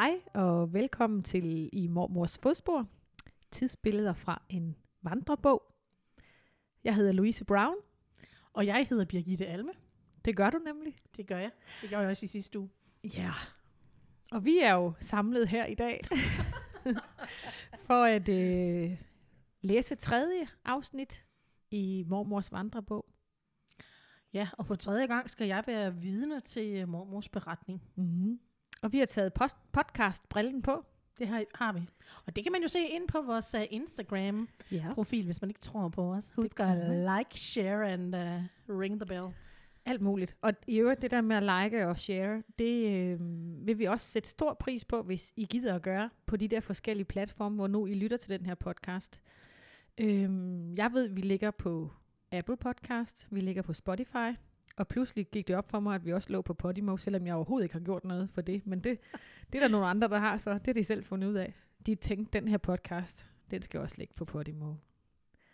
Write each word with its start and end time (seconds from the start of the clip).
Hej 0.00 0.20
og 0.34 0.72
velkommen 0.72 1.22
til 1.22 1.70
I 1.72 1.86
Mormors 1.86 2.38
Fodspor. 2.38 2.86
Tidsbilleder 3.50 4.14
fra 4.14 4.42
en 4.48 4.76
vandrebog. 5.02 5.62
Jeg 6.84 6.94
hedder 6.94 7.12
Louise 7.12 7.44
Brown. 7.44 7.76
Og 8.52 8.66
jeg 8.66 8.86
hedder 8.90 9.04
Birgitte 9.04 9.46
Alme. 9.46 9.72
Det 10.24 10.36
gør 10.36 10.50
du 10.50 10.58
nemlig. 10.58 10.96
Det 11.16 11.26
gør 11.26 11.38
jeg. 11.38 11.50
Det 11.80 11.88
gjorde 11.88 12.02
jeg 12.02 12.10
også 12.10 12.24
i 12.24 12.26
sidste 12.26 12.58
uge. 12.58 12.70
Ja. 13.04 13.30
Og 14.32 14.44
vi 14.44 14.58
er 14.58 14.74
jo 14.74 14.92
samlet 15.00 15.48
her 15.48 15.66
i 15.66 15.74
dag 15.74 16.00
for 17.86 18.04
at 18.04 18.28
øh, 18.28 18.98
læse 19.60 19.94
tredje 19.94 20.46
afsnit 20.64 21.26
i 21.70 22.04
Mormors 22.08 22.52
vandrebog. 22.52 23.06
Ja, 24.32 24.48
og 24.58 24.66
for 24.66 24.74
tredje 24.74 25.06
gang 25.06 25.30
skal 25.30 25.46
jeg 25.46 25.64
være 25.66 25.94
vidne 25.94 26.40
til 26.40 26.76
øh, 26.76 26.88
mormors 26.88 27.28
beretning. 27.28 27.82
Mm-hmm. 27.96 28.40
Og 28.82 28.92
vi 28.92 28.98
har 28.98 29.06
taget 29.06 29.32
post- 29.32 29.72
podcast-brillen 29.72 30.62
på. 30.62 30.84
Det 31.18 31.28
har, 31.28 31.44
har 31.54 31.72
vi. 31.72 31.80
Og 32.26 32.36
det 32.36 32.44
kan 32.44 32.52
man 32.52 32.62
jo 32.62 32.68
se 32.68 32.80
ind 32.88 33.08
på 33.08 33.22
vores 33.22 33.54
uh, 33.54 33.60
Instagram-profil, 33.70 35.18
Ja. 35.18 35.24
hvis 35.24 35.40
man 35.40 35.50
ikke 35.50 35.60
tror 35.60 35.88
på 35.88 36.12
os. 36.14 36.32
Husk 36.36 36.60
at 36.60 36.76
like, 36.90 37.40
share 37.40 37.92
and 37.92 38.14
uh, 38.14 38.78
ring 38.80 39.00
the 39.00 39.06
bell. 39.06 39.34
Alt 39.86 40.00
muligt. 40.00 40.36
Og 40.42 40.52
i 40.66 40.78
øvrigt, 40.78 41.02
det 41.02 41.10
der 41.10 41.20
med 41.20 41.36
at 41.36 41.42
like 41.64 41.86
og 41.86 41.98
share, 41.98 42.42
det 42.58 42.92
øh, 42.96 43.18
vil 43.66 43.78
vi 43.78 43.84
også 43.84 44.06
sætte 44.06 44.28
stor 44.28 44.54
pris 44.54 44.84
på, 44.84 45.02
hvis 45.02 45.32
I 45.36 45.44
gider 45.44 45.74
at 45.74 45.82
gøre 45.82 46.10
på 46.26 46.36
de 46.36 46.48
der 46.48 46.60
forskellige 46.60 47.04
platforme, 47.04 47.54
hvor 47.56 47.66
nu 47.66 47.86
I 47.86 47.94
lytter 47.94 48.16
til 48.16 48.38
den 48.38 48.46
her 48.46 48.54
podcast. 48.54 49.20
Øh, 49.98 50.30
jeg 50.78 50.90
ved, 50.92 51.08
vi 51.08 51.20
ligger 51.20 51.50
på 51.50 51.92
Apple 52.32 52.56
Podcast, 52.56 53.28
vi 53.30 53.40
ligger 53.40 53.62
på 53.62 53.72
Spotify, 53.74 54.30
og 54.76 54.88
pludselig 54.88 55.26
gik 55.30 55.48
det 55.48 55.56
op 55.56 55.70
for 55.70 55.80
mig, 55.80 55.94
at 55.94 56.04
vi 56.04 56.12
også 56.12 56.32
lå 56.32 56.42
på 56.42 56.54
Podimo, 56.54 56.96
selvom 56.96 57.26
jeg 57.26 57.34
overhovedet 57.34 57.64
ikke 57.64 57.72
har 57.74 57.80
gjort 57.80 58.04
noget 58.04 58.30
for 58.30 58.40
det. 58.40 58.66
Men 58.66 58.80
det, 58.80 58.98
det 59.52 59.58
er 59.58 59.62
der 59.62 59.68
nogle 59.68 59.86
andre, 59.86 60.08
der 60.08 60.18
har, 60.18 60.38
så 60.38 60.54
det 60.54 60.66
har 60.66 60.72
de 60.72 60.84
selv 60.84 61.04
fundet 61.04 61.28
ud 61.28 61.34
af. 61.34 61.54
De 61.86 61.94
tænkte, 61.94 62.40
den 62.40 62.48
her 62.48 62.58
podcast, 62.58 63.26
den 63.50 63.62
skal 63.62 63.80
også 63.80 63.94
ligge 63.98 64.14
på 64.14 64.24
Podimo. 64.24 64.74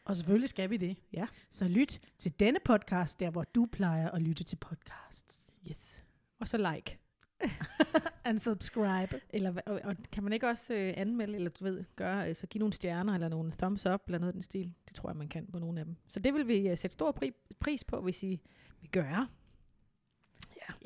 Og 0.04 0.16
selvfølgelig 0.16 0.48
skal 0.48 0.70
vi 0.70 0.76
det. 0.76 0.96
Ja. 1.12 1.26
Så 1.50 1.68
lyt 1.68 2.00
til 2.16 2.40
denne 2.40 2.58
podcast, 2.64 3.20
der 3.20 3.30
hvor 3.30 3.44
du 3.44 3.66
plejer 3.72 4.10
at 4.10 4.22
lytte 4.22 4.44
til 4.44 4.56
podcasts. 4.56 5.58
Yes. 5.68 6.02
Og 6.40 6.48
så 6.48 6.72
like. 6.74 6.98
And 8.24 8.38
subscribe. 8.38 9.20
Eller 9.30 9.60
og, 9.66 9.80
og 9.84 9.96
kan 10.12 10.22
man 10.22 10.32
ikke 10.32 10.48
også 10.48 10.74
øh, 10.74 10.94
anmelde, 10.96 11.34
eller 11.34 11.50
du 11.50 11.64
ved, 11.64 11.84
gøre, 11.96 12.28
øh, 12.28 12.34
så 12.34 12.46
give 12.46 12.58
nogle 12.58 12.72
stjerner, 12.72 13.14
eller 13.14 13.28
nogle 13.28 13.52
thumbs 13.52 13.86
up, 13.86 14.00
eller 14.06 14.18
noget 14.18 14.32
i 14.32 14.34
den 14.34 14.42
stil? 14.42 14.74
Det 14.88 14.94
tror 14.96 15.08
jeg, 15.08 15.16
man 15.16 15.28
kan 15.28 15.46
på 15.46 15.58
nogle 15.58 15.80
af 15.80 15.86
dem. 15.86 15.96
Så 16.08 16.20
det 16.20 16.34
vil 16.34 16.48
vi 16.48 16.68
øh, 16.68 16.78
sætte 16.78 16.94
stor 16.94 17.12
pri- 17.22 17.54
pris 17.60 17.84
på, 17.84 18.00
hvis 18.00 18.22
I 18.22 18.40
vil 18.80 18.90
gøre. 18.90 19.28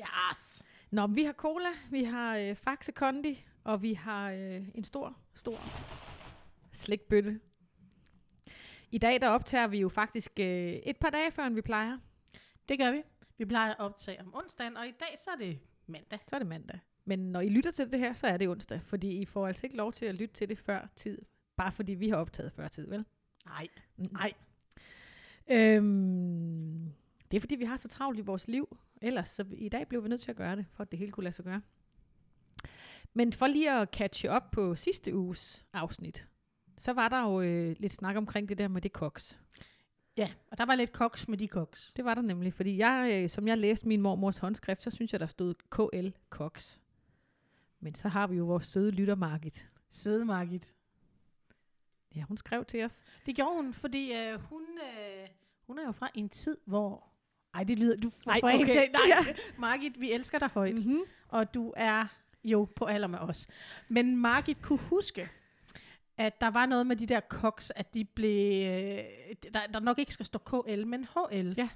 Yes. 0.01 0.63
Nå, 0.91 1.07
vi 1.07 1.23
har 1.23 1.33
cola, 1.33 1.69
vi 1.91 2.03
har 2.03 2.37
øh, 2.37 2.55
Faxe 2.55 2.91
Kondi, 2.91 3.45
og 3.63 3.81
vi 3.81 3.93
har 3.93 4.31
øh, 4.31 4.67
en 4.75 4.83
stor, 4.83 5.17
stor 5.35 5.57
slikbøtte. 6.71 7.39
I 8.91 8.97
dag 8.97 9.21
der 9.21 9.27
optager 9.27 9.67
vi 9.67 9.79
jo 9.79 9.89
faktisk 9.89 10.31
øh, 10.39 10.45
et 10.71 10.97
par 10.97 11.09
dage 11.09 11.31
før, 11.31 11.43
end 11.43 11.55
vi 11.55 11.61
plejer. 11.61 11.97
Det 12.69 12.79
gør 12.79 12.91
vi. 12.91 13.01
Vi 13.37 13.45
plejer 13.45 13.71
at 13.71 13.79
optage 13.79 14.21
om 14.21 14.35
onsdagen, 14.35 14.77
og 14.77 14.87
i 14.87 14.93
dag 14.99 15.19
så 15.19 15.31
er 15.31 15.35
det 15.35 15.59
mandag. 15.87 16.19
Så 16.27 16.35
er 16.35 16.39
det 16.39 16.47
mandag. 16.47 16.79
Men 17.05 17.19
når 17.19 17.41
I 17.41 17.49
lytter 17.49 17.71
til 17.71 17.91
det 17.91 17.99
her, 17.99 18.13
så 18.13 18.27
er 18.27 18.37
det 18.37 18.47
onsdag, 18.47 18.81
fordi 18.83 19.21
I 19.21 19.25
får 19.25 19.47
altså 19.47 19.65
ikke 19.65 19.77
lov 19.77 19.93
til 19.93 20.05
at 20.05 20.15
lytte 20.15 20.33
til 20.33 20.49
det 20.49 20.57
før 20.57 20.87
tid, 20.95 21.21
bare 21.57 21.71
fordi 21.71 21.93
vi 21.93 22.09
har 22.09 22.17
optaget 22.17 22.51
før 22.53 22.67
tid, 22.67 22.87
vel? 22.87 23.05
Nej. 23.45 23.67
Mm. 23.97 24.07
Nej. 24.11 24.33
Øhm, 25.47 26.93
det 27.31 27.37
er 27.37 27.41
fordi, 27.41 27.55
vi 27.55 27.65
har 27.65 27.77
så 27.77 27.87
travlt 27.87 28.19
i 28.19 28.21
vores 28.21 28.47
liv. 28.47 28.77
Ellers, 29.01 29.29
så 29.29 29.45
i 29.57 29.69
dag 29.69 29.87
blev 29.87 30.03
vi 30.03 30.09
nødt 30.09 30.21
til 30.21 30.31
at 30.31 30.37
gøre 30.37 30.55
det, 30.55 30.65
for 30.71 30.81
at 30.83 30.91
det 30.91 30.99
hele 30.99 31.11
kunne 31.11 31.23
lade 31.23 31.35
sig 31.35 31.45
gøre. 31.45 31.61
Men 33.13 33.33
for 33.33 33.47
lige 33.47 33.71
at 33.71 33.89
catche 33.93 34.31
op 34.31 34.51
på 34.51 34.75
sidste 34.75 35.15
uges 35.15 35.65
afsnit, 35.73 36.27
så 36.77 36.93
var 36.93 37.09
der 37.09 37.21
jo 37.21 37.41
øh, 37.41 37.75
lidt 37.79 37.93
snak 37.93 38.15
omkring 38.15 38.49
det 38.49 38.57
der 38.57 38.67
med 38.67 38.81
det 38.81 38.93
koks. 38.93 39.41
Ja, 40.17 40.31
og 40.51 40.57
der 40.57 40.65
var 40.65 40.75
lidt 40.75 40.91
koks 40.91 41.27
med 41.27 41.37
de 41.37 41.47
koks. 41.47 41.93
Det 41.93 42.05
var 42.05 42.13
der 42.13 42.21
nemlig, 42.21 42.53
fordi 42.53 42.77
jeg, 42.77 43.09
øh, 43.13 43.29
som 43.29 43.47
jeg 43.47 43.57
læste 43.57 43.87
min 43.87 44.01
mormors 44.01 44.37
håndskrift, 44.37 44.83
så 44.83 44.91
synes 44.91 45.11
jeg, 45.11 45.19
der 45.19 45.25
stod 45.25 45.53
KL 45.69 46.09
Koks. 46.29 46.79
Men 47.79 47.95
så 47.95 48.07
har 48.07 48.27
vi 48.27 48.35
jo 48.35 48.45
vores 48.45 48.65
søde 48.67 48.91
lytter 48.91 49.15
Margit. 49.15 49.69
Søde 49.89 50.25
Margit. 50.25 50.73
Ja, 52.15 52.21
hun 52.21 52.37
skrev 52.37 52.65
til 52.65 52.83
os. 52.83 53.03
Det 53.25 53.35
gjorde 53.35 53.55
hun, 53.55 53.73
fordi 53.73 54.13
øh, 54.13 54.39
hun, 54.39 54.61
øh, 54.61 55.27
hun 55.67 55.79
er 55.79 55.85
jo 55.85 55.91
fra 55.91 56.09
en 56.15 56.29
tid, 56.29 56.57
hvor... 56.65 57.10
Ej, 57.53 57.63
det 57.63 57.79
lyder... 57.79 57.97
Du 57.97 58.09
får 58.09 58.31
Ej, 58.31 58.39
okay. 58.43 58.65
til. 58.71 58.81
Nej, 58.91 59.35
Margit, 59.57 59.99
vi 59.99 60.11
elsker 60.11 60.39
dig 60.39 60.47
højt. 60.47 60.85
Mm-hmm. 60.85 61.01
Og 61.27 61.53
du 61.53 61.73
er 61.77 62.07
jo 62.43 62.67
på 62.75 62.85
alder 62.85 63.07
med 63.07 63.19
os. 63.19 63.47
Men 63.89 64.17
Margit 64.17 64.61
kunne 64.61 64.79
huske, 64.79 65.29
at 66.17 66.41
der 66.41 66.47
var 66.47 66.65
noget 66.65 66.87
med 66.87 66.95
de 66.95 67.05
der 67.05 67.19
koks, 67.19 67.71
at 67.75 67.93
de 67.93 68.05
blev... 68.05 68.65
Øh, 68.67 69.03
der, 69.53 69.67
der 69.73 69.79
nok 69.79 69.99
ikke 69.99 70.13
skal 70.13 70.25
stå 70.25 70.39
KL, 70.39 70.87
men 70.87 71.03
HL. 71.05 71.53
Ja. 71.57 71.69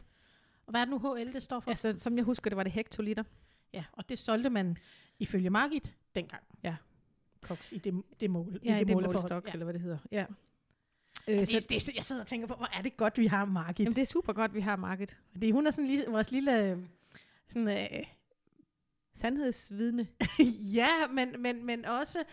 Og 0.65 0.71
hvad 0.71 0.81
er 0.81 0.85
det 0.85 0.91
nu 0.91 1.13
HL, 1.15 1.33
det 1.33 1.43
står 1.43 1.59
for? 1.59 1.71
Altså, 1.71 1.93
som 1.97 2.15
jeg 2.17 2.23
husker, 2.23 2.49
det 2.49 2.57
var 2.57 2.63
det 2.63 2.71
hektoliter. 2.71 3.23
Ja, 3.73 3.83
og 3.91 4.09
det 4.09 4.19
solgte 4.19 4.49
man 4.49 4.77
ifølge 5.19 5.49
Margit 5.49 5.93
dengang. 6.15 6.43
Ja. 6.63 6.75
Koks 7.41 7.71
i 7.73 7.77
det, 7.77 8.03
det 8.19 8.29
mål. 8.29 8.59
Ja, 8.63 8.75
i 8.75 8.79
det 8.79 8.93
måleforhold. 8.93 9.05
målestok, 9.05 9.47
Ja. 9.47 9.51
eller 9.51 9.63
hvad 9.63 9.73
det 9.73 9.81
hedder. 9.81 9.97
Ja. 10.11 10.25
Øh, 11.27 11.35
Det, 11.39 11.47
så, 11.49 11.59
det, 11.69 11.69
det, 11.71 11.95
jeg 11.95 12.05
sidder 12.05 12.21
og 12.21 12.27
tænker 12.27 12.47
på, 12.47 12.53
hvor 12.53 12.69
er 12.77 12.81
det 12.81 12.97
godt, 12.97 13.17
vi 13.17 13.27
har 13.27 13.45
Margit. 13.45 13.79
jamen, 13.79 13.95
det 13.95 14.01
er 14.01 14.05
super 14.05 14.33
godt, 14.33 14.53
vi 14.53 14.61
har 14.61 14.75
Margit. 14.75 15.19
Fordi 15.31 15.51
hun 15.51 15.67
er 15.67 15.71
sådan 15.71 15.87
lige, 15.87 16.05
vores 16.07 16.31
lille... 16.31 16.63
øh, 16.63 16.77
Sådan, 17.49 17.67
øh, 17.67 18.03
Sandhedsvidne. 19.13 20.07
ja, 20.79 21.07
men, 21.13 21.41
men, 21.41 21.65
men 21.65 21.85
også, 21.85 22.23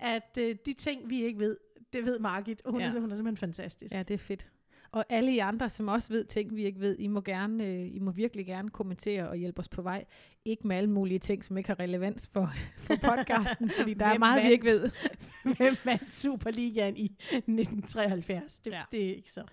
at 0.00 0.38
øh, 0.38 0.56
de 0.66 0.72
ting, 0.72 1.10
vi 1.10 1.24
ikke 1.24 1.38
ved, 1.38 1.56
det 1.92 2.04
ved 2.04 2.18
Margit. 2.18 2.62
Hun, 2.66 2.80
ja. 2.80 2.86
er, 2.86 3.00
hun 3.00 3.10
er 3.10 3.14
simpelthen 3.16 3.36
fantastisk. 3.36 3.94
Ja, 3.94 4.02
det 4.02 4.14
er 4.14 4.18
fedt. 4.18 4.48
Og 4.92 5.04
alle 5.08 5.32
I 5.32 5.38
andre, 5.38 5.70
som 5.70 5.88
også 5.88 6.12
ved 6.12 6.24
ting, 6.24 6.56
vi 6.56 6.64
ikke 6.64 6.80
ved, 6.80 6.96
I 6.98 7.06
må, 7.06 7.20
gerne, 7.20 7.66
øh, 7.66 7.94
I 7.94 7.98
må 7.98 8.10
virkelig 8.10 8.46
gerne 8.46 8.70
kommentere 8.70 9.28
og 9.28 9.36
hjælpe 9.36 9.58
os 9.60 9.68
på 9.68 9.82
vej. 9.82 10.04
Ikke 10.44 10.66
med 10.68 10.76
alle 10.76 10.90
mulige 10.90 11.18
ting, 11.18 11.44
som 11.44 11.56
ikke 11.56 11.68
har 11.68 11.80
relevans 11.80 12.28
for, 12.32 12.52
for 12.86 12.96
podcasten, 12.96 13.70
fordi 13.78 13.94
der 13.94 14.04
er 14.06 14.10
Hvem 14.10 14.20
meget, 14.20 14.44
vi 14.44 14.50
ikke 14.52 14.64
ved. 14.64 14.90
Hvem 15.56 15.76
vandt 15.84 16.14
Superligaen 16.14 16.96
i 16.96 17.04
1973? 17.04 18.58
Det, 18.58 18.70
Ja. 18.70 18.82
det 18.92 19.10
er 19.10 19.16
ikke 19.16 19.32
så. 19.32 19.44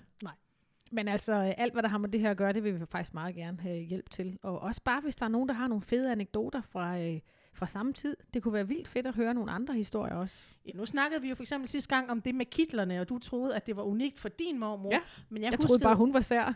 Men 0.92 1.08
altså, 1.08 1.34
øh, 1.34 1.54
alt 1.58 1.74
hvad 1.74 1.84
der 1.84 1.90
har 1.90 1.98
med 1.98 2.09
det 2.09 2.19
her 2.19 2.31
at 2.31 2.38
gøre, 2.38 2.54
det 2.54 2.64
vil 2.64 2.80
vi 2.80 2.86
faktisk 2.86 3.14
meget 3.14 3.36
gerne 3.36 3.59
have 3.62 3.80
hjælp 3.80 4.09
til. 4.09 4.38
Og 4.44 4.59
også 4.59 4.81
bare, 4.84 5.02
hvis 5.02 5.16
der 5.16 5.25
er 5.25 5.30
nogen, 5.30 5.50
der 5.50 5.56
har 5.56 5.68
nogle 5.68 5.81
fede 5.81 6.12
anekdoter 6.12 6.62
fra, 6.62 7.00
øh, 7.00 7.19
fra 7.57 7.68
samme 7.68 7.94
tid. 7.94 8.16
Det 8.34 8.44
kunne 8.44 8.53
være 8.53 8.68
vildt 8.68 8.88
fedt 8.88 9.07
at 9.07 9.16
høre 9.16 9.34
nogle 9.34 9.51
andre 9.51 9.73
historier 9.73 10.16
også. 10.16 10.45
Ja, 10.66 10.72
nu 10.75 10.85
snakkede 10.85 11.22
vi 11.22 11.29
jo 11.29 11.35
for 11.35 11.44
eksempel 11.44 11.68
sidste 11.68 11.95
gang 11.95 12.12
om 12.12 12.22
det 12.22 12.35
med 12.35 12.45
kitlerne, 12.45 13.01
og 13.01 13.09
du 13.09 13.19
troede, 13.19 13.56
at 13.56 13.68
det 13.68 13.75
var 13.75 13.84
unikt 13.84 14.19
for 14.19 14.29
din 14.29 14.59
mormor. 14.59 14.90
Ja. 14.91 15.00
men 15.29 15.41
Jeg, 15.41 15.45
jeg, 15.45 15.51
jeg 15.51 15.59
troede 15.59 15.84
bare, 15.84 15.95
hun 15.95 16.13
var 16.13 16.19
sær. 16.19 16.53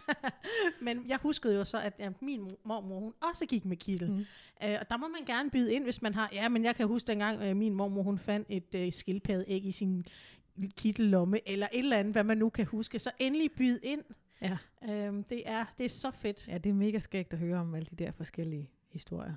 men 0.84 1.04
jeg 1.08 1.18
huskede 1.22 1.54
jo 1.54 1.64
så, 1.64 1.80
at 1.80 1.94
ja, 1.98 2.10
min 2.20 2.50
mormor, 2.64 3.00
hun 3.00 3.12
også 3.30 3.46
gik 3.46 3.64
med 3.64 3.76
kittel. 3.76 4.10
Mm. 4.10 4.24
Øh, 4.64 4.76
og 4.80 4.90
der 4.90 4.96
må 4.96 5.08
man 5.08 5.24
gerne 5.26 5.50
byde 5.50 5.74
ind, 5.74 5.84
hvis 5.84 6.02
man 6.02 6.14
har... 6.14 6.28
Ja, 6.32 6.48
men 6.48 6.64
jeg 6.64 6.76
kan 6.76 6.86
huske 6.86 7.06
dengang, 7.06 7.42
øh, 7.42 7.56
min 7.56 7.74
mormor, 7.74 8.02
hun 8.02 8.18
fandt 8.18 8.46
et 8.50 8.74
øh, 8.74 8.92
skildpaddeæg 8.92 9.64
i 9.64 9.72
sin 9.72 10.06
kittellomme, 10.76 11.48
eller 11.48 11.68
et 11.72 11.78
eller 11.78 11.96
andet, 11.96 12.12
hvad 12.14 12.24
man 12.24 12.38
nu 12.38 12.48
kan 12.48 12.66
huske. 12.66 12.98
Så 12.98 13.10
endelig 13.18 13.52
byde 13.52 13.80
ind. 13.82 14.02
Ja. 14.42 14.58
Øhm, 14.88 15.24
det, 15.24 15.42
er, 15.46 15.64
det 15.78 15.84
er 15.84 15.88
så 15.88 16.10
fedt. 16.10 16.48
ja, 16.48 16.58
det 16.58 16.70
er 16.70 16.74
mega 16.74 16.98
skægt 16.98 17.32
at 17.32 17.38
høre 17.38 17.60
om 17.60 17.74
alle 17.74 17.86
de 17.90 18.04
der 18.04 18.12
forskellige 18.12 18.70
historier. 18.92 19.34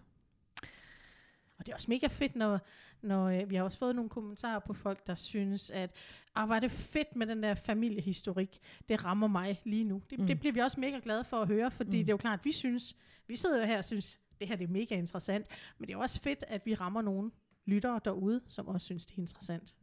Og 1.59 1.65
det 1.65 1.71
er 1.71 1.75
også 1.75 1.91
mega 1.91 2.07
fedt, 2.07 2.35
når, 2.35 2.59
når 3.01 3.25
øh, 3.25 3.49
vi 3.49 3.55
har 3.55 3.63
også 3.63 3.77
fået 3.77 3.95
nogle 3.95 4.09
kommentarer 4.09 4.59
på 4.59 4.73
folk, 4.73 5.07
der 5.07 5.15
synes, 5.15 5.69
at 5.69 5.91
ah, 6.35 6.49
var 6.49 6.59
det 6.59 6.71
fedt 6.71 7.15
med 7.15 7.27
den 7.27 7.43
der 7.43 7.53
familiehistorik. 7.55 8.59
Det 8.89 9.03
rammer 9.03 9.27
mig 9.27 9.61
lige 9.63 9.83
nu. 9.83 10.01
Det, 10.09 10.19
Mm. 10.19 10.27
det 10.27 10.39
bliver 10.39 10.53
vi 10.53 10.59
også 10.59 10.79
mega 10.79 10.99
glade 11.03 11.23
for 11.23 11.41
at 11.41 11.47
høre, 11.47 11.71
fordi 11.71 11.97
Mm. 11.99 12.05
det 12.05 12.09
er 12.09 12.13
jo 12.13 12.17
klart, 12.17 12.39
at 12.39 12.45
vi 12.45 12.51
synes, 12.51 12.95
vi 13.27 13.35
sidder 13.35 13.59
jo 13.59 13.65
her 13.65 13.77
og 13.77 13.85
synes, 13.85 14.19
det 14.39 14.47
her 14.47 14.55
det 14.55 14.63
er 14.63 14.71
mega 14.71 14.95
interessant. 14.95 15.47
Men 15.77 15.87
det 15.87 15.93
er 15.93 15.97
også 15.97 16.21
fedt, 16.21 16.43
at 16.47 16.65
vi 16.65 16.73
rammer 16.75 17.01
nogle 17.01 17.31
lyttere 17.65 17.99
derude, 18.05 18.41
som 18.49 18.67
også 18.67 18.85
synes, 18.85 19.05
det 19.05 19.17
er 19.17 19.21
interessant. 19.21 19.75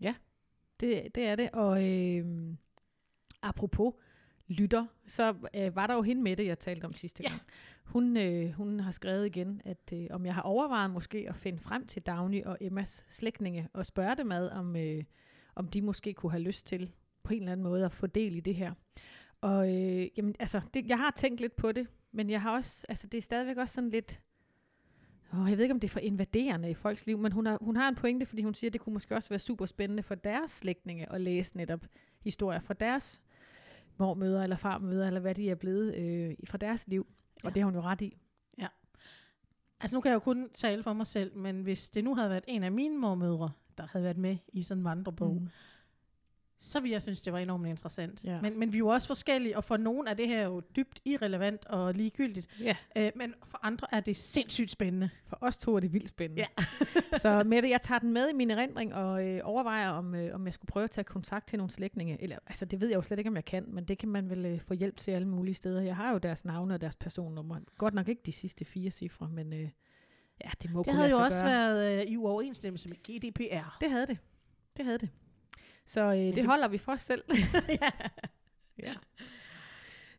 Det, 0.81 1.15
det 1.15 1.27
er 1.27 1.37
det. 1.37 1.51
Og 1.51 1.91
øh, 1.91 2.55
apropos 3.43 3.95
lytter, 4.49 4.87
så 5.07 5.35
øh, 5.55 5.77
var 5.77 5.87
der 5.87 5.95
jo 5.95 6.03
hende 6.03 6.23
med 6.23 6.37
det, 6.37 6.47
jeg 6.47 6.59
talte 6.59 6.85
om 6.85 6.93
sidste 6.93 7.23
Ja. 7.23 7.29
gang. 7.29 7.41
Hun, 7.85 8.17
øh, 8.17 8.51
hun 8.51 8.81
har 8.81 8.91
skrevet 8.91 9.27
igen, 9.27 9.63
at 9.65 9.93
øh, 9.95 10.07
om 10.11 10.27
jeg 10.27 10.35
har 10.35 10.43
overvejet 10.43 10.91
måske 10.91 11.27
at 11.29 11.37
finde 11.37 11.59
frem 11.59 11.87
til 11.87 12.03
Dagny 12.03 12.45
og 12.45 12.59
Emmas 12.61 13.07
slægtninge 13.11 13.69
og 13.73 13.87
spørge 13.87 14.17
dem 14.17 14.33
ad, 14.33 14.51
om, 14.51 14.77
øh, 14.77 15.05
om 15.55 15.69
de 15.69 15.83
måske 15.83 16.13
kunne 16.15 16.33
have 16.33 16.43
lyst 16.43 16.67
til 16.67 16.93
på 17.23 17.33
en 17.35 17.39
eller 17.41 17.53
anden 17.53 17.65
måde 17.65 17.85
at 17.85 17.93
få 17.93 18.07
del 18.07 18.37
i 18.37 18.41
det 18.41 18.55
her. 18.55 18.73
Og 19.41 19.69
øh, 19.75 20.09
jamen, 20.17 20.35
altså, 20.39 20.61
det, 20.75 20.87
jeg 20.87 20.99
har 20.99 21.13
tænkt 21.17 21.41
lidt 21.41 21.57
på 21.57 21.73
det, 21.73 21.87
men 22.13 22.31
jeg 22.31 22.43
har 22.43 22.51
også, 22.51 22.87
altså 22.89 23.07
det 23.07 23.19
er 23.19 23.23
stadigvæk 23.23 23.57
også 23.57 23.75
sådan 23.75 23.91
lidt, 23.91 24.21
åh, 25.35 25.47
jeg 25.51 25.57
ved 25.59 25.65
ikke, 25.65 25.75
om 25.75 25.81
det 25.81 25.89
er 25.89 25.93
for 25.93 26.01
invaderende 26.01 26.71
i 26.71 26.75
folks 26.75 27.07
liv, 27.07 27.19
men 27.19 27.33
hun 27.33 27.47
har, 27.47 27.59
hun 27.61 27.77
har 27.77 27.89
en 27.89 27.95
pointe, 27.95 28.27
fordi 28.27 28.43
hun 28.43 28.55
siger, 28.55 28.69
at 28.69 28.73
det 28.73 28.81
kunne 28.81 28.93
måske 28.93 29.15
også 29.15 29.29
være 29.29 29.39
super 29.39 29.67
spændende 29.67 30.03
for 30.03 30.15
deres 30.15 30.51
slægtninge 30.51 31.13
at 31.13 31.21
læse 31.21 31.57
netop 31.57 31.87
historier 32.21 32.61
fra 32.61 32.75
deres 32.75 33.23
mormøder 33.99 34.43
eller 34.43 34.57
farmøder, 34.57 35.07
eller 35.07 35.21
hvad 35.21 35.35
de 35.35 35.51
er 35.51 35.55
blevet 35.55 35.95
øh, 35.95 36.35
fra 36.49 36.59
deres 36.59 36.89
liv. 36.89 37.07
Og 37.37 37.41
Ja. 37.45 37.49
det 37.51 37.63
har 37.63 37.65
hun 37.65 37.75
jo 37.75 37.81
ret 37.81 38.01
i. 38.01 38.17
Altså 39.81 39.97
nu 39.97 40.01
kan 40.01 40.09
jeg 40.11 40.15
jo 40.15 40.21
kun 40.21 40.51
tale 40.55 40.83
for 40.83 40.93
mig 40.93 41.07
selv, 41.07 41.37
men 41.37 41.63
hvis 41.63 41.89
det 41.89 42.05
nu 42.05 42.15
havde 42.15 42.31
været 42.31 42.45
en 42.49 42.63
af 42.63 42.73
mine 42.73 42.99
mormødre, 42.99 43.51
der 43.79 43.87
havde 43.87 44.05
været 44.05 44.19
med 44.19 44.37
i 44.53 44.63
sådan 44.63 44.81
en 44.81 44.85
vandrebog, 44.85 45.35
mm. 45.35 45.49
Så 46.59 46.81
ville 46.81 46.93
jeg 46.93 47.03
synes, 47.03 47.23
det 47.23 47.33
var 47.33 47.39
enormt 47.39 47.67
interessant. 47.67 48.25
Ja. 48.25 48.41
Men, 48.41 48.59
men 48.59 48.73
vi 48.73 48.77
er 48.77 48.79
jo 48.79 48.89
også 48.89 49.07
forskellige, 49.07 49.57
og 49.57 49.65
for 49.65 49.77
nogen 49.77 50.09
er 50.09 50.15
det 50.15 50.29
her 50.29 50.43
jo 50.45 50.61
dybt 50.77 51.01
irrelevant 51.05 51.65
og 51.65 51.95
ligegyldigt. 51.95 52.49
Ja, 52.61 52.77
Øh, 52.97 53.13
men 53.17 53.35
for 53.47 53.59
andre 53.63 53.87
er 53.93 54.01
det 54.01 54.17
sindssygt 54.17 54.71
spændende. 54.71 55.11
for 55.27 55.39
os 55.41 55.59
to 55.59 55.77
er 55.77 55.81
det 55.81 55.93
vildt 55.93 56.09
spændende. 56.09 56.47
Ja. 56.59 56.65
så 57.19 57.43
Mette, 57.47 57.71
jeg 57.71 57.81
tager 57.81 57.99
den 57.99 58.13
med 58.13 58.29
i 58.31 58.33
min 58.33 58.51
erindring 58.51 58.95
og 58.95 59.29
øh, 59.29 59.41
overvejer, 59.45 59.89
om, 59.91 60.15
øh, 60.15 60.35
om 60.35 60.45
jeg 60.47 60.55
skulle 60.55 60.69
prøve 60.69 60.85
at 60.85 60.91
tage 60.91 61.05
kontakt 61.05 61.49
til 61.49 61.57
nogle 61.59 61.71
slægtninge. 61.71 62.23
Eller, 62.23 62.39
altså, 62.47 62.65
det 62.65 62.81
ved 62.81 62.89
jeg 62.89 62.97
jo 62.97 63.03
slet 63.03 63.19
ikke, 63.19 63.29
om 63.31 63.37
jeg 63.37 63.45
kan, 63.45 63.65
men 63.69 63.85
det 63.85 63.99
kan 63.99 64.09
man 64.09 64.31
vel 64.31 64.45
øh, 64.47 64.61
få 64.61 64.75
hjælp 64.75 64.97
til 64.97 65.11
alle 65.11 65.29
mulige 65.29 65.55
steder. 65.55 65.83
Jeg 65.83 65.97
har 65.97 66.13
jo 66.13 66.19
deres 66.19 66.45
navne 66.45 66.75
og 66.75 66.81
deres 66.81 66.97
personnummer. 66.97 67.61
Godt 67.79 67.95
nok 67.95 68.09
ikke 68.09 68.23
de 68.27 68.33
sidste 68.33 68.65
fire 68.65 68.91
cifre, 68.91 69.29
men 69.29 69.53
øh, 69.53 69.69
ja, 70.45 70.51
det 70.63 70.71
må 70.73 70.79
Det 70.79 70.87
kunne 70.87 70.97
havde 70.97 71.09
lade 71.09 71.21
jo 71.21 71.25
også 71.25 71.45
gøre. 71.45 71.53
været 71.53 72.03
øh, 72.03 72.13
i 72.13 72.17
uoverensstemmelse 72.17 72.89
med 72.89 72.97
GDPR. 72.97 73.77
Det 73.81 73.91
havde 73.91 74.07
det. 74.07 74.19
Det 74.77 74.85
havde 74.85 74.99
det. 74.99 75.09
Så 75.87 76.03
øh, 76.03 76.19
det, 76.19 76.37
det- 76.37 76.47
holder 76.47 76.69
vi 76.69 76.79
for 76.79 76.93
os 76.93 77.01
selv. 77.01 77.25
ja. 77.81 77.91
ja. 78.79 78.95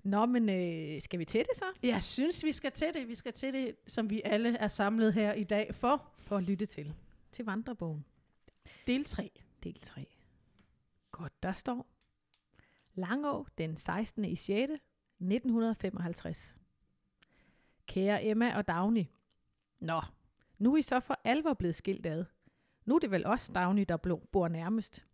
Nå, 0.04 0.26
men 0.26 0.50
øh, 0.50 1.02
skal 1.02 1.20
vi 1.20 1.26
til 1.26 1.40
det 1.40 1.56
så? 1.58 1.66
Jeg 1.84 2.04
synes, 2.04 2.44
vi 2.44 2.52
skal 2.52 2.72
til 2.72 2.94
det. 2.94 3.08
Vi 3.08 3.16
skal 3.16 3.34
til 3.34 3.54
det, 3.54 3.76
som 3.88 4.10
vi 4.10 4.22
alle 4.26 4.58
er 4.58 4.68
samlet 4.68 5.14
her 5.14 5.34
i 5.34 5.44
dag 5.44 5.76
for 5.76 6.10
For 6.20 6.38
at 6.38 6.44
lytte 6.44 6.66
til. 6.66 6.94
Til 7.32 7.46
vandrebogen. 7.46 8.06
del 8.88 9.04
3. 9.06 9.32
Del 9.64 9.80
3. 9.80 10.06
Godt, 11.12 11.44
der 11.44 11.52
står. 11.52 11.88
Langå 12.94 13.48
den 13.58 13.78
16. 13.78 14.26
i 14.26 14.36
6. 14.36 14.72
1955. 15.20 16.58
Kære 17.88 18.26
Emma 18.26 18.58
og 18.58 18.68
Dagny. 18.68 19.06
Nå, 19.80 20.02
nu 20.58 20.74
er 20.74 20.78
I 20.78 20.82
så 20.82 21.00
for 21.00 21.20
alvor 21.24 21.54
blevet 21.54 21.76
skilt 21.76 22.06
ad. 22.06 22.26
Nu 22.86 22.96
er 22.96 23.00
det 23.00 23.12
vel 23.12 23.26
også 23.26 23.52
Dagny, 23.54 23.86
der 23.90 23.98
bor 24.32 24.48
nærmest. 24.48 25.06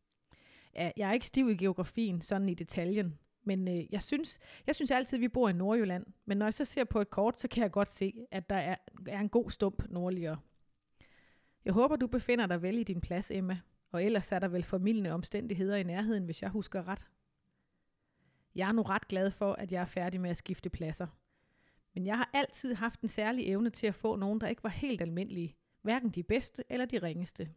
Jeg 0.76 1.10
er 1.10 1.12
ikke 1.12 1.28
stiv 1.28 1.50
i 1.50 1.56
geografien, 1.56 2.22
sådan 2.22 2.50
i 2.50 2.54
detaljen. 2.54 3.18
Men 3.44 3.68
øh, 3.68 3.94
jeg, 3.94 4.04
synes, 4.04 4.40
jeg 4.68 4.76
synes 4.76 4.92
altid, 4.92 5.18
at 5.18 5.22
vi 5.22 5.28
bor 5.28 5.50
i 5.50 5.54
Nordjylland. 5.54 6.06
Men 6.26 6.38
når 6.38 6.46
jeg 6.46 6.54
så 6.54 6.66
ser 6.66 6.84
på 6.84 7.02
et 7.02 7.10
kort, 7.10 7.40
så 7.40 7.48
kan 7.48 7.64
jeg 7.64 7.72
godt 7.72 7.92
se, 7.92 8.14
at 8.32 8.50
der 8.50 8.56
er, 8.56 8.76
er 9.08 9.20
en 9.20 9.30
god 9.30 9.50
stump 9.50 9.84
nordligere. 9.90 10.38
Jeg 11.66 11.74
håber, 11.74 11.96
du 11.96 12.08
befinder 12.08 12.48
dig 12.48 12.62
vel 12.62 12.78
i 12.78 12.84
din 12.84 13.02
plads, 13.02 13.32
Emma. 13.32 13.60
Og 13.92 14.04
ellers 14.04 14.32
er 14.32 14.40
der 14.40 14.48
vel 14.48 14.64
formidlende 14.64 15.12
omstændigheder 15.12 15.76
i 15.76 15.84
nærheden, 15.84 16.26
hvis 16.26 16.42
jeg 16.42 16.50
husker 16.50 16.88
ret. 16.88 17.08
Jeg 18.56 18.68
er 18.68 18.72
nu 18.72 18.82
ret 18.82 19.08
glad 19.08 19.32
for, 19.32 19.54
at 19.54 19.72
jeg 19.72 19.82
er 19.82 19.86
færdig 19.86 20.22
med 20.22 20.30
at 20.30 20.38
skifte 20.38 20.70
pladser. 20.70 21.08
Men 21.94 22.06
jeg 22.06 22.18
har 22.18 22.30
altid 22.34 22.76
haft 22.76 23.02
en 23.02 23.08
særlig 23.08 23.48
evne 23.48 23.70
til 23.70 23.88
at 23.88 23.96
få 23.96 24.16
nogen, 24.16 24.42
der 24.42 24.48
ikke 24.48 24.64
var 24.64 24.70
helt 24.70 25.02
almindelige. 25.02 25.56
Hverken 25.82 26.10
de 26.10 26.24
bedste 26.24 26.64
eller 26.70 26.86
de 26.86 27.00
ringeste. 27.00 27.50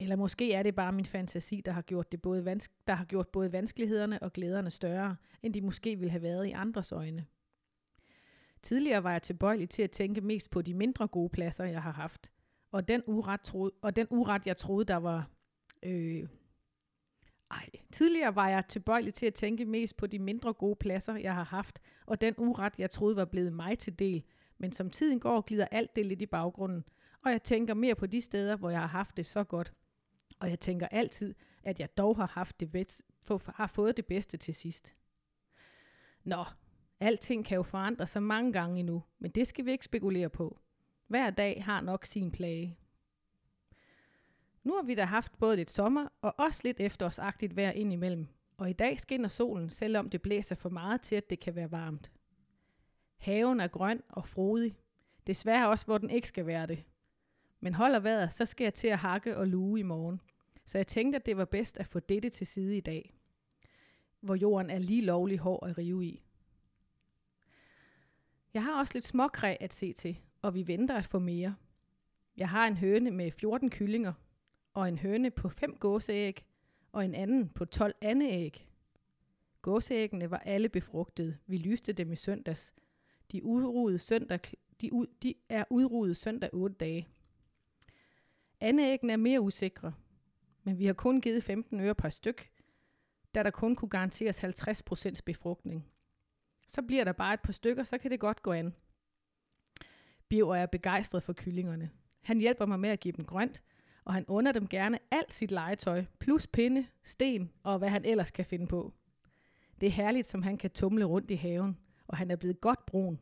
Eller 0.00 0.16
måske 0.16 0.52
er 0.52 0.62
det 0.62 0.74
bare 0.74 0.92
min 0.92 1.04
fantasi, 1.04 1.62
der 1.64 1.72
har 1.72 1.82
gjort, 1.82 2.12
det 2.12 2.22
både 2.22 2.44
vanske, 2.44 2.74
der 2.86 2.94
har 2.94 3.04
gjort 3.04 3.28
både 3.28 3.52
vanskelighederne 3.52 4.22
og 4.22 4.32
glæderne 4.32 4.70
større, 4.70 5.16
end 5.42 5.54
de 5.54 5.60
måske 5.60 5.96
ville 5.96 6.10
have 6.10 6.22
været 6.22 6.46
i 6.46 6.50
andres 6.50 6.92
øjne. 6.92 7.26
Tidligere 8.62 9.02
var 9.02 9.12
jeg 9.12 9.22
tilbøjelig 9.22 9.68
til 9.68 9.82
at 9.82 9.90
tænke 9.90 10.20
mest 10.20 10.50
på 10.50 10.62
de 10.62 10.74
mindre 10.74 11.08
gode 11.08 11.28
pladser, 11.28 11.64
jeg 11.64 11.82
har 11.82 11.92
haft. 11.92 12.32
Og 12.72 12.88
den 12.88 13.02
uret, 13.06 13.40
troede, 13.40 13.72
og 13.82 13.96
den 13.96 14.06
uret 14.10 14.46
jeg 14.46 14.56
troede, 14.56 14.84
der 14.84 14.96
var 14.96 15.30
Øh, 15.82 16.28
ej, 17.50 17.70
tidligere 17.92 18.34
var 18.34 18.48
jeg 18.48 18.64
tilbøjelig 18.68 19.14
til 19.14 19.26
at 19.26 19.34
tænke 19.34 19.64
mest 19.64 19.96
på 19.96 20.06
de 20.06 20.18
mindre 20.18 20.52
gode 20.52 20.76
pladser, 20.76 21.16
jeg 21.16 21.34
har 21.34 21.44
haft, 21.44 21.80
og 22.06 22.20
den 22.20 22.34
uret, 22.38 22.78
jeg 22.78 22.90
troede 22.90 23.16
var 23.16 23.24
blevet 23.24 23.52
mig 23.52 23.78
til 23.78 23.98
del. 23.98 24.22
Men 24.58 24.72
som 24.72 24.90
tiden 24.90 25.20
går, 25.20 25.40
glider 25.40 25.66
alt 25.70 25.96
det 25.96 26.06
lidt 26.06 26.22
i 26.22 26.26
baggrunden, 26.26 26.84
og 27.24 27.30
jeg 27.30 27.42
tænker 27.42 27.74
mere 27.74 27.94
på 27.94 28.06
de 28.06 28.20
steder, 28.20 28.56
hvor 28.56 28.70
jeg 28.70 28.80
har 28.80 28.86
haft 28.86 29.16
det 29.16 29.26
så 29.26 29.44
godt. 29.44 29.72
Og 30.40 30.50
jeg 30.50 30.60
tænker 30.60 30.88
altid, 30.88 31.34
at 31.62 31.80
jeg 31.80 31.96
dog 31.96 32.16
har, 32.16 32.26
haft 32.26 32.60
det 32.60 32.72
bedst, 32.72 33.02
få- 33.22 33.40
har 33.54 33.66
fået 33.66 33.96
det 33.96 34.06
bedste 34.06 34.36
til 34.36 34.54
sidst. 34.54 34.94
Nå, 36.24 36.44
alting 37.00 37.44
kan 37.44 37.56
jo 37.56 37.62
forandre 37.62 38.06
sig 38.06 38.22
mange 38.22 38.52
gange 38.52 38.80
endnu, 38.80 39.02
men 39.18 39.30
det 39.30 39.46
skal 39.46 39.64
vi 39.64 39.70
ikke 39.72 39.84
spekulere 39.84 40.28
på. 40.28 40.58
Hver 41.06 41.30
dag 41.30 41.64
har 41.64 41.80
nok 41.80 42.04
sin 42.04 42.30
plage. 42.30 42.78
Nu 44.64 44.74
har 44.74 44.82
vi 44.82 44.94
da 44.94 45.04
haft 45.04 45.38
både 45.38 45.56
lidt 45.56 45.70
sommer 45.70 46.08
og 46.22 46.34
også 46.38 46.60
lidt 46.64 46.80
efterårsagtigt 46.80 47.56
vejr 47.56 47.70
indimellem. 47.70 48.28
Og 48.56 48.70
i 48.70 48.72
dag 48.72 49.00
skinner 49.00 49.28
solen, 49.28 49.70
selvom 49.70 50.10
det 50.10 50.22
blæser 50.22 50.54
for 50.54 50.68
meget 50.68 51.00
til, 51.00 51.14
at 51.16 51.30
det 51.30 51.40
kan 51.40 51.54
være 51.54 51.70
varmt. 51.70 52.10
Haven 53.16 53.60
er 53.60 53.68
grøn 53.68 54.02
og 54.08 54.28
frodig. 54.28 54.76
Desværre 55.26 55.68
også, 55.68 55.86
hvor 55.86 55.98
den 55.98 56.10
ikke 56.10 56.28
skal 56.28 56.46
være 56.46 56.66
det. 56.66 56.84
Men 57.60 57.74
holder 57.74 58.00
vejret, 58.00 58.32
så 58.32 58.44
skal 58.44 58.64
jeg 58.64 58.74
til 58.74 58.88
at 58.88 58.98
hakke 58.98 59.36
og 59.36 59.46
luge 59.46 59.80
i 59.80 59.82
morgen. 59.82 60.20
Så 60.66 60.78
jeg 60.78 60.86
tænkte, 60.86 61.16
at 61.16 61.26
det 61.26 61.36
var 61.36 61.44
bedst 61.44 61.78
at 61.78 61.86
få 61.86 62.00
dette 62.00 62.30
til 62.30 62.46
side 62.46 62.76
i 62.76 62.80
dag. 62.80 63.14
Hvor 64.20 64.34
jorden 64.34 64.70
er 64.70 64.78
lige 64.78 65.02
lovlig 65.02 65.38
hård 65.38 65.68
at 65.68 65.78
rive 65.78 66.06
i. 66.06 66.22
Jeg 68.54 68.64
har 68.64 68.80
også 68.80 68.94
lidt 68.94 69.06
småkræ 69.06 69.56
at 69.60 69.72
se 69.72 69.92
til, 69.92 70.18
og 70.42 70.54
vi 70.54 70.66
venter 70.66 70.94
at 70.94 71.06
få 71.06 71.18
mere. 71.18 71.54
Jeg 72.36 72.48
har 72.48 72.66
en 72.66 72.76
høne 72.76 73.10
med 73.10 73.30
14 73.30 73.70
kyllinger, 73.70 74.12
og 74.74 74.88
en 74.88 74.98
høne 74.98 75.30
på 75.30 75.48
5 75.48 75.76
gåseæg, 75.76 76.44
og 76.92 77.04
en 77.04 77.14
anden 77.14 77.48
på 77.48 77.64
12 77.64 77.94
andeæg. 78.00 78.68
Gåseæggene 79.62 80.30
var 80.30 80.38
alle 80.38 80.68
befrugtede. 80.68 81.36
Vi 81.46 81.56
lyste 81.56 81.92
dem 81.92 82.12
i 82.12 82.16
søndags. 82.16 82.74
De, 83.32 83.44
udrugede 83.44 83.98
søndag, 83.98 84.40
de, 84.80 84.92
ud, 84.92 85.06
de 85.22 85.34
er 85.48 85.64
udrudet 85.70 86.16
søndag 86.16 86.50
8 86.52 86.76
dage. 86.76 87.08
Andeæggene 88.60 89.12
er 89.12 89.16
mere 89.16 89.40
usikre, 89.40 89.94
men 90.64 90.78
vi 90.78 90.86
har 90.86 90.92
kun 90.92 91.20
givet 91.20 91.44
15 91.44 91.80
øre 91.80 91.94
per 91.94 92.08
styk, 92.08 92.50
da 93.34 93.42
der 93.42 93.50
kun 93.50 93.76
kunne 93.76 93.88
garanteres 93.88 94.44
50% 94.44 95.20
befrugtning. 95.26 95.86
Så 96.66 96.82
bliver 96.82 97.04
der 97.04 97.12
bare 97.12 97.34
et 97.34 97.40
par 97.40 97.52
stykker, 97.52 97.84
så 97.84 97.98
kan 97.98 98.10
det 98.10 98.20
godt 98.20 98.42
gå 98.42 98.52
an. 98.52 98.74
Biver 100.28 100.54
er 100.54 100.66
begejstret 100.66 101.22
for 101.22 101.32
kyllingerne. 101.32 101.90
Han 102.22 102.38
hjælper 102.38 102.66
mig 102.66 102.80
med 102.80 102.88
at 102.88 103.00
give 103.00 103.12
dem 103.12 103.24
grønt, 103.24 103.62
og 104.04 104.14
han 104.14 104.24
under 104.28 104.52
dem 104.52 104.68
gerne 104.68 104.98
alt 105.10 105.32
sit 105.32 105.50
legetøj, 105.50 106.04
plus 106.18 106.46
pinde, 106.46 106.86
sten 107.02 107.52
og 107.62 107.78
hvad 107.78 107.88
han 107.88 108.04
ellers 108.04 108.30
kan 108.30 108.44
finde 108.44 108.66
på. 108.66 108.92
Det 109.80 109.86
er 109.86 109.90
herligt, 109.90 110.26
som 110.26 110.42
han 110.42 110.58
kan 110.58 110.70
tumle 110.70 111.04
rundt 111.04 111.30
i 111.30 111.34
haven, 111.34 111.78
og 112.06 112.16
han 112.16 112.30
er 112.30 112.36
blevet 112.36 112.60
godt 112.60 112.86
brun. 112.86 113.20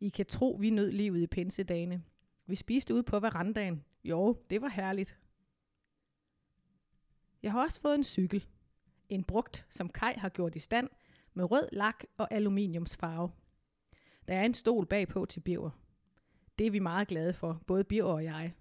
I 0.00 0.08
kan 0.08 0.26
tro, 0.26 0.56
vi 0.60 0.70
nød 0.70 0.92
livet 0.92 1.20
i 1.20 1.26
pinsedagene. 1.26 2.02
Vi 2.46 2.54
spiste 2.54 2.94
ude 2.94 3.02
på 3.02 3.20
verandaen. 3.20 3.84
Jo, 4.04 4.36
det 4.50 4.62
var 4.62 4.68
herligt. 4.68 5.18
Jeg 7.42 7.52
har 7.52 7.62
også 7.62 7.80
fået 7.80 7.94
en 7.94 8.04
cykel. 8.04 8.46
En 9.08 9.24
brugt, 9.24 9.66
som 9.68 9.88
Kai 9.88 10.12
har 10.16 10.28
gjort 10.28 10.56
i 10.56 10.58
stand, 10.58 10.88
med 11.34 11.50
rød 11.50 11.68
lak 11.72 12.04
og 12.16 12.34
aluminiumsfarve. 12.34 13.30
Der 14.28 14.34
er 14.34 14.44
en 14.44 14.54
stol 14.54 14.86
bagpå 14.86 15.24
til 15.24 15.40
Birger. 15.40 15.70
Det 16.58 16.66
er 16.66 16.70
vi 16.70 16.78
meget 16.78 17.08
glade 17.08 17.32
for, 17.32 17.62
både 17.66 17.84
Birger 17.84 18.12
og 18.12 18.24
jeg. 18.24 18.54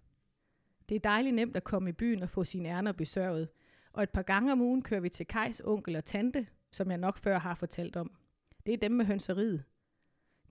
Det 0.89 0.95
er 0.95 1.00
dejligt 1.00 1.35
nemt 1.35 1.57
at 1.57 1.63
komme 1.63 1.89
i 1.89 1.93
byen 1.93 2.23
og 2.23 2.29
få 2.29 2.43
sine 2.43 2.69
ærner 2.69 2.91
besørget, 2.91 3.50
og 3.93 4.03
et 4.03 4.09
par 4.09 4.21
gange 4.21 4.51
om 4.51 4.62
ugen 4.62 4.81
kører 4.81 5.01
vi 5.01 5.09
til 5.09 5.27
Kajs 5.27 5.62
onkel 5.65 5.95
og 5.95 6.05
tante, 6.05 6.47
som 6.71 6.89
jeg 6.89 6.97
nok 6.97 7.17
før 7.17 7.39
har 7.39 7.55
fortalt 7.55 7.95
om. 7.95 8.12
Det 8.65 8.73
er 8.73 8.77
dem 8.77 8.91
med 8.91 9.05
hønseriet. 9.05 9.63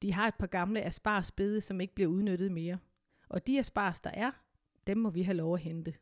De 0.03 0.13
har 0.13 0.29
et 0.29 0.35
par 0.35 0.47
gamle 0.47 0.83
asparsbede, 0.83 1.61
som 1.61 1.81
ikke 1.81 1.95
bliver 1.95 2.11
udnyttet 2.11 2.53
mere. 2.53 2.79
Og 3.29 3.47
de 3.47 3.59
aspars, 3.59 4.01
der 4.01 4.11
er, 4.11 4.31
dem 4.87 4.99
må 4.99 5.11
vi 5.11 5.23
have 5.23 5.37
lov 5.37 5.55
at 5.55 5.61
hente. 5.61 5.95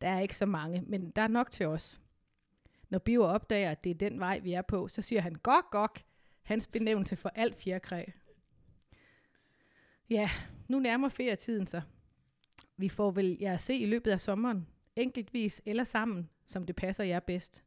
Der 0.00 0.08
er 0.08 0.20
ikke 0.20 0.36
så 0.36 0.46
mange, 0.46 0.82
men 0.86 1.10
der 1.10 1.22
er 1.22 1.28
nok 1.28 1.50
til 1.50 1.66
os. 1.66 2.00
Når 2.88 2.98
Biver 2.98 3.26
opdager, 3.26 3.70
at 3.70 3.84
det 3.84 3.90
er 3.90 3.94
den 3.94 4.20
vej, 4.20 4.38
vi 4.38 4.52
er 4.52 4.62
på, 4.62 4.88
så 4.88 5.02
siger 5.02 5.20
han, 5.20 5.34
gok, 5.34 5.70
gok, 5.70 6.00
hans 6.42 6.66
benævnelse 6.66 7.16
for 7.16 7.28
alt 7.28 7.56
fjerkræ. 7.56 8.04
Ja, 10.10 10.30
nu 10.68 10.78
nærmer 10.78 11.08
ferietiden 11.08 11.66
sig. 11.66 11.82
Vi 12.76 12.88
får 12.88 13.10
vel 13.10 13.36
jer 13.40 13.54
at 13.54 13.60
se 13.60 13.74
i 13.74 13.86
løbet 13.86 14.10
af 14.10 14.20
sommeren, 14.20 14.66
enkeltvis 14.96 15.62
eller 15.66 15.84
sammen, 15.84 16.30
som 16.46 16.66
det 16.66 16.76
passer 16.76 17.04
jer 17.04 17.20
bedst. 17.20 17.64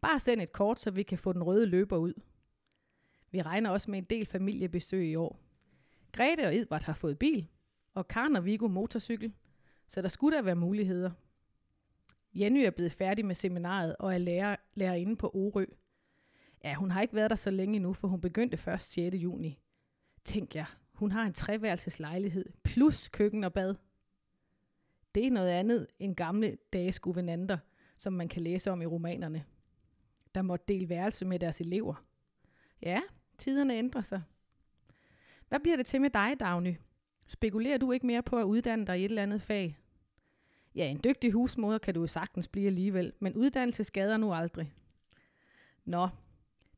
Bare 0.00 0.18
send 0.18 0.40
et 0.40 0.52
kort, 0.52 0.80
så 0.80 0.90
vi 0.90 1.02
kan 1.02 1.18
få 1.18 1.32
den 1.32 1.42
røde 1.42 1.66
løber 1.66 1.96
ud. 1.96 2.14
Vi 3.30 3.42
regner 3.42 3.70
også 3.70 3.90
med 3.90 3.98
en 3.98 4.04
del 4.04 4.26
familiebesøg 4.26 5.10
i 5.10 5.14
år. 5.14 5.40
Grete 6.12 6.46
og 6.46 6.56
Edvard 6.56 6.84
har 6.84 6.94
fået 6.94 7.18
bil, 7.18 7.48
og 7.94 8.08
Karen 8.08 8.36
og 8.36 8.70
motorcykel, 8.70 9.32
så 9.86 10.02
der 10.02 10.08
skulle 10.08 10.36
der 10.36 10.42
være 10.42 10.54
muligheder. 10.56 11.10
Jenny 12.34 12.58
er 12.58 12.70
blevet 12.70 12.92
færdig 12.92 13.26
med 13.26 13.34
seminaret 13.34 13.96
og 13.96 14.14
er 14.14 14.18
lærer, 14.18 14.56
lærerinde 14.74 15.16
på 15.16 15.30
Orø. 15.34 15.64
Ja, 16.64 16.74
hun 16.74 16.90
har 16.90 17.02
ikke 17.02 17.14
været 17.14 17.30
der 17.30 17.36
så 17.36 17.50
længe 17.50 17.78
nu, 17.78 17.92
for 17.92 18.08
hun 18.08 18.20
begyndte 18.20 18.56
først 18.56 18.92
6. 18.92 19.16
juni. 19.16 19.60
Tænk 20.24 20.54
jeg, 20.54 20.66
hun 20.92 21.12
har 21.12 21.22
en 21.22 21.32
treværelses 21.32 22.00
lejlighed, 22.00 22.46
plus 22.62 23.08
køkken 23.08 23.44
og 23.44 23.52
bad. 23.52 23.74
Det 25.14 25.26
er 25.26 25.30
noget 25.30 25.50
andet 25.50 25.86
end 25.98 26.16
gamle 26.16 26.58
dages 26.72 27.00
guvernanter, 27.00 27.58
som 27.96 28.12
man 28.12 28.28
kan 28.28 28.42
læse 28.42 28.70
om 28.70 28.82
i 28.82 28.86
romanerne. 28.86 29.44
Der 30.34 30.42
måtte 30.42 30.64
dele 30.68 30.88
værelse 30.88 31.24
med 31.24 31.38
deres 31.38 31.60
elever. 31.60 32.04
Ja, 32.82 33.00
tiderne 33.38 33.74
ændrer 33.74 34.02
sig. 34.02 34.22
Hvad 35.48 35.60
bliver 35.60 35.76
det 35.76 35.86
til 35.86 36.00
med 36.00 36.10
dig, 36.10 36.40
Dagny? 36.40 36.74
Spekulerer 37.26 37.78
du 37.78 37.92
ikke 37.92 38.06
mere 38.06 38.22
på 38.22 38.38
at 38.38 38.44
uddanne 38.44 38.86
dig 38.86 39.00
i 39.00 39.04
et 39.04 39.08
eller 39.08 39.22
andet 39.22 39.42
fag? 39.42 39.78
Ja, 40.74 40.88
en 40.90 41.00
dygtig 41.04 41.32
husmoder 41.32 41.78
kan 41.78 41.94
du 41.94 42.00
jo 42.00 42.06
sagtens 42.06 42.48
blive 42.48 42.66
alligevel, 42.66 43.12
men 43.18 43.34
uddannelse 43.34 43.84
skader 43.84 44.16
nu 44.16 44.32
aldrig. 44.32 44.72
Nå, 45.84 46.08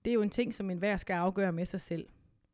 det 0.04 0.10
er 0.10 0.14
jo 0.14 0.22
en 0.22 0.30
ting, 0.30 0.54
som 0.54 0.70
enhver 0.70 0.96
skal 0.96 1.14
afgøre 1.14 1.52
med 1.52 1.66
sig 1.66 1.80
selv. 1.80 2.08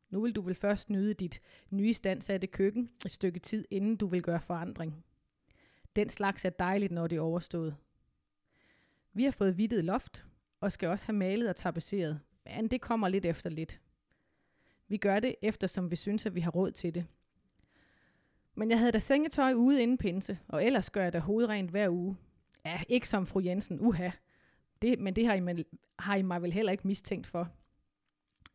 Nu 0.09 0.21
vil 0.21 0.35
du 0.35 0.41
vel 0.41 0.55
først 0.55 0.89
nyde 0.89 1.13
dit 1.13 1.41
nye 1.69 1.93
standsatte 1.93 2.47
køkken 2.47 2.89
et 3.05 3.11
stykke 3.11 3.39
tid, 3.39 3.65
inden 3.71 3.95
du 3.95 4.07
vil 4.07 4.21
gøre 4.21 4.41
forandring. 4.41 5.05
Den 5.95 6.09
slags 6.09 6.45
er 6.45 6.49
dejligt, 6.49 6.91
når 6.91 7.07
det 7.07 7.15
er 7.15 7.21
overstået. 7.21 7.75
Vi 9.13 9.23
har 9.23 9.31
fået 9.31 9.57
vidtet 9.57 9.85
loft, 9.85 10.25
og 10.59 10.71
skal 10.71 10.89
også 10.89 11.05
have 11.05 11.17
malet 11.17 11.49
og 11.49 11.55
tapetseret, 11.55 12.19
men 12.45 12.67
det 12.67 12.81
kommer 12.81 13.07
lidt 13.07 13.25
efter 13.25 13.49
lidt. 13.49 13.79
Vi 14.87 14.97
gør 14.97 15.19
det, 15.19 15.35
eftersom 15.41 15.91
vi 15.91 15.95
synes, 15.95 16.25
at 16.25 16.35
vi 16.35 16.39
har 16.39 16.51
råd 16.51 16.71
til 16.71 16.95
det. 16.95 17.05
Men 18.55 18.69
jeg 18.69 18.79
havde 18.79 18.91
da 18.91 18.99
sengetøj 18.99 19.53
ude 19.53 19.83
inden 19.83 19.97
pinse, 19.97 20.39
og 20.47 20.65
ellers 20.65 20.89
gør 20.89 21.03
jeg 21.03 21.13
da 21.13 21.19
hovedrent 21.19 21.71
hver 21.71 21.89
uge. 21.89 22.17
Ja, 22.65 22.81
ikke 22.89 23.09
som 23.09 23.27
fru 23.27 23.39
Jensen, 23.39 23.81
uha. 23.81 24.09
Det, 24.81 24.99
men 24.99 25.15
det 25.15 25.27
har 25.27 25.33
I, 25.33 25.65
har 25.99 26.15
I 26.15 26.21
mig 26.21 26.41
vel 26.41 26.53
heller 26.53 26.71
ikke 26.71 26.87
mistænkt 26.87 27.27
for. 27.27 27.49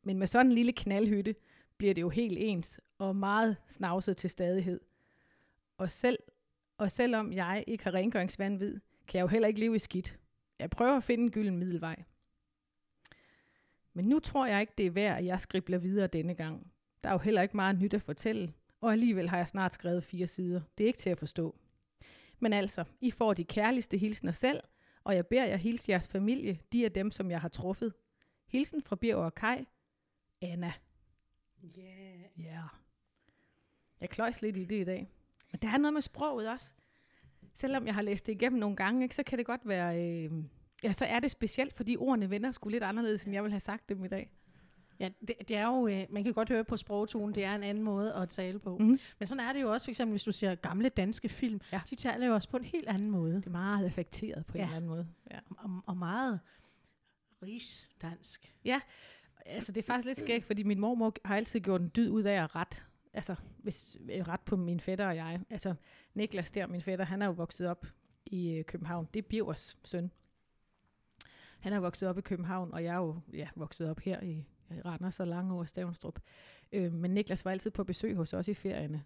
Men 0.03 0.19
med 0.19 0.27
sådan 0.27 0.47
en 0.47 0.53
lille 0.53 0.73
knaldhytte 0.73 1.35
bliver 1.77 1.95
det 1.95 2.03
jo 2.03 2.09
helt 2.09 2.39
ens 2.41 2.81
og 2.99 3.17
meget 3.17 3.57
snavset 3.69 4.17
til 4.17 4.31
stadighed. 4.31 4.81
Og, 5.79 5.91
selv, 5.91 6.19
og 6.79 6.91
selvom 6.91 7.33
jeg 7.33 7.65
ikke 7.67 7.85
har 7.85 7.95
rengøringsvandvid, 7.95 8.81
kan 9.09 9.19
jeg 9.19 9.23
jo 9.23 9.29
heller 9.29 9.49
ikke 9.49 9.61
leve 9.61 9.77
i 9.77 9.79
skidt. 9.79 10.19
Jeg 10.59 10.71
prøver 10.71 10.97
at 10.97 11.05
finde 11.05 11.25
en 11.25 11.31
gylden 11.31 11.59
middelvej. 11.59 12.03
Men 13.93 14.05
nu 14.05 14.21
tror 14.21 14.47
jeg 14.47 14.61
ikke, 14.61 14.73
det 14.79 14.87
er 14.87 14.91
værd, 14.91 15.19
at 15.19 15.25
jeg 15.25 15.41
skribler 15.41 15.79
videre 15.79 16.07
denne 16.07 16.35
gang. 16.35 16.73
Der 17.05 17.09
er 17.09 17.13
jo 17.13 17.19
heller 17.19 17.43
ikke 17.43 17.57
meget 17.57 17.79
nyt 17.79 17.95
at 17.95 18.03
fortælle, 18.03 18.53
og 18.81 18.93
alligevel 18.93 19.29
har 19.29 19.37
jeg 19.37 19.49
snart 19.49 19.75
skrevet 19.75 20.05
fire 20.05 20.27
sider. 20.27 20.61
Det 20.79 20.85
er 20.85 20.87
ikke 20.87 20.99
til 20.99 21.11
at 21.11 21.19
forstå. 21.19 21.57
Men 22.39 22.53
altså, 22.53 22.85
I 23.01 23.11
får 23.11 23.35
de 23.35 23.45
kærligste 23.45 23.99
hilsner 23.99 24.33
selv, 24.33 24.61
og 25.05 25.15
jeg 25.15 25.27
beder 25.27 25.45
jer 25.45 25.57
hilse 25.57 25.91
jeres 25.91 26.09
familie. 26.09 26.61
De 26.73 26.85
er 26.85 26.89
dem, 26.89 27.11
som 27.11 27.31
jeg 27.31 27.41
har 27.41 27.49
truffet. 27.49 27.95
Hilsen 28.47 28.83
fra 28.83 28.97
Birger 28.97 29.25
og 29.25 29.35
Kai. 29.35 29.67
Anna. 30.43 30.73
Ja. 31.63 31.83
Yeah. 31.83 32.21
Ja. 32.39 32.45
Yeah. 32.45 32.69
Jeg 34.01 34.11
kløjs 34.11 34.43
lidt 34.43 34.57
i 34.57 34.65
det 34.65 34.81
i 34.81 34.85
dag. 34.85 35.09
Men 35.53 35.61
der 35.63 35.69
er 35.69 35.79
noget 35.79 35.93
med 35.93 36.03
sproget 36.03 36.49
også. 36.49 36.75
Selvom 37.55 37.87
jeg 37.87 37.95
har 37.95 38.03
læst 38.03 38.27
det 38.27 38.33
igennem 38.33 38.61
nogle 38.61 38.77
gange, 38.77 39.03
ikke, 39.03 39.15
så 39.15 39.23
kan 39.23 39.39
det 39.39 39.47
godt 39.47 39.69
være... 39.69 40.03
Øh, 40.03 40.33
ja, 40.83 40.93
så 40.93 41.05
er 41.05 41.21
det 41.21 41.31
specielt, 41.31 41.75
fordi 41.75 41.97
ordene 41.97 42.31
vender 42.31 42.51
sgu 42.53 42.69
lidt 42.69 42.83
anderledes, 42.83 43.25
end 43.25 43.35
jeg 43.35 43.43
vil 43.43 43.53
have 43.53 43.61
sagt 43.61 43.89
dem 43.89 44.05
i 44.05 44.09
dag. 44.09 44.31
Ja, 45.01 45.09
det, 45.29 45.35
det 45.49 45.57
er 45.57 45.67
jo, 45.67 45.87
øh, 45.87 46.07
man 46.11 46.25
kan 46.25 46.33
godt 46.33 46.49
høre 46.49 46.65
på 46.65 46.77
sprogtonen, 46.77 47.35
det 47.35 47.45
er 47.45 47.55
en 47.55 47.63
anden 47.63 47.85
måde 47.85 48.15
at 48.15 48.29
tale 48.29 48.59
på. 48.59 48.79
Mm. 48.79 48.99
Men 49.19 49.27
sådan 49.27 49.45
er 49.45 49.53
det 49.53 49.63
jo 49.63 49.73
også, 49.73 49.87
for 49.87 49.91
eksempel 49.91 50.13
hvis 50.13 50.25
du 50.25 50.33
ser 50.33 50.55
gamle 50.55 50.89
danske 50.89 51.29
film, 51.29 51.61
Ja. 51.73 51.81
de 51.91 51.95
taler 51.95 52.27
jo 52.27 52.35
også 52.35 52.49
på 52.49 52.57
en 52.57 52.65
helt 52.65 52.89
anden 52.89 53.11
måde. 53.11 53.35
Det 53.35 53.47
er 53.47 53.51
meget 53.51 53.85
affekteret 53.85 54.47
på 54.47 54.59
ja. 54.59 54.63
Ja. 54.63 54.69
en 54.69 54.75
eller 54.75 54.77
anden 54.77 54.91
måde. 54.91 55.07
Ja. 55.31 55.39
Og, 55.51 55.71
og 55.87 55.97
meget 55.97 56.41
rigsdansk. 57.43 58.55
Altså, 59.47 59.73
det 59.73 59.81
er 59.83 59.87
faktisk 59.87 60.07
lidt 60.07 60.19
skægt, 60.19 60.45
fordi 60.45 60.63
min 60.63 60.81
mormor 60.81 61.15
har 61.25 61.37
altid 61.37 61.61
gjort 61.61 61.81
en 61.81 61.91
dyd 61.97 62.11
ud 62.11 62.23
af 62.23 62.43
at 62.43 62.57
ret. 62.57 62.85
Altså, 63.13 63.35
hvis, 63.59 63.97
øh, 64.13 64.29
ret 64.29 64.41
på 64.41 64.57
min 64.57 64.81
fætter 64.81 65.07
og 65.07 65.17
jeg. 65.17 65.41
Altså, 65.51 65.75
Niklas 66.15 66.51
der, 66.51 66.67
min 66.67 66.81
fætter, 66.81 67.05
han 67.05 67.23
er 67.23 67.27
jo 67.27 67.33
vokset 67.33 67.69
op 67.69 67.87
i 68.27 68.51
øh, 68.51 68.65
København. 68.65 69.09
Det 69.15 69.25
er 69.25 69.29
Birgers 69.29 69.79
søn. 69.85 70.11
Han 71.61 71.73
er 71.73 71.81
vokset 71.81 72.09
op 72.09 72.19
i 72.19 72.21
København, 72.21 72.73
og 72.73 72.85
jeg 72.85 72.95
er 72.95 72.99
jo 72.99 73.21
ja, 73.33 73.49
vokset 73.57 73.91
op 73.91 74.01
her 74.01 74.21
i 74.21 74.45
Randers 74.85 75.21
og 75.21 75.27
Langeå 75.27 75.59
og 75.59 75.69
Stavnstrup. 75.69 76.21
Øh, 76.73 76.93
men 76.93 77.11
Niklas 77.11 77.45
var 77.45 77.51
altid 77.51 77.71
på 77.71 77.85
besøg 77.85 78.17
hos 78.17 78.35
os 78.35 78.49
i 78.49 78.55
ferierne. 78.55 79.05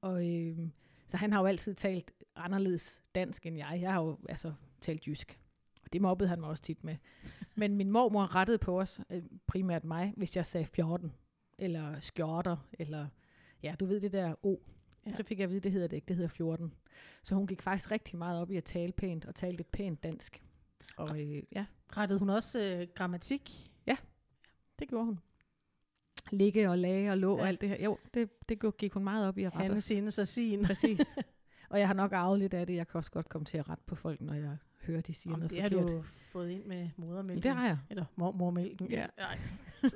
Og, 0.00 0.28
øh, 0.28 0.68
så 1.06 1.16
han 1.16 1.32
har 1.32 1.40
jo 1.40 1.46
altid 1.46 1.74
talt 1.74 2.12
anderledes 2.36 3.02
dansk 3.14 3.46
end 3.46 3.56
jeg. 3.56 3.78
Jeg 3.80 3.92
har 3.92 4.02
jo 4.02 4.18
altså 4.28 4.52
talt 4.80 5.06
jysk. 5.06 5.40
Og 5.84 5.92
det 5.92 6.02
mobbede 6.02 6.28
han 6.28 6.40
mig 6.40 6.48
også 6.48 6.62
tit 6.62 6.84
med. 6.84 6.96
Men 7.54 7.76
min 7.76 7.90
mormor 7.90 8.34
rettede 8.34 8.58
på 8.58 8.80
os, 8.80 9.00
øh, 9.10 9.22
primært 9.46 9.84
mig, 9.84 10.14
hvis 10.16 10.36
jeg 10.36 10.46
sagde 10.46 10.66
14, 10.66 11.12
eller 11.58 12.00
skjorter, 12.00 12.56
eller 12.72 13.06
ja, 13.62 13.74
du 13.80 13.86
ved 13.86 14.00
det 14.00 14.12
der 14.12 14.34
O. 14.42 14.50
Ja. 14.50 15.10
Ja. 15.10 15.16
Så 15.16 15.22
fik 15.22 15.38
jeg 15.38 15.44
at 15.44 15.50
vide, 15.50 15.60
det 15.60 15.72
hedder 15.72 15.88
det 15.88 15.96
ikke, 15.96 16.06
det 16.06 16.16
hedder 16.16 16.28
14. 16.28 16.74
Så 17.22 17.34
hun 17.34 17.46
gik 17.46 17.62
faktisk 17.62 17.90
rigtig 17.90 18.18
meget 18.18 18.40
op 18.40 18.50
i 18.50 18.56
at 18.56 18.64
tale 18.64 18.92
pænt, 18.92 19.24
og 19.24 19.34
tale 19.34 19.56
lidt 19.56 19.70
pænt 19.70 20.02
dansk. 20.02 20.42
Og 20.96 21.20
øh, 21.20 21.42
ja, 21.52 21.66
Rettede 21.96 22.18
hun 22.18 22.30
også 22.30 22.60
øh, 22.60 22.86
grammatik? 22.94 23.71
Det 24.82 24.88
gjorde 24.88 25.04
hun. 25.04 25.18
Ligge 26.30 26.70
og 26.70 26.78
lage 26.78 27.10
og 27.10 27.18
lå 27.18 27.36
ja. 27.36 27.42
Og 27.42 27.48
alt 27.48 27.60
det 27.60 27.68
her. 27.68 27.84
Jo, 27.84 27.98
det, 28.14 28.48
det 28.48 28.76
gik 28.76 28.92
hun 28.92 29.04
meget 29.04 29.28
op 29.28 29.38
i 29.38 29.42
at 29.42 29.52
rette 29.52 29.62
Hanne, 29.62 29.76
os. 29.76 29.84
Sines 29.84 30.18
og 30.18 30.28
sin. 30.28 30.62
Præcis. 30.66 31.00
og 31.70 31.78
jeg 31.78 31.86
har 31.86 31.94
nok 31.94 32.12
arvet 32.12 32.38
lidt 32.38 32.54
af 32.54 32.66
det. 32.66 32.74
Jeg 32.74 32.88
kan 32.88 32.98
også 32.98 33.10
godt 33.10 33.28
komme 33.28 33.44
til 33.44 33.58
at 33.58 33.68
rette 33.68 33.84
på 33.86 33.94
folk, 33.94 34.20
når 34.20 34.34
jeg 34.34 34.56
hører, 34.82 35.00
de 35.00 35.14
siger 35.14 35.34
Om 35.34 35.38
noget 35.38 35.50
det 35.50 35.62
har 35.62 35.68
forkert. 35.68 35.88
du 35.88 36.02
fået 36.02 36.50
ind 36.50 36.64
med 36.64 36.88
modermælken. 36.96 37.42
det 37.42 37.50
har 37.54 37.66
jeg. 37.66 37.78
Eller 37.90 38.04
mormormælken. 38.16 38.86
Ja. 38.90 39.06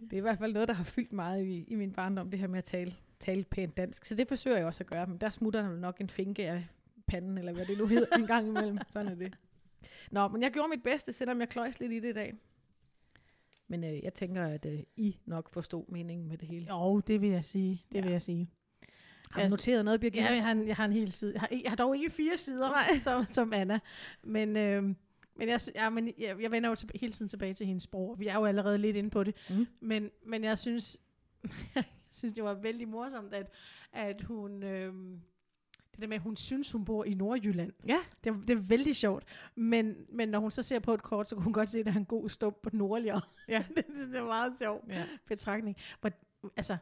Det 0.00 0.12
er 0.12 0.16
i 0.16 0.20
hvert 0.20 0.38
fald 0.38 0.52
noget, 0.52 0.68
der 0.68 0.74
har 0.74 0.84
fyldt 0.84 1.12
meget 1.12 1.44
i, 1.44 1.64
i 1.68 1.74
min 1.74 1.92
barndom, 1.92 2.30
det 2.30 2.40
her 2.40 2.46
med 2.46 2.58
at 2.58 2.64
tale, 2.64 2.94
tale 3.20 3.44
pænt 3.44 3.76
dansk. 3.76 4.04
Så 4.04 4.14
det 4.14 4.28
forsøger 4.28 4.56
jeg 4.56 4.66
også 4.66 4.82
at 4.82 4.86
gøre, 4.90 5.06
men 5.06 5.18
der 5.18 5.30
smutter 5.30 5.62
der 5.62 5.76
nok 5.76 6.00
en 6.00 6.08
finke 6.10 6.48
af 6.48 6.66
panden, 7.06 7.38
eller 7.38 7.52
hvad 7.52 7.66
det 7.66 7.78
nu 7.78 7.86
hedder, 7.86 8.16
en 8.16 8.26
gang 8.26 8.48
imellem. 8.48 8.78
Sådan 8.92 9.08
er 9.12 9.14
det. 9.14 9.38
Nå, 10.10 10.28
men 10.28 10.42
jeg 10.42 10.52
gjorde 10.52 10.68
mit 10.68 10.82
bedste, 10.82 11.12
selvom 11.12 11.40
jeg 11.40 11.48
kløjs 11.48 11.80
lidt 11.80 11.92
i 11.92 12.00
det 12.00 12.08
i 12.08 12.12
dag. 12.12 12.34
Men 13.68 13.84
øh, 13.84 14.02
jeg 14.04 14.14
tænker, 14.14 14.44
at 14.46 14.66
øh, 14.66 14.80
I 14.96 15.18
nok 15.26 15.50
forstod 15.52 15.84
meningen 15.88 16.28
med 16.28 16.38
det 16.38 16.48
hele. 16.48 16.66
Jo, 16.68 17.00
det 17.00 17.20
vil 17.20 17.30
jeg 17.30 17.44
sige. 17.44 17.84
Det 17.88 17.94
Ja. 17.98 18.00
vil 18.02 18.10
jeg 18.10 18.22
sige. 18.22 18.50
Har 19.30 19.40
du 19.40 19.42
Jeg- 19.42 19.50
noteret 19.50 19.84
noget, 19.84 20.00
Birgit? 20.00 20.20
Ja, 20.22 20.32
jeg 20.32 20.42
har, 20.44 20.52
en, 20.52 20.68
jeg 20.68 20.76
har 20.76 20.84
en 20.84 20.92
hel 20.92 21.12
side. 21.12 21.32
Jeg 21.32 21.40
har, 21.40 21.48
jeg 21.62 21.70
har 21.70 21.76
dog 21.76 21.96
ikke 21.96 22.10
fire 22.10 22.36
sider, 22.36 22.68
Nej. 22.68 22.96
som, 23.04 23.26
som 23.26 23.52
Anna. 23.52 23.78
Men, 24.22 24.56
øh, 24.56 24.82
men, 25.36 25.48
jeg, 25.48 25.60
ja, 25.74 25.90
men 25.90 26.12
jeg, 26.18 26.36
jeg 26.42 26.50
vender 26.50 26.68
jo 26.68 26.74
tilbage, 26.74 26.98
hele 27.00 27.12
tiden 27.12 27.28
tilbage 27.28 27.52
til 27.54 27.66
hendes 27.66 27.82
sprog. 27.82 28.18
Vi 28.20 28.26
er 28.26 28.34
jo 28.34 28.44
allerede 28.44 28.78
lidt 28.78 28.96
inde 28.96 29.10
på 29.10 29.24
det. 29.24 29.34
Mm. 29.50 29.66
Men, 29.80 30.10
men 30.26 30.44
jeg 30.44 30.58
synes, 30.58 31.00
jeg 31.74 31.84
synes, 32.10 32.34
det 32.34 32.44
var 32.44 32.54
vældig 32.54 32.88
morsomt, 32.88 33.34
at, 33.34 33.50
at 33.92 34.22
hun... 34.22 34.62
Øh, 34.62 34.94
det 35.92 36.00
der 36.02 36.06
med, 36.08 36.16
at 36.16 36.22
hun 36.22 36.36
synes, 36.36 36.72
hun 36.72 36.84
bor 36.84 37.04
i 37.04 37.14
Nordjylland. 37.14 37.72
Ja. 37.86 37.98
Det, 38.24 38.30
er- 38.30 38.40
det 38.46 38.50
er 38.50 38.60
vældig 38.60 38.96
sjovt. 38.96 39.24
Men, 39.54 39.94
men 40.08 40.28
når 40.28 40.38
hun 40.38 40.50
så 40.50 40.62
ser 40.62 40.78
på 40.78 40.94
et 40.94 41.02
kort, 41.02 41.28
så 41.28 41.34
kunne 41.34 41.44
hun 41.44 41.52
godt 41.52 41.68
se, 41.68 41.78
at 41.78 41.86
der 41.86 41.92
er 41.92 41.96
en 41.96 42.04
god 42.04 42.28
stump 42.28 42.56
på 42.62 42.70
nordligere. 42.72 43.20
Ja. 43.48 43.64
det 43.76 43.84
jeg 44.12 44.18
er 44.20 44.24
meget 44.24 44.52
sjovt 44.58 44.84
ja. 44.88 45.04
betragtning. 45.26 45.76
Men, 46.02 46.12
altså, 46.56 46.76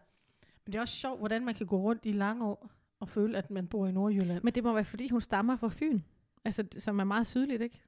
men 0.67 0.73
det 0.73 0.75
er 0.75 0.81
også 0.81 0.95
sjovt, 0.97 1.19
hvordan 1.19 1.45
man 1.45 1.55
kan 1.55 1.67
gå 1.67 1.77
rundt 1.81 2.07
i 2.07 2.13
lange 2.13 2.45
år 2.47 2.71
og 3.01 3.09
føle, 3.09 3.39
at 3.39 3.51
man 3.51 3.67
bor 3.67 3.87
i 3.87 3.93
Nordjylland. 3.93 4.43
Men 4.45 4.55
det 4.55 4.65
må 4.65 4.73
være, 4.73 4.85
fordi 4.85 5.09
hun 5.09 5.21
stammer 5.21 5.57
fra 5.57 5.69
Fyn. 5.73 6.01
Altså, 6.45 6.65
som 6.79 6.99
er 7.01 7.05
meget 7.05 7.27
sydligt, 7.27 7.63
ikke? 7.63 7.83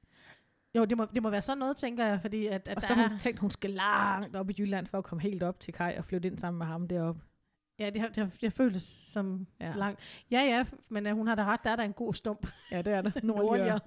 Jo, 0.75 0.85
det 0.85 0.97
må, 0.97 1.05
det 1.15 1.23
må 1.23 1.29
være 1.29 1.41
sådan 1.41 1.57
noget, 1.57 1.77
tænker 1.77 2.05
jeg, 2.05 2.21
fordi 2.21 2.47
at, 2.47 2.67
at 2.67 2.77
Og 2.77 2.83
så 2.83 2.93
har 2.93 3.07
hun 3.09 3.19
tænkt, 3.19 3.39
hun 3.39 3.49
skal 3.49 3.69
langt 3.69 4.35
op 4.35 4.49
i 4.49 4.55
Jylland 4.57 4.87
for 4.87 4.97
at 4.97 5.03
komme 5.03 5.21
helt 5.21 5.43
op 5.43 5.59
til 5.59 5.73
Kai 5.73 5.95
og 5.97 6.05
flytte 6.05 6.27
ind 6.27 6.37
sammen 6.39 6.57
med 6.57 6.65
ham 6.67 6.87
deroppe. 6.87 7.21
Ja, 7.79 7.89
det 7.89 8.01
har, 8.01 8.07
det 8.07 8.17
har, 8.17 8.25
det 8.25 8.41
har 8.43 8.49
føltes 8.49 8.83
som 8.83 9.47
Ja. 9.59 9.67
ja. 9.67 9.75
langt. 9.75 9.99
Ja, 10.31 10.41
ja, 10.41 10.65
men 10.89 11.07
uh, 11.07 11.13
hun 11.13 11.27
har 11.27 11.35
da 11.35 11.43
ret, 11.45 11.59
der 11.63 11.69
er 11.69 11.75
der 11.75 11.83
en 11.83 11.93
god 11.93 12.13
stump 12.13 12.47
Ja, 12.71 12.81
det 12.81 12.93
er 12.93 13.01
der. 13.01 13.11
nordligere. 13.23 13.79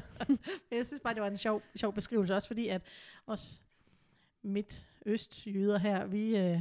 Jeg 0.70 0.86
synes 0.86 1.00
bare, 1.02 1.14
det 1.14 1.22
var 1.22 1.28
en 1.28 1.36
sjov, 1.36 1.62
sjov 1.76 1.92
beskrivelse, 1.94 2.34
også 2.34 2.48
fordi 2.48 2.68
at 2.68 2.82
os 3.26 3.60
midt-øst-jyder 4.42 5.78
her, 5.78 6.06
vi, 6.06 6.36
øh, 6.36 6.60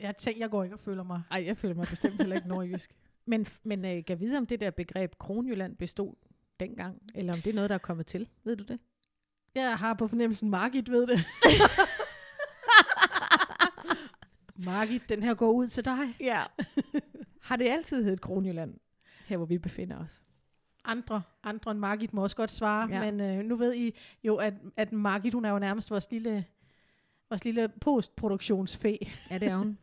jeg, 0.00 0.16
tænker, 0.16 0.40
jeg 0.40 0.50
går 0.50 0.62
ikke 0.64 0.76
og 0.76 0.80
føler 0.80 1.02
mig 1.02 1.22
Ej, 1.30 1.44
jeg 1.46 1.56
føler 1.56 1.74
mig 1.74 1.86
bestemt 1.90 2.16
heller 2.16 2.36
ikke 2.36 2.48
nordjysk. 2.48 2.94
Men, 3.26 3.46
men 3.62 3.84
øh, 3.84 4.04
kan 4.04 4.20
vide, 4.20 4.38
om 4.38 4.46
det 4.46 4.60
der 4.60 4.70
begreb 4.70 5.18
Kronjylland 5.18 5.76
bestod 5.76 6.14
dengang, 6.60 7.02
eller 7.14 7.32
om 7.32 7.38
det 7.40 7.50
er 7.50 7.54
noget, 7.54 7.70
der 7.70 7.74
er 7.74 7.78
kommet 7.78 8.06
til. 8.06 8.28
Ved 8.44 8.56
du 8.56 8.64
det? 8.64 8.78
Jeg 9.54 9.76
har 9.78 9.94
på 9.94 10.08
fornemmelsen, 10.08 10.50
Margit 10.50 10.90
ved 10.90 11.06
det. 11.06 11.20
Margit, 14.64 15.08
den 15.08 15.22
her 15.22 15.34
går 15.34 15.50
ud 15.52 15.66
til 15.66 15.84
dig. 15.84 16.16
Ja. 16.20 16.42
Har 17.42 17.56
det 17.56 17.68
altid 17.68 18.04
heddet 18.04 18.20
Kronjylland, 18.20 18.74
her 19.26 19.36
hvor 19.36 19.46
vi 19.46 19.58
befinder 19.58 19.98
os? 19.98 20.22
Andre, 20.84 21.22
andre 21.42 21.70
end 21.70 21.80
Margit 21.80 22.14
må 22.14 22.22
også 22.22 22.36
godt 22.36 22.50
svare, 22.50 22.88
Ja. 22.90 23.04
ja. 23.04 23.10
men 23.12 23.20
øh, 23.38 23.44
nu 23.44 23.56
ved 23.56 23.74
I 23.74 23.94
jo, 24.24 24.36
at, 24.36 24.54
at 24.76 24.92
Margit, 24.92 25.34
hun 25.34 25.44
er 25.44 25.50
jo 25.50 25.58
nærmest 25.58 25.90
vores 25.90 26.10
lille, 26.10 26.44
vores 27.30 27.44
lille 27.44 27.68
postproduktionsfæ. 27.80 28.96
Ja, 29.30 29.38
det 29.38 29.48
er 29.48 29.56
hun. 29.56 29.78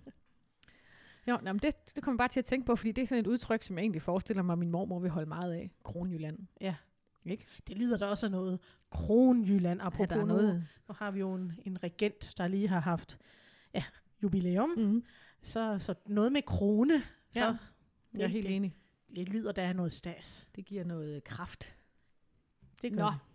Jo, 1.28 1.38
nå, 1.42 1.54
men 1.54 1.60
det, 1.60 1.96
det 1.96 2.04
kommer 2.04 2.18
bare 2.18 2.28
til 2.28 2.40
at 2.40 2.46
tænke 2.46 2.66
på, 2.66 2.76
fordi 2.76 2.92
det 2.92 3.02
er 3.02 3.06
sådan 3.08 3.20
et 3.24 3.28
udtryk, 3.28 3.64
som 3.64 3.76
jeg 3.78 3.82
egentlig 3.82 4.02
forestiller 4.02 4.44
mig, 4.44 4.54
at 4.54 4.60
min 4.60 4.70
mormor 4.72 5.00
vil 5.00 5.10
holde 5.12 5.30
meget 5.30 5.54
af. 5.54 5.72
Kronjylland. 5.84 6.40
Det 7.68 7.78
lyder 7.78 7.98
da 7.98 8.06
også 8.06 8.26
af 8.26 8.32
noget. 8.32 8.60
Kronjylland, 8.92 9.80
Ja, 9.80 9.86
apropos 9.86 10.08
der 10.08 10.16
er 10.16 10.26
noget. 10.26 10.44
noget. 10.44 10.68
Nu 10.88 10.96
har 10.98 11.12
vi 11.12 11.20
jo 11.20 11.34
en, 11.36 11.54
en 11.66 11.84
regent, 11.84 12.34
der 12.38 12.48
lige 12.48 12.68
har 12.68 12.80
haft 12.80 13.18
ja, 13.74 13.84
jubilæum. 14.24 14.70
Mm. 14.78 15.04
Så, 15.42 15.76
så 15.80 15.96
noget 16.06 16.32
med 16.32 16.42
krone, 16.42 17.04
så 17.30 17.40
Ja. 17.40 17.56
Jeg 18.14 18.22
er 18.24 18.28
helt 18.28 18.48
det- 18.48 18.56
enig. 18.56 18.76
det 19.16 19.30
lyder 19.30 19.52
der 19.52 19.62
er 19.62 19.74
noget 19.74 19.92
stas. 19.92 20.50
Det 20.56 20.66
giver 20.66 20.84
noget 20.84 21.24
kraft. 21.24 21.74
Det 22.82 22.92
Nå. 22.94 23.02
gør 23.02 23.26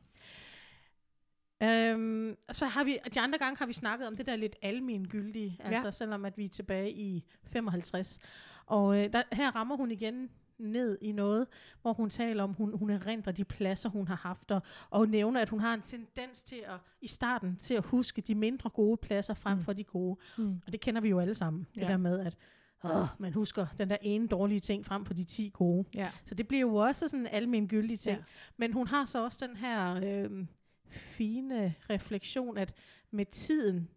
Øhm, 1.62 2.37
så 2.53 2.67
har 2.67 2.85
vi, 2.85 2.99
de 3.14 3.21
andre 3.21 3.38
gange 3.38 3.59
har 3.59 3.67
vi 3.67 3.73
snakket 3.73 4.07
om 4.09 4.17
det 4.17 4.26
der 4.26 4.37
lidt 4.37 4.57
almengyldige, 4.62 5.57
Ja. 5.61 5.64
altså 5.69 5.91
selvom 5.91 6.25
at 6.25 6.38
vi 6.38 6.45
er 6.45 6.49
tilbage 6.49 6.93
i 6.93 7.25
55. 7.45 8.19
Og 8.67 8.99
øh, 9.05 9.12
der, 9.12 9.23
her 9.33 9.50
rammer 9.57 9.76
hun 9.76 9.91
igen 9.91 10.31
ned 10.58 10.99
i 11.00 11.12
noget, 11.12 11.46
hvor 11.82 11.92
hun 11.92 12.11
taler 12.11 12.42
om, 12.42 12.52
hun, 12.52 12.78
hun 12.78 12.90
erindrer 12.90 13.32
de 13.32 13.44
pladser, 13.44 13.88
hun 13.88 14.08
har 14.08 14.16
haft, 14.16 14.50
og, 14.50 14.62
og 14.90 15.08
nævner, 15.08 15.40
at 15.40 15.49
hun 15.49 15.61
har 15.61 15.75
en 15.75 15.80
tendens 15.82 16.42
til 16.42 16.62
at, 16.66 16.78
i 17.00 17.06
starten, 17.06 17.56
til 17.56 17.75
at 17.75 17.84
huske 17.84 18.20
de 18.23 18.34
mindre 18.34 18.70
gode 18.70 18.96
pladser 18.96 19.34
frem 19.34 19.58
Mm. 19.58 19.64
for 19.64 19.73
de 19.73 19.84
gode. 19.84 20.18
Mm. 20.38 20.61
Og 20.66 20.73
det 20.73 20.80
kender 20.80 21.00
vi 21.00 21.08
jo 21.08 21.20
alle 21.20 21.34
sammen, 21.34 21.66
det 21.75 21.80
Ja. 21.80 21.87
der 21.88 21.96
med, 21.96 22.20
at 22.20 22.37
åh, 22.84 23.06
man 23.18 23.32
husker 23.32 23.66
den 23.78 23.90
der 23.90 23.96
ene 24.02 24.28
dårlige 24.28 24.61
ting 24.61 24.87
frem 24.87 25.04
for 25.04 25.14
de 25.14 25.25
10 25.25 25.50
gode. 25.54 25.84
Ja. 25.94 26.11
Så 26.25 26.34
det 26.34 26.49
bliver 26.49 26.61
jo 26.61 26.75
også 26.75 27.08
sådan 27.08 27.20
en 27.20 27.26
almen 27.26 27.68
gyldig 27.68 27.99
ting. 28.00 28.18
Ja. 28.18 28.25
Men 28.56 28.73
hun 28.73 28.87
har 28.87 29.04
så 29.04 29.25
også 29.25 29.46
den 29.46 29.56
her 29.56 29.94
øh, 30.04 30.46
fine 30.90 31.75
refleksion, 31.90 32.58
at 32.58 32.75
med 33.11 33.26
tiden, 33.26 33.88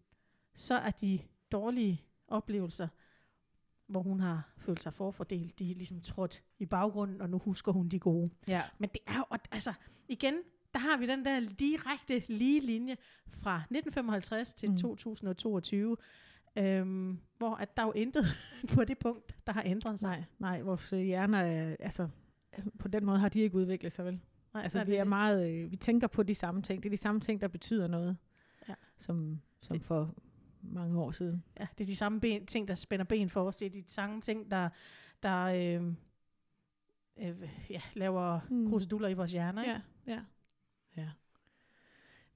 så 0.55 0.75
er 0.75 0.91
de 0.91 1.19
dårlige 1.51 2.01
oplevelser, 2.27 2.87
hvor 3.88 4.01
hun 4.01 4.20
har 4.20 4.50
følt 4.58 4.84
sig 4.84 4.94
forfordelt, 4.94 5.60
de 5.60 5.72
er 5.72 5.75
ligesom 5.75 6.01
trådt 6.01 6.44
i 6.60 6.65
baggrunden, 6.65 7.22
og 7.22 7.29
nu 7.29 7.38
husker 7.38 7.72
hun 7.72 7.89
de 7.89 8.00
gode. 8.00 8.29
ja. 8.50 8.62
Men 8.77 8.89
det 8.89 9.01
er 9.08 9.17
jo, 9.17 9.24
og 9.29 9.39
altså, 9.51 9.74
igen, 10.08 10.34
der 10.74 10.79
har 10.79 10.98
vi 10.98 11.08
den 11.08 11.25
der 11.25 11.39
direkte 11.60 12.24
lige 12.27 12.60
linje 12.60 12.98
fra 13.29 13.56
1955 13.58 14.53
til 14.53 14.70
Mm. 14.70 14.74
mm. 14.74 14.77
2022, 14.77 15.98
øhm, 16.56 17.20
hvor 17.38 17.56
at 17.56 17.77
der 17.77 17.84
er 17.84 17.88
jo 17.88 17.91
intet 17.91 18.25
på 18.74 18.84
det 18.84 18.98
punkt, 18.98 19.36
der 19.48 19.53
har 19.53 19.63
ændret 19.65 20.00
sig. 20.00 20.10
Nej, 20.10 20.24
nej, 20.39 20.62
vores 20.62 20.94
øh, 20.94 21.00
hjerner 21.00 21.38
er, 21.39 21.75
altså, 21.79 22.10
på 22.79 22.88
den 22.88 23.06
måde 23.06 23.20
har 23.20 23.29
de 23.29 23.39
ikke 23.39 23.56
udviklet 23.56 23.91
sig, 23.91 24.06
vel? 24.06 24.20
Nej, 24.53 24.63
Altså, 24.63 24.77
nej, 24.77 24.86
vi 24.86 24.96
er 24.96 25.00
det. 25.00 25.08
meget, 25.08 25.51
øh, 25.51 25.72
vi 25.72 25.75
tænker 25.75 26.08
på 26.08 26.24
de 26.24 26.36
samme 26.36 26.62
ting. 26.62 26.84
Det 26.84 26.89
er 26.89 26.94
de 26.94 26.98
samme 26.98 27.22
ting, 27.22 27.41
der 27.41 27.48
betyder 27.48 27.88
noget, 27.88 28.17
Ja. 28.70 28.74
som, 28.98 29.41
som 29.62 29.77
Det- 29.77 29.86
for 29.86 30.15
mange 30.69 31.00
år 31.01 31.12
siden. 31.12 31.43
Ja, 31.59 31.67
det 31.77 31.83
er 31.83 31.88
de 31.88 31.95
samme 31.95 32.19
ben, 32.19 32.45
ting, 32.45 32.67
der 32.67 32.75
spænder 32.75 33.05
ben 33.05 33.29
for 33.29 33.43
os. 33.47 33.57
Det 33.57 33.65
er 33.65 33.69
de 33.69 33.83
samme 33.88 34.21
ting, 34.21 34.51
der, 34.51 34.69
der 35.24 35.43
øh, 35.43 35.93
øh, 37.17 37.50
ja, 37.69 37.81
laver 37.93 38.39
Mm. 38.50 38.69
kruseduller 38.69 39.07
i 39.07 39.13
vores 39.13 39.31
hjerner. 39.31 39.62
Ikke? 39.63 39.81
Ja, 40.07 40.13
ja. 40.13 40.21
ja. 41.01 41.09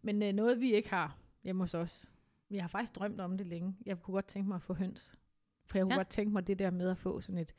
Men 0.02 0.24
øh, 0.24 0.34
noget, 0.34 0.60
vi 0.60 0.74
ikke 0.74 0.90
har 0.90 1.18
hjemme 1.44 1.64
hos 1.64 1.74
os, 1.74 2.10
jeg 2.52 2.64
har 2.64 2.68
faktisk 2.68 2.96
drømt 2.96 3.20
om 3.22 3.38
det 3.38 3.48
længe. 3.48 3.76
Jeg 3.86 4.02
kunne 4.02 4.14
godt 4.14 4.26
tænke 4.28 4.48
mig 4.48 4.56
at 4.56 4.62
få 4.62 4.74
høns. 4.74 5.14
For 5.66 5.78
jeg 5.78 5.86
kunne 5.86 5.94
ja. 5.94 6.00
Godt 6.00 6.10
tænke 6.10 6.34
mig 6.34 6.48
det 6.48 6.60
der 6.60 6.72
med 6.72 6.90
at 6.90 6.98
få 6.98 7.22
sådan 7.22 7.40
et, 7.40 7.54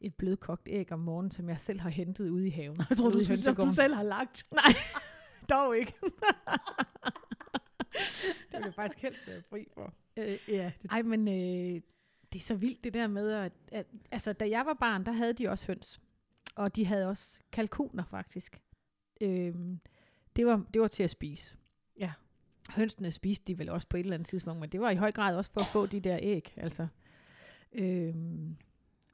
et 0.00 0.14
blødkogt 0.14 0.68
æg 0.72 0.92
om 0.92 0.98
morgenen, 1.00 1.30
som 1.30 1.48
jeg 1.48 1.60
selv 1.60 1.80
har 1.80 1.90
hentet 1.90 2.28
ude 2.28 2.46
i 2.46 2.50
haven. 2.50 2.76
Jeg 2.90 2.96
tror, 2.98 3.10
du, 3.10 3.18
du 3.20 3.24
hønsegården. 3.28 3.72
selv 3.72 3.94
har 3.94 4.02
lagt. 4.02 4.42
Nej, 4.52 4.72
dog 5.50 5.76
ikke. 5.78 5.94
det 8.54 8.60
vil 8.60 8.66
jeg 8.66 8.74
faktisk 8.74 9.02
helst 9.02 9.26
være 9.26 9.42
fri 9.42 9.66
for. 9.74 9.94
Øh, 10.16 10.38
ja, 10.48 10.72
det, 10.82 10.90
Ej, 10.90 11.02
men 11.02 11.28
øh, 11.28 11.80
det 12.32 12.38
er 12.38 12.44
så 12.44 12.54
vildt 12.54 12.84
det 12.84 12.94
der 12.94 13.06
med, 13.06 13.32
at, 13.32 13.52
at 13.72 13.86
altså, 14.10 14.32
da 14.32 14.48
jeg 14.48 14.66
var 14.66 14.74
barn, 14.74 15.06
der 15.06 15.12
havde 15.12 15.32
de 15.32 15.48
også 15.48 15.66
høns. 15.66 16.00
Og 16.54 16.76
de 16.76 16.86
havde 16.86 17.08
også 17.08 17.40
kalkuner, 17.52 18.04
faktisk. 18.04 18.62
Øhm, 19.20 19.80
det, 20.36 20.46
var, 20.46 20.66
det 20.74 20.82
var 20.82 20.88
til 20.88 21.02
at 21.02 21.10
spise. 21.10 21.56
Ja. 21.98 22.12
Hønsene 22.70 23.10
spiste 23.10 23.44
de 23.44 23.58
vel 23.58 23.68
også 23.68 23.88
på 23.88 23.96
et 23.96 24.00
eller 24.00 24.14
andet 24.14 24.28
tidspunkt, 24.28 24.60
men 24.60 24.68
det 24.68 24.80
var 24.80 24.90
i 24.90 24.96
høj 24.96 25.12
grad 25.12 25.36
også 25.36 25.52
for 25.52 25.60
at 25.60 25.66
få 25.66 25.86
de 25.86 26.00
der 26.00 26.18
æg. 26.22 26.54
Altså. 26.56 26.86
Øhm, 27.72 28.56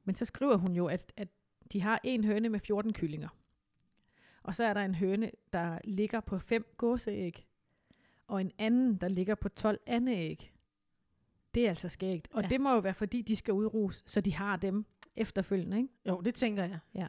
men 0.04 0.14
så 0.14 0.25
skriver 0.25 0.56
hun 0.56 0.73
jo, 0.73 0.87
at, 0.87 1.12
at 1.16 1.28
de 1.73 1.80
har 1.80 2.00
en 2.04 2.25
høne 2.25 2.49
med 2.49 2.61
14 2.61 2.92
kyllinger. 2.92 3.28
Og 4.42 4.56
så 4.56 4.64
er 4.64 4.75
der 4.75 4.80
en 4.80 4.94
høne, 4.94 5.30
der 5.52 5.78
ligger 5.85 6.20
på 6.20 6.38
fem 6.38 6.75
gåseæg. 6.76 7.47
Og 8.30 8.40
en 8.40 8.52
anden, 8.58 8.96
der 8.96 9.08
ligger 9.08 9.34
på 9.34 9.49
12 9.49 9.80
andeæg. 9.87 10.52
Det 11.54 11.64
er 11.64 11.68
altså 11.68 11.88
skægt. 11.88 12.28
Og 12.32 12.42
ja. 12.42 12.49
Det 12.49 12.60
må 12.60 12.75
jo 12.75 12.78
være, 12.78 12.94
fordi 12.94 13.23
de 13.23 13.36
skal 13.36 13.54
udruges, 13.54 14.02
så 14.06 14.21
de 14.21 14.34
har 14.34 14.56
dem 14.56 14.84
efterfølgende, 15.16 15.76
ikke? 15.76 15.88
jo, 16.06 16.21
det 16.21 16.34
tænker 16.34 16.64
jeg. 16.64 16.78
Ja. 16.95 17.08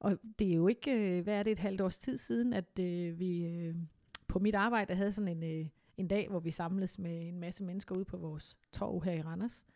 Og 0.00 0.18
det 0.38 0.50
er 0.50 0.54
jo 0.54 0.68
ikke, 0.68 1.18
øh, 1.18 1.22
hvad 1.22 1.34
er 1.34 1.42
det, 1.42 1.50
et 1.50 1.58
halvt 1.58 1.80
års 1.80 1.98
tid 1.98 2.16
siden, 2.16 2.52
at 2.52 2.78
øh, 2.80 3.18
vi 3.18 3.44
øh, 3.46 3.74
på 4.28 4.38
mit 4.38 4.54
arbejde 4.54 4.94
havde 4.94 5.12
sådan 5.12 5.28
en, 5.28 5.60
øh, 5.60 5.66
en 5.96 6.08
dag, 6.08 6.28
hvor 6.28 6.40
vi 6.40 6.50
samles 6.50 6.98
med 6.98 7.28
en 7.28 7.38
masse 7.38 7.64
mennesker 7.64 7.94
ude 7.94 8.04
på 8.04 8.16
vores 8.16 8.58
torv 8.72 9.02
her 9.04 9.12
i 9.12 9.22
Randers. 9.22 9.66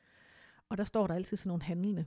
Og 0.68 0.78
der 0.78 0.84
står 0.84 1.06
der 1.06 1.14
altid 1.14 1.36
sådan 1.36 1.48
nogle 1.48 1.62
handlende 1.62 2.06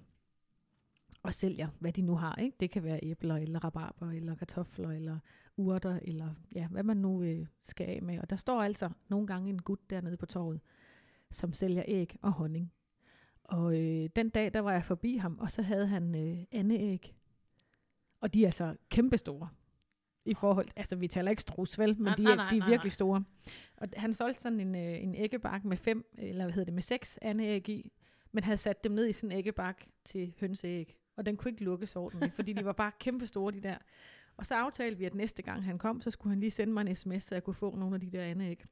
og 1.27 1.33
sælger, 1.33 1.67
hvad 1.79 1.91
de 1.91 2.01
nu 2.01 2.15
har. 2.15 2.35
Ikke? 2.35 2.57
Det 2.59 2.71
kan 2.71 2.83
være 2.83 2.99
æbler, 3.03 3.35
eller 3.35 3.63
rabarber, 3.63 4.11
eller 4.11 4.35
kartofler, 4.35 4.91
eller 4.91 5.19
urter, 5.57 5.99
eller 6.01 6.29
ja, 6.55 6.67
hvad 6.67 6.83
man 6.83 6.97
nu 6.97 7.23
øh, 7.23 7.45
skal 7.63 7.89
af 7.89 8.01
med. 8.01 8.19
Og 8.19 8.29
der 8.29 8.35
står 8.35 8.61
altså 8.61 8.89
nogle 9.09 9.27
gange 9.27 9.49
en 9.49 9.61
gut 9.61 9.89
dernede 9.89 10.17
på 10.17 10.25
torvet, 10.25 10.61
som 11.31 11.53
sælger 11.53 11.83
æg 11.87 12.17
og 12.21 12.31
honning. 12.31 12.73
Og 13.43 13.79
øh, 13.79 14.09
den 14.15 14.29
dag, 14.29 14.53
der 14.53 14.59
var 14.59 14.71
jeg 14.71 14.83
forbi 14.83 15.17
ham, 15.17 15.39
og 15.39 15.51
så 15.51 15.61
havde 15.61 15.87
han 15.87 16.15
øh, 16.15 16.43
andeæg. 16.51 17.15
Og 18.21 18.33
de 18.33 18.41
er 18.43 18.47
altså 18.47 18.75
kæmpestore. 18.89 19.49
I 20.25 20.33
forhold, 20.33 20.67
altså 20.75 20.95
vi 20.95 21.07
taler 21.07 21.29
ikke 21.29 21.41
strus, 21.41 21.79
vel, 21.79 21.95
men 21.97 22.03
Nej, 22.03 22.15
de 22.15 22.23
nej, 22.23 22.31
er, 22.31 22.35
nej, 22.35 22.49
de 22.49 22.55
er 22.55 22.59
nej, 22.59 22.69
virkelig 22.69 22.89
nej. 22.89 22.93
store. 22.93 23.23
Og 23.77 23.87
han 23.95 24.13
solgte 24.13 24.41
sådan 24.41 24.59
en, 24.59 24.75
øh, 24.75 25.03
en 25.03 25.15
æggebak 25.15 25.65
med 25.65 25.77
fem, 25.77 26.05
eller 26.17 26.43
hvad 26.43 26.53
hedder 26.53 26.65
det, 26.65 26.73
med 26.73 26.83
seks 26.83 27.19
andeæg 27.21 27.69
i, 27.69 27.91
men 28.31 28.43
havde 28.43 28.57
sat 28.57 28.83
dem 28.83 28.91
ned 28.91 29.07
i 29.07 29.13
sådan 29.13 29.31
en 29.31 29.37
æggebak 29.37 29.83
til 30.03 30.33
hønseæg. 30.39 30.96
Og 31.17 31.25
den 31.25 31.37
kunne 31.37 31.51
ikke 31.51 31.63
lukkes 31.63 31.95
ordentligt, 31.95 32.33
fordi 32.33 32.53
de 32.53 32.65
var 32.65 32.73
bare 32.73 32.91
kæmpestore, 32.99 33.51
de 33.51 33.61
der. 33.61 33.77
Og 34.37 34.45
så 34.45 34.55
aftalte 34.55 34.97
vi, 34.97 35.05
at 35.05 35.15
næste 35.15 35.41
gang 35.41 35.63
han 35.63 35.77
kom, 35.77 36.01
så 36.01 36.11
skulle 36.11 36.31
han 36.31 36.39
lige 36.39 36.51
sende 36.51 36.73
mig 36.73 36.81
en 36.81 36.95
sms, 36.95 37.23
så 37.23 37.35
jeg 37.35 37.43
kunne 37.43 37.53
få 37.53 37.75
nogle 37.75 37.95
af 37.95 38.01
de 38.01 38.11
der 38.11 38.23
andeæg. 38.23 38.63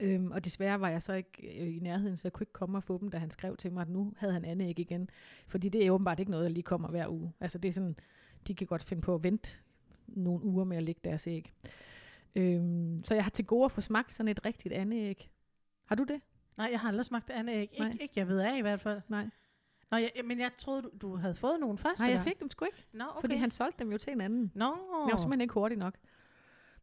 Øhm, 0.00 0.30
og 0.30 0.44
desværre 0.44 0.80
var 0.80 0.88
jeg 0.88 1.02
så 1.02 1.12
ikke 1.12 1.62
øh, 1.62 1.76
i 1.76 1.78
nærheden, 1.78 2.16
så 2.16 2.28
jeg 2.28 2.32
kunne 2.32 2.42
ikke 2.42 2.52
komme 2.52 2.78
og 2.78 2.84
få 2.84 2.98
dem, 2.98 3.10
da 3.10 3.18
han 3.18 3.30
skrev 3.30 3.56
til 3.56 3.72
mig, 3.72 3.82
at 3.82 3.88
nu 3.88 4.12
havde 4.16 4.32
han 4.32 4.44
andeæg 4.44 4.78
igen. 4.78 5.10
Fordi 5.46 5.68
det 5.68 5.86
er 5.86 5.90
åbenbart 5.90 6.20
ikke 6.20 6.30
noget, 6.30 6.44
der 6.44 6.50
lige 6.50 6.62
kommer 6.62 6.88
hver 6.88 7.08
uge. 7.08 7.32
Altså 7.40 7.58
det 7.58 7.68
er 7.68 7.72
sådan, 7.72 7.96
de 8.46 8.54
kan 8.54 8.66
godt 8.66 8.84
finde 8.84 9.02
på 9.02 9.14
at 9.14 9.22
vente 9.22 9.48
nogle 10.06 10.44
uger 10.44 10.64
med 10.64 10.76
at 10.76 10.82
lægge 10.82 11.00
deres 11.04 11.26
æg. 11.26 11.52
Øhm, 12.36 13.00
så 13.04 13.14
jeg 13.14 13.24
har 13.24 13.30
til 13.30 13.44
gode 13.44 13.64
at 13.64 13.72
få 13.72 13.80
smagt 13.80 14.12
sådan 14.12 14.28
et 14.28 14.44
rigtigt 14.46 14.74
andeæg. 14.74 15.30
Har 15.84 15.94
du 15.94 16.04
det? 16.04 16.20
Nej, 16.56 16.68
jeg 16.70 16.80
har 16.80 16.88
aldrig 16.88 17.04
smagt 17.06 17.30
andeæg. 17.30 17.70
Nej. 17.78 17.88
Ikke, 17.88 18.02
ikke 18.02 18.14
jeg 18.16 18.28
ved 18.28 18.38
af 18.38 18.58
i 18.58 18.60
hvert 18.60 18.80
fald. 18.80 19.00
Nej. 19.08 19.28
Nå, 19.90 19.96
jeg, 19.96 20.10
men 20.24 20.38
jeg 20.40 20.50
troede, 20.58 20.82
du, 20.82 20.90
du 21.00 21.16
havde 21.16 21.34
fået 21.34 21.60
nogen 21.60 21.78
første 21.78 22.04
Nej, 22.04 22.12
jeg 22.12 22.24
fik 22.24 22.40
dem 22.40 22.50
sgu 22.50 22.64
ikke, 22.64 22.86
Nå, 22.92 23.04
okay. 23.04 23.20
fordi 23.20 23.34
han 23.34 23.50
solgte 23.50 23.84
dem 23.84 23.92
jo 23.92 23.98
til 23.98 24.12
en 24.12 24.20
anden. 24.20 24.52
Nå, 24.54 24.64
Jeg 24.64 25.12
var 25.12 25.16
simpelthen 25.16 25.40
ikke 25.40 25.54
hurtig 25.54 25.78
nok. 25.78 25.94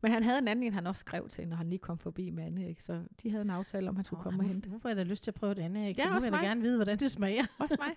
Men 0.02 0.12
han 0.12 0.24
havde 0.24 0.40
en 0.40 0.48
anden, 0.48 0.66
en 0.66 0.74
han 0.74 0.88
også 0.88 1.00
skrev 1.00 1.30
til, 1.30 1.48
når 1.48 1.56
han 1.56 1.70
lige 1.70 1.80
kom 1.80 1.98
forbi 1.98 2.30
med 2.30 2.44
andeæg. 2.44 2.82
Så 2.82 3.04
de 3.24 3.30
havde 3.30 3.42
en 3.42 3.50
aftale 3.50 3.90
om, 3.90 3.96
han 3.96 4.06
skulle 4.06 4.20
Nå, 4.20 4.24
komme 4.24 4.40
og 4.44 4.48
hente. 4.48 4.70
Nu 4.70 4.80
får 4.80 4.90
jeg 4.90 4.96
da 4.98 5.04
lyst 5.04 5.24
til 5.24 5.32
at 5.32 5.36
prøve 5.36 5.52
et 5.52 5.60
andeæg. 5.60 5.98
Ja, 5.98 6.04
for 6.04 6.10
nu 6.10 6.16
også 6.16 6.30
vil 6.30 6.38
jeg 6.38 6.48
gerne 6.48 6.62
vide, 6.62 6.76
hvordan 6.76 7.00
det 7.00 7.12
smager. 7.12 7.46
Også 7.60 7.76
mig. 7.80 7.96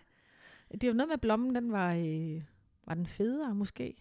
Det 0.72 0.84
er 0.84 0.88
jo 0.88 0.94
noget 0.94 1.08
med, 1.08 1.14
at 1.14 1.20
blommen, 1.20 1.54
den 1.54 1.72
var, 1.72 1.94
øh, 1.94 2.42
var 2.86 2.94
den 2.94 3.06
federe 3.06 3.54
måske. 3.54 3.94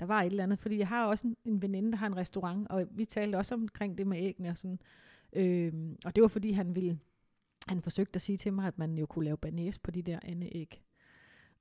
Der 0.00 0.06
var 0.06 0.22
et 0.22 0.26
eller 0.26 0.42
andet, 0.42 0.58
fordi 0.58 0.78
jeg 0.78 0.88
har 0.88 1.06
også 1.06 1.26
en, 1.26 1.36
en 1.44 1.62
veninde, 1.62 1.92
der 1.92 1.98
har 1.98 2.06
en 2.06 2.16
restaurant, 2.16 2.68
og 2.68 2.86
vi 2.90 3.04
talte 3.04 3.36
også 3.36 3.54
omkring 3.54 3.98
det 3.98 4.06
med 4.06 4.18
æggene 4.18 4.48
og 4.48 4.56
sådan. 4.56 4.80
Øhm, 5.32 5.96
og 6.04 6.16
det 6.16 6.22
var 6.22 6.28
fordi, 6.28 6.52
han 6.52 6.74
ville, 6.74 6.98
han 7.68 7.82
forsøgte 7.82 8.16
at 8.16 8.22
sige 8.22 8.36
til 8.36 8.52
mig, 8.52 8.66
at 8.66 8.78
man 8.78 8.98
jo 8.98 9.06
kunne 9.06 9.24
lave 9.24 9.36
banæs 9.36 9.78
på 9.78 9.90
de 9.90 10.02
der 10.02 10.18
andeæg. 10.22 10.82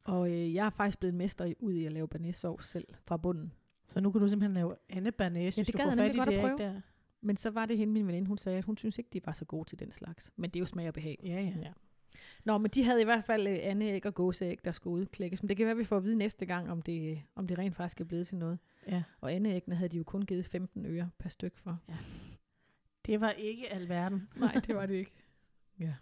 Og 0.04 0.32
øh, 0.32 0.54
jeg 0.54 0.66
er 0.66 0.70
faktisk 0.70 1.00
blevet 1.00 1.14
mester 1.16 1.46
i- 1.46 1.56
ud 1.60 1.74
i 1.74 1.86
at 1.86 1.92
lave 1.92 2.08
banæssovs 2.08 2.68
selv 2.70 2.88
fra 3.08 3.18
bunden. 3.18 3.54
Så 3.88 4.00
nu 4.00 4.12
kan 4.12 4.22
du 4.22 4.28
simpelthen 4.28 4.54
lave 4.54 4.76
andebanæs, 4.90 5.58
Ja, 5.58 5.62
hvis 5.62 5.68
det 5.68 5.74
du 5.74 5.78
gad 5.78 5.86
får 5.86 5.90
jeg 5.92 5.98
fat 5.98 6.06
nemlig 6.06 6.16
i 6.16 6.18
godt 6.18 6.30
det 6.30 6.36
at 6.36 6.58
prøve. 6.58 6.74
der. 6.74 6.82
Men 7.22 7.38
så 7.38 7.50
var 7.50 7.66
det 7.66 7.78
hende, 7.78 7.94
min 7.94 8.08
veninde, 8.08 8.28
hun 8.28 8.38
sagde, 8.38 8.58
at 8.58 8.64
hun 8.64 8.78
synes 8.78 8.98
ikke, 8.98 9.10
de 9.14 9.22
var 9.26 9.32
så 9.32 9.46
gode 9.46 9.70
til 9.70 9.80
den 9.80 9.92
slags. 9.92 10.32
Men 10.36 10.50
det 10.50 10.56
er 10.56 10.60
jo 10.60 10.66
smag 10.66 10.88
og 10.88 10.94
behag. 10.94 11.20
Ja, 11.24 11.30
ja. 11.42 11.54
Ja. 11.62 11.72
Nå, 12.46 12.58
men 12.58 12.72
de 12.72 12.84
havde 12.84 13.02
i 13.02 13.04
hvert 13.04 13.24
fald 13.24 13.48
øh, 13.48 13.58
andeæg 13.62 14.06
og 14.06 14.14
gåseæg, 14.14 14.66
der 14.66 14.72
skulle 14.72 14.94
udklækkes. 15.02 15.44
Men 15.44 15.50
det 15.50 15.58
kan 15.58 15.66
være, 15.66 15.72
at 15.72 15.78
vi 15.78 15.84
får 15.84 15.98
at 15.98 16.04
vide 16.04 16.16
næste 16.16 16.46
gang, 16.46 16.70
om 16.72 16.82
det, 16.82 17.22
om 17.36 17.48
det 17.48 17.58
rent 17.58 17.76
faktisk 17.76 18.02
er 18.02 18.06
blevet 18.06 18.28
til 18.28 18.38
noget. 18.38 18.60
ja. 18.88 19.04
Og 19.22 19.34
andeæggene 19.34 19.76
havde 19.76 19.90
de 19.90 19.98
jo 19.98 20.04
kun 20.04 20.22
givet 20.22 20.46
15 20.46 20.86
øre 20.86 21.10
per 21.18 21.30
styk 21.30 21.58
for. 21.58 21.80
Det 23.06 23.22
var 23.22 23.32
ikke 23.32 23.70
alverden. 23.74 24.28
Nej, 24.36 24.54
det 24.68 24.76
var 24.76 24.86
det 24.86 24.94
ikke. 24.96 25.12
Ja. 25.80 25.94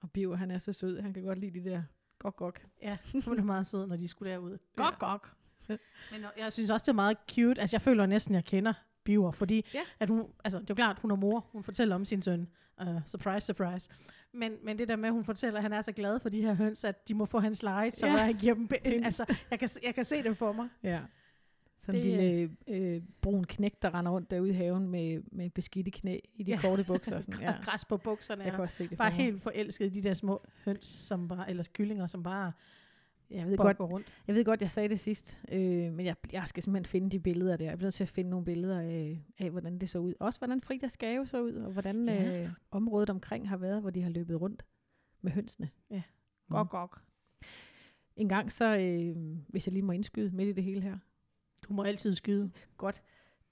Og 0.00 0.10
Bio, 0.10 0.34
han 0.34 0.50
er 0.50 0.58
så 0.58 0.72
sød. 0.72 1.00
Han 1.00 1.12
kan 1.14 1.22
godt 1.22 1.38
lide 1.38 1.60
de 1.60 1.70
der 1.70 1.82
gok 2.18 2.36
gok. 2.36 2.60
Ja, 2.82 2.98
hun 3.24 3.38
er 3.38 3.42
meget 3.42 3.66
sød, 3.66 3.86
når 3.86 3.96
de 3.96 4.08
skulle 4.08 4.32
derud. 4.32 4.58
Gok, 4.76 4.98
gok. 4.98 5.34
Men 5.68 6.24
jeg 6.38 6.52
synes 6.52 6.70
også, 6.70 6.84
det 6.84 6.88
er 6.88 6.94
meget 6.94 7.16
cute. 7.30 7.60
Altså, 7.60 7.74
jeg 7.76 7.82
føler 7.82 8.06
næsten, 8.06 8.34
jeg 8.34 8.44
kender 8.44 8.72
Biver, 9.04 9.30
fordi 9.32 9.66
Ja. 9.74 9.80
at 10.00 10.08
hun, 10.08 10.26
altså, 10.44 10.58
det 10.58 10.64
er 10.64 10.66
jo 10.70 10.74
klart, 10.74 10.98
hun 10.98 11.10
er 11.10 11.16
mor. 11.16 11.46
Hun 11.52 11.64
fortæller 11.64 11.94
om 11.94 12.04
sin 12.04 12.22
søn. 12.22 12.48
Uh, 12.82 13.00
surprise, 13.06 13.46
surprise. 13.46 13.90
Men, 14.32 14.52
men 14.64 14.78
det 14.78 14.88
der 14.88 14.96
med, 14.96 15.08
at 15.08 15.12
hun 15.12 15.24
fortæller, 15.24 15.56
at 15.58 15.62
han 15.62 15.72
er 15.72 15.80
så 15.82 15.92
glad 15.92 16.20
for 16.20 16.28
de 16.28 16.42
her 16.42 16.54
høns, 16.54 16.84
at 16.84 17.08
de 17.08 17.14
må 17.14 17.24
få 17.26 17.38
hans 17.40 17.62
leje, 17.62 17.90
så 17.90 18.06
Ja. 18.06 18.16
han 18.16 18.34
giver 18.38 18.54
dem 18.54 18.68
be- 18.68 18.86
altså, 18.86 19.34
jeg 19.50 19.58
kan, 19.58 19.68
jeg 19.82 19.94
kan 19.94 20.04
se 20.04 20.22
det 20.22 20.36
for 20.36 20.52
mig. 20.52 20.68
Ja. 20.82 21.00
Sådan 21.80 22.00
en 22.00 22.06
Det, 22.06 22.20
lille 22.20 22.56
øh, 22.96 23.02
brun 23.20 23.44
knæk, 23.44 23.82
der 23.82 23.94
render 23.94 24.12
rundt 24.12 24.30
derude 24.30 24.50
i 24.50 24.52
haven 24.52 24.88
med, 24.88 25.22
med 25.32 25.50
beskidte 25.50 25.90
knæ 25.90 26.18
i 26.34 26.42
de 26.42 26.50
Ja. 26.50 26.60
korte 26.60 26.84
bukser. 26.84 27.16
Og 27.16 27.22
sådan. 27.24 27.40
Ja. 27.40 27.52
Græs 27.62 27.84
på 27.84 27.96
bukserne. 27.96 28.44
Jeg 28.44 28.52
kan 28.52 28.60
også 28.60 28.76
se 28.76 28.82
det 28.84 28.90
for 28.90 28.96
Bare 28.96 29.10
mig. 29.10 29.24
helt 29.24 29.42
forelsket 29.42 29.86
i 29.86 29.88
de 29.88 30.08
der 30.08 30.14
små 30.14 30.42
høns, 30.64 30.86
som 30.86 31.28
bare, 31.28 31.50
eller 31.50 31.64
kyllinger, 31.72 32.06
som 32.06 32.22
bare 32.22 32.52
Jeg 33.30 33.46
ved, 33.46 33.56
godt, 33.56 33.80
rundt. 33.80 34.06
jeg 34.26 34.34
ved 34.34 34.44
godt, 34.44 34.60
jeg 34.62 34.70
sagde 34.70 34.88
det 34.88 35.00
sidst, 35.00 35.40
øh, 35.52 35.92
men 35.92 36.06
jeg, 36.06 36.16
jeg 36.32 36.42
skal 36.46 36.62
simpelthen 36.62 36.90
finde 36.90 37.10
de 37.10 37.18
billeder 37.20 37.56
der. 37.56 37.64
Jeg 37.64 37.78
bliver 37.78 37.86
nødt 37.86 37.94
til 37.94 38.04
at 38.04 38.08
finde 38.08 38.30
nogle 38.30 38.44
billeder 38.44 38.80
af, 38.80 39.24
af 39.38 39.50
hvordan 39.50 39.78
det 39.78 39.88
så 39.88 39.98
ud. 39.98 40.14
Også 40.20 40.40
hvordan 40.40 40.60
Frida 40.60 40.88
Skave 40.88 41.26
så 41.26 41.42
ud, 41.42 41.52
og 41.54 41.72
hvordan 41.72 42.08
Ja. 42.08 42.42
øh, 42.44 42.50
området 42.70 43.10
omkring 43.10 43.48
har 43.48 43.56
været, 43.56 43.80
hvor 43.80 43.90
de 43.90 44.02
har 44.02 44.10
løbet 44.10 44.40
rundt 44.40 44.64
med 45.22 45.32
hønsene. 45.32 45.68
Ja. 45.90 46.02
Mm. 46.48 46.54
Gok, 46.54 46.70
gok. 46.70 47.00
En 48.16 48.28
gang 48.28 48.52
så, 48.52 48.76
øh, 48.78 49.16
hvis 49.48 49.66
jeg 49.66 49.72
lige 49.72 49.82
må 49.82 49.92
indskyde 49.92 50.36
midt 50.36 50.48
i 50.48 50.52
det 50.52 50.64
hele 50.64 50.80
her, 50.80 50.98
du 51.70 51.74
må 51.74 51.82
altid 51.82 52.14
skyde. 52.14 52.50
godt, 52.76 53.02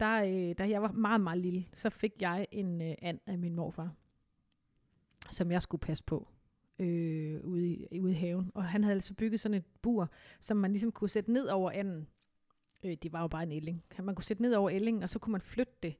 der, 0.01 0.23
øh, 0.23 0.55
da 0.59 0.69
jeg 0.69 0.83
var 0.83 0.93
meget, 0.93 1.21
meget 1.21 1.39
lille, 1.39 1.67
så 1.73 1.91
fik 1.91 2.13
jeg 2.21 2.47
en 2.51 2.83
øh, 2.83 2.95
and 3.03 3.19
af 3.27 3.39
min 3.39 3.55
morfar, 3.55 3.95
som 5.31 5.51
jeg 5.51 5.63
skulle 5.63 5.81
passe 5.81 6.05
på 6.05 6.29
øh, 6.79 7.41
ude, 7.45 7.69
i, 7.69 8.01
ude 8.01 8.13
i 8.13 8.15
haven. 8.15 8.51
Og 8.55 8.65
han 8.65 8.85
havde 8.85 8.95
altså 8.95 9.15
bygget 9.15 9.41
sådan 9.41 9.57
et 9.57 9.65
bur, 9.83 10.11
som 10.41 10.57
man 10.57 10.71
ligesom 10.71 10.93
kunne 10.93 11.09
sætte 11.09 11.33
ned 11.33 11.47
over 11.47 11.71
anden. 11.71 12.09
Øh, 12.85 12.97
det 13.03 13.13
var 13.13 13.21
jo 13.21 13.29
bare 13.29 13.43
en 13.43 13.53
ælling. 13.53 13.85
Man 14.03 14.15
kunne 14.15 14.25
sætte 14.25 14.43
ned 14.43 14.55
over 14.55 14.71
ællingen, 14.71 15.03
og 15.03 15.11
så 15.11 15.19
kunne 15.19 15.33
man 15.33 15.41
flytte 15.41 15.73
det, 15.83 15.95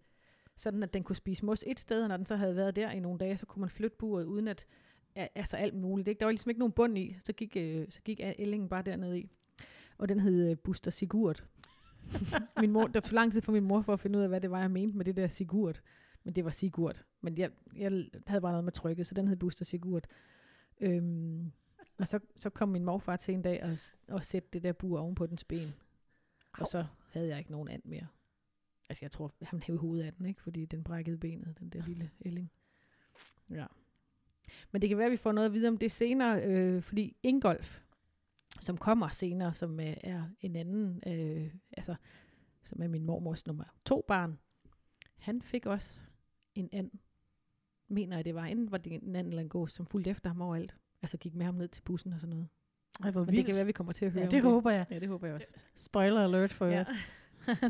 sådan 0.57 0.83
at 0.83 0.95
den 0.95 1.05
kunne 1.05 1.17
spise 1.17 1.45
mos 1.45 1.65
et 1.67 1.81
sted, 1.81 2.03
og 2.03 2.09
når 2.09 2.17
den 2.17 2.27
så 2.27 2.37
havde 2.37 2.57
været 2.57 2.77
der 2.77 2.91
i 2.91 3.01
nogle 3.01 3.19
dage, 3.19 3.37
så 3.37 3.47
kunne 3.47 3.61
man 3.61 3.71
flytte 3.71 3.97
buret 3.97 4.25
uden 4.25 4.49
at, 4.49 4.67
altså 5.15 5.57
alt 5.57 5.75
muligt. 5.75 6.09
Ikke? 6.09 6.19
Der 6.19 6.27
var 6.27 6.33
ligesom 6.33 6.51
ikke 6.51 6.59
nogen 6.59 6.73
bund 6.73 6.99
i, 6.99 7.17
så 7.23 7.33
gik, 7.33 7.57
øh, 7.57 7.87
så 7.91 8.01
gik 8.01 8.21
ællingen 8.39 8.69
bare 8.69 8.83
dernede 8.83 9.21
i. 9.21 9.31
Og 9.99 10.09
den 10.09 10.21
hed 10.21 10.51
øh, 10.51 10.57
Buster 10.59 10.91
Sigurd. 10.91 11.45
min 12.61 12.71
mor, 12.71 12.87
der 12.87 13.01
tog 13.01 13.15
lang 13.15 13.33
tid 13.33 13.41
for 13.41 13.53
min 13.53 13.65
mor 13.65 13.83
for 13.83 13.93
at 13.93 14.01
finde 14.01 14.19
ud 14.19 14.23
af, 14.23 14.29
hvad 14.29 14.41
det 14.41 14.51
var, 14.51 14.61
jeg 14.61 14.71
mente 14.71 14.97
med 14.97 15.05
det 15.05 15.17
der 15.17 15.29
Sigurd. 15.29 15.81
Men 16.25 16.35
det 16.35 16.45
var 16.45 16.51
Sigurd. 16.51 17.05
Men 17.21 17.39
jeg, 17.39 17.51
jeg 17.77 18.05
havde 18.27 18.41
bare 18.41 18.53
noget 18.53 18.65
med 18.65 18.73
trykket, 18.73 19.07
så 19.07 19.15
den 19.15 19.29
hed 19.29 19.37
Buster 19.37 19.65
Sigurd. 19.65 20.05
Øhm, 20.81 21.53
og 21.99 22.09
så, 22.09 22.21
så 22.41 22.51
kom 22.51 22.69
min 22.69 22.85
morfar 22.85 23.17
til 23.17 23.35
en 23.35 23.43
dag 23.43 23.63
og, 23.63 23.79
og 24.09 24.25
sætte 24.25 24.49
det 24.53 24.63
der 24.63 24.73
bur 24.73 25.01
oven 25.01 25.15
på 25.15 25.27
dens 25.27 25.45
ben. 25.45 25.75
Og 26.59 26.67
så 26.67 26.87
havde 27.11 27.29
jeg 27.29 27.39
ikke 27.39 27.51
nogen 27.51 27.69
and 27.69 27.83
mere. 27.85 28.07
Altså 28.89 29.05
jeg 29.05 29.11
tror, 29.11 29.33
han 29.43 29.63
hævde 29.63 29.81
hovedet 29.81 30.05
af 30.05 30.13
den, 30.13 30.27
ikke? 30.27 30.43
Fordi 30.43 30.65
den 30.65 30.85
brækkede 30.85 31.19
benet, 31.19 31.59
den 31.59 31.69
der 31.69 31.83
lille 31.87 32.11
ælling. 32.25 32.51
Ja. 33.51 33.67
Men 34.73 34.83
det 34.83 34.89
kan 34.89 34.99
være, 34.99 35.07
at 35.07 35.13
vi 35.13 35.17
får 35.17 35.33
noget 35.33 35.47
at 35.47 35.53
vide 35.53 35.69
om 35.69 35.79
det 35.79 35.93
senere, 35.93 36.43
øh, 36.45 36.83
fordi 36.83 37.17
Ingolf, 37.23 37.81
som 38.61 38.77
kommer 38.77 39.09
senere, 39.09 39.55
som 39.55 39.81
øh, 39.81 39.97
er 40.01 40.23
en 40.41 40.57
anden, 40.57 41.03
øh, 41.07 41.51
altså, 41.77 41.95
som 42.65 42.83
er 42.83 42.89
min 42.89 43.05
mormors 43.05 43.47
nummer 43.47 43.65
to 43.85 44.05
barn, 44.09 44.39
han 45.19 45.43
fik 45.43 45.67
også 45.67 46.01
en 46.55 46.69
and. 46.73 46.91
Mener 47.91 48.17
jeg, 48.17 48.25
det 48.25 48.35
var. 48.35 48.45
Enten 48.45 48.71
var 48.71 48.79
det 48.79 48.93
en 48.93 49.17
and 49.17 49.29
eller 49.29 49.43
en 49.43 49.49
gås, 49.49 49.73
som 49.73 49.87
fulgte 49.87 50.11
efter 50.11 50.31
ham 50.31 50.41
overalt. 50.43 50.77
Altså 51.03 51.17
gik 51.17 51.35
med 51.35 51.47
ham 51.47 51.55
ned 51.55 51.69
til 51.69 51.83
bussen 51.83 52.13
og 52.13 52.21
sådan 52.21 52.31
noget. 52.37 52.49
Ej, 53.05 53.11
hvor 53.11 53.21
Men 53.21 53.27
det 53.27 53.33
vildt. 53.33 53.47
kan 53.47 53.55
være, 53.57 53.67
vi 53.67 53.73
kommer 53.73 53.93
til 53.93 54.05
at 54.05 54.13
høre 54.13 54.21
ja, 54.21 54.27
om 54.27 54.31
det 54.31 54.43
håber 54.43 54.71
jeg. 54.71 54.87
Ja, 54.91 54.99
det 54.99 55.09
håber 55.09 55.27
jeg 55.27 55.37
også. 55.37 55.53
Spoiler 55.77 56.25
alert 56.25 56.53
for 56.53 56.67
Ja. 56.67 56.73
jer. 56.77 56.85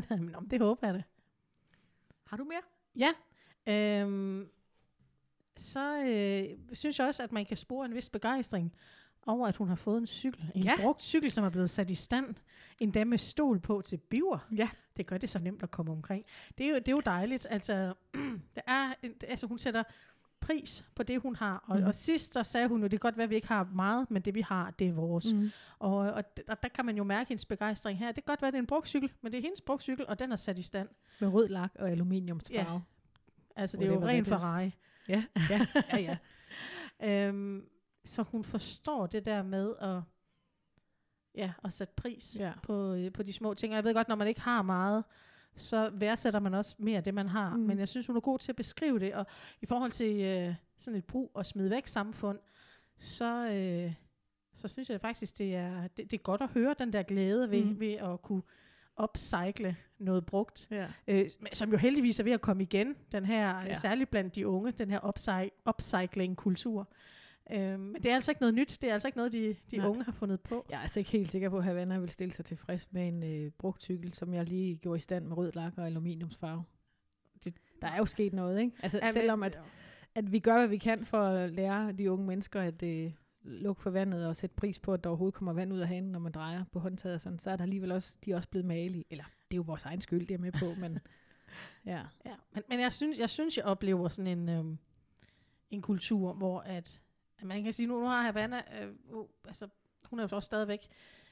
Men 0.23 0.35
om 0.35 0.49
det 0.49 0.59
håber 0.59 0.87
jeg 0.87 0.93
da. 0.95 1.03
Har 2.25 2.37
du 2.37 2.43
mere? 2.43 2.61
Ja. 2.95 3.11
Øhm, 4.01 4.49
så 5.55 6.03
øh, 6.03 6.57
synes 6.73 6.99
jeg 6.99 7.07
også, 7.07 7.23
at 7.23 7.31
man 7.31 7.45
kan 7.45 7.57
spore 7.57 7.85
en 7.85 7.95
vis 7.95 8.09
begejstring 8.09 8.75
over, 9.27 9.47
at 9.47 9.55
hun 9.55 9.67
har 9.67 9.75
fået 9.75 9.97
en 9.97 10.07
cykel. 10.07 10.51
En 10.55 10.63
Ja. 10.63 10.73
brugt 10.81 11.01
cykel, 11.03 11.31
som 11.31 11.43
er 11.43 11.49
blevet 11.49 11.69
sat 11.69 11.91
i 11.91 11.95
stand. 11.95 12.35
Endda 12.79 13.03
med 13.03 13.17
stol 13.17 13.59
på 13.59 13.81
til 13.85 13.97
biver. 13.97 14.47
Ja. 14.55 14.69
Det 14.97 15.07
gør 15.07 15.17
det 15.17 15.29
så 15.29 15.39
nemt 15.39 15.63
at 15.63 15.71
komme 15.71 15.91
omkring. 15.91 16.25
Det 16.57 16.65
er 16.65 16.69
jo, 16.69 16.75
det 16.75 16.87
er 16.87 16.91
jo 16.91 17.01
dejligt. 17.05 17.47
Altså, 17.49 17.93
der 18.55 18.61
er, 18.67 18.93
en- 19.03 19.13
altså, 19.27 19.47
hun 19.47 19.57
sætter 19.59 19.83
pris 20.39 20.85
på 20.95 21.03
det, 21.03 21.21
hun 21.21 21.35
har. 21.35 21.63
Og, 21.67 21.79
mm. 21.79 21.85
og 21.85 21.95
sidst, 21.95 22.33
der 22.33 22.43
sagde 22.43 22.67
hun 22.67 22.79
jo, 22.81 22.83
det 22.83 22.91
kan 22.91 22.99
godt 22.99 23.17
være, 23.17 23.23
at 23.23 23.29
vi 23.29 23.35
ikke 23.35 23.47
har 23.47 23.63
meget, 23.73 24.11
men 24.11 24.21
det 24.21 24.35
vi 24.35 24.41
har, 24.41 24.71
det 24.71 24.87
er 24.87 24.91
vores. 24.93 25.33
Mm. 25.33 25.49
Og, 25.79 25.95
og 25.97 26.23
der, 26.37 26.55
der 26.55 26.67
kan 26.69 26.85
man 26.85 26.97
jo 26.97 27.03
mærke 27.03 27.27
hendes 27.27 27.45
begejstring 27.45 27.99
her. 27.99 28.07
Det 28.07 28.15
kan 28.25 28.31
godt 28.31 28.41
være, 28.41 28.51
det 28.51 28.57
er 28.57 28.61
en 28.61 28.67
brugtcykel, 28.67 29.11
men 29.21 29.31
det 29.31 29.37
er 29.37 29.41
hendes 29.41 29.61
brugtcykel, 29.61 30.05
og 30.07 30.19
den 30.19 30.31
er 30.31 30.35
sat 30.35 30.57
i 30.59 30.61
stand. 30.61 30.89
Med 31.19 31.27
rød 31.27 31.47
lak 31.47 31.71
og 31.79 31.89
aluminiumsfarve. 31.89 32.81
Altså, 33.55 33.77
det 33.77 33.87
er 33.87 33.93
jo 33.93 34.05
ren. 34.07 34.25
Ferrari. 34.25 34.71
Ja, 35.07 35.23
ja, 35.49 35.65
ja. 35.93 35.97
ja. 35.99 36.17
Øhm, 37.27 37.65
så 38.09 38.23
hun 38.23 38.43
forstår 38.43 39.07
det 39.07 39.25
der 39.25 39.43
med 39.43 39.75
at, 39.81 40.01
ja, 41.35 41.51
at 41.63 41.73
sætte 41.73 41.93
pris 41.97 42.37
Ja. 42.39 42.51
på, 42.63 42.93
øh, 42.93 43.11
på 43.11 43.23
de 43.23 43.33
små 43.33 43.53
ting. 43.53 43.73
Og 43.73 43.75
jeg 43.75 43.83
ved 43.83 43.93
godt, 43.93 44.07
når 44.07 44.15
man 44.15 44.27
ikke 44.27 44.41
har 44.41 44.61
meget, 44.61 45.03
så 45.55 45.89
værdsætter 45.93 46.39
man 46.39 46.53
også 46.53 46.75
mere 46.77 47.01
det, 47.01 47.13
man 47.13 47.27
har. 47.27 47.55
Mm. 47.55 47.61
Men 47.61 47.79
jeg 47.79 47.87
synes, 47.87 48.07
hun 48.07 48.15
er 48.15 48.19
god 48.21 48.39
til 48.39 48.51
at 48.51 48.55
beskrive 48.55 48.99
det. 48.99 49.13
Og 49.13 49.25
i 49.61 49.65
forhold 49.65 49.91
til 49.91 50.21
øh, 50.21 50.55
sådan 50.77 50.97
et 50.97 51.05
brug 51.05 51.31
og 51.33 51.45
smid 51.45 51.67
væk 51.69 51.87
samfund, 51.87 52.39
så, 52.97 53.49
øh, 53.51 53.93
så 54.53 54.67
synes 54.67 54.89
jeg 54.89 55.01
faktisk, 55.01 55.37
det 55.37 55.55
er, 55.55 55.81
det, 55.87 56.11
det 56.11 56.13
er 56.13 56.21
godt 56.23 56.41
at 56.41 56.49
høre 56.49 56.75
den 56.79 56.93
der 56.93 57.03
glæde 57.03 57.51
ved, 57.51 57.65
Mm. 57.65 57.79
ved 57.79 57.93
at 57.93 58.21
kunne 58.21 58.41
upcycle 59.03 59.75
noget 59.99 60.25
brugt 60.25 60.67
ja. 60.71 60.87
øh, 61.07 61.29
som 61.53 61.71
jo 61.71 61.77
heldigvis 61.77 62.19
er 62.19 62.23
ved 62.23 62.31
at 62.31 62.41
komme 62.41 62.63
igen, 62.63 62.95
den 63.11 63.25
her, 63.25 63.61
ja. 63.61 63.73
særligt 63.73 64.09
blandt 64.09 64.35
de 64.35 64.47
unge, 64.47 64.71
den 64.71 64.89
her 64.89 64.99
upcy- 64.99 65.69
upcycling-kultur. 65.69 66.87
Øh, 67.51 67.79
men 67.79 67.95
det 67.95 68.05
er 68.05 68.15
altså 68.15 68.31
ikke 68.31 68.41
noget 68.41 68.55
nyt, 68.55 68.77
det 68.81 68.89
er 68.89 68.93
altså 68.93 69.07
ikke 69.07 69.17
noget, 69.17 69.33
de, 69.33 69.55
de 69.71 69.77
Nej. 69.77 69.87
unge 69.87 70.03
har 70.03 70.11
fundet 70.11 70.39
på. 70.41 70.65
Jeg 70.69 70.77
er 70.77 70.81
altså 70.81 70.99
ikke 70.99 71.11
helt 71.11 71.31
sikker 71.31 71.49
på, 71.49 71.57
at 71.57 71.63
Havana 71.63 71.99
vil 71.99 72.09
stille 72.09 72.31
sig 72.33 72.45
tilfreds 72.45 72.91
med 72.93 73.07
en 73.07 73.23
øh, 73.23 73.51
brugt 73.51 73.83
cykel, 73.83 74.13
som 74.13 74.33
jeg 74.33 74.45
lige 74.45 74.75
gjorde 74.77 74.97
i 74.97 75.01
stand 75.01 75.25
med 75.25 75.37
rød 75.37 75.51
lak 75.51 75.73
og 75.77 75.85
aluminiumsfarve. 75.85 76.63
Det, 77.43 77.53
der 77.81 77.87
er 77.87 77.97
jo 77.97 78.05
sket 78.05 78.33
noget, 78.33 78.59
ikke? 78.59 78.71
Altså, 78.83 78.97
Ja, 78.97 79.05
ja, 79.05 79.07
men- 79.07 79.13
selvom 79.13 79.43
at, 79.43 79.61
at 80.15 80.31
vi 80.31 80.39
gør, 80.39 80.57
hvad 80.57 80.67
vi 80.67 80.77
kan 80.77 81.05
for 81.05 81.21
at 81.21 81.51
lære 81.51 81.91
de 81.91 82.11
unge 82.11 82.25
mennesker 82.27 82.61
at 82.61 82.83
øh, 82.83 83.11
lukke 83.43 83.81
for 83.81 83.89
vandet 83.89 84.27
og 84.27 84.35
sætte 84.37 84.55
pris 84.55 84.79
på, 84.79 84.93
at 84.93 85.03
der 85.03 85.09
overhovedet 85.09 85.35
kommer 85.35 85.53
vand 85.53 85.73
ud 85.73 85.79
af 85.79 85.87
hanen, 85.87 86.11
når 86.11 86.19
man 86.19 86.31
drejer 86.31 86.63
på 86.71 86.79
håndtaget 86.79 87.15
og 87.15 87.21
sådan, 87.21 87.39
så 87.39 87.51
er 87.51 87.55
der 87.55 87.63
alligevel 87.63 87.91
også, 87.91 88.17
de 88.25 88.31
er 88.31 88.35
også 88.35 88.49
blevet 88.49 88.65
malige. 88.65 89.05
Eller, 89.09 89.23
det 89.23 89.53
er 89.53 89.57
jo 89.57 89.61
vores 89.61 89.85
egen 89.85 90.01
skyld, 90.01 90.27
det 90.27 90.33
er 90.33 90.37
med 90.39 90.51
på, 90.51 90.73
men 90.77 90.99
ja. 91.85 92.01
Ja, 92.25 92.35
men, 92.53 92.63
men 92.69 92.79
jeg, 92.79 92.93
synes, 92.93 93.19
jeg 93.19 93.29
synes, 93.29 93.57
jeg 93.57 93.65
oplever 93.65 94.07
sådan 94.09 94.39
en, 94.39 94.49
øhm, 94.49 94.77
en 95.69 95.81
kultur, 95.81 96.33
hvor 96.33 96.59
at 96.59 97.01
man 97.43 97.63
kan 97.63 97.73
sige, 97.73 97.87
nu, 97.87 97.99
nu 97.99 98.05
har 98.05 98.21
Havana, 98.21 98.61
øh, 98.81 98.93
uh, 99.13 99.25
altså, 99.45 99.67
hun 100.05 100.19
er 100.19 100.23
jo 100.23 100.35
også 100.35 100.45
stadigvæk, 100.45 100.87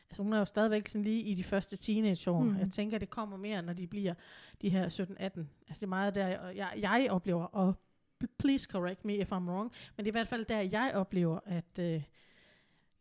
altså 0.09 0.23
hun 0.23 0.33
er 0.33 0.39
jo 0.39 0.45
stadigvæk 0.45 0.87
sådan 0.87 1.03
lige 1.03 1.21
i 1.21 1.33
de 1.33 1.43
første 1.43 1.77
teenageår. 1.77 2.41
Mm. 2.41 2.57
Jeg 2.57 2.71
tænker, 2.71 2.97
det 2.97 3.09
kommer 3.09 3.37
mere, 3.37 3.61
når 3.61 3.73
de 3.73 3.87
bliver 3.87 4.13
de 4.61 4.69
her 4.69 4.89
17-18. 4.89 4.93
Altså 5.23 5.45
det 5.69 5.83
er 5.83 5.87
meget 5.87 6.15
der, 6.15 6.27
jeg, 6.27 6.53
jeg, 6.55 6.73
jeg 6.77 7.07
oplever, 7.09 7.43
og 7.43 7.75
please 8.37 8.69
correct 8.71 9.05
me 9.05 9.15
if 9.15 9.31
I'm 9.31 9.35
wrong, 9.35 9.71
men 9.95 10.05
det 10.05 10.07
er 10.07 10.11
i 10.11 10.17
hvert 10.19 10.27
fald 10.27 10.45
der, 10.45 10.59
jeg 10.59 10.91
oplever, 10.93 11.39
at, 11.45 11.79
øh, 11.79 12.03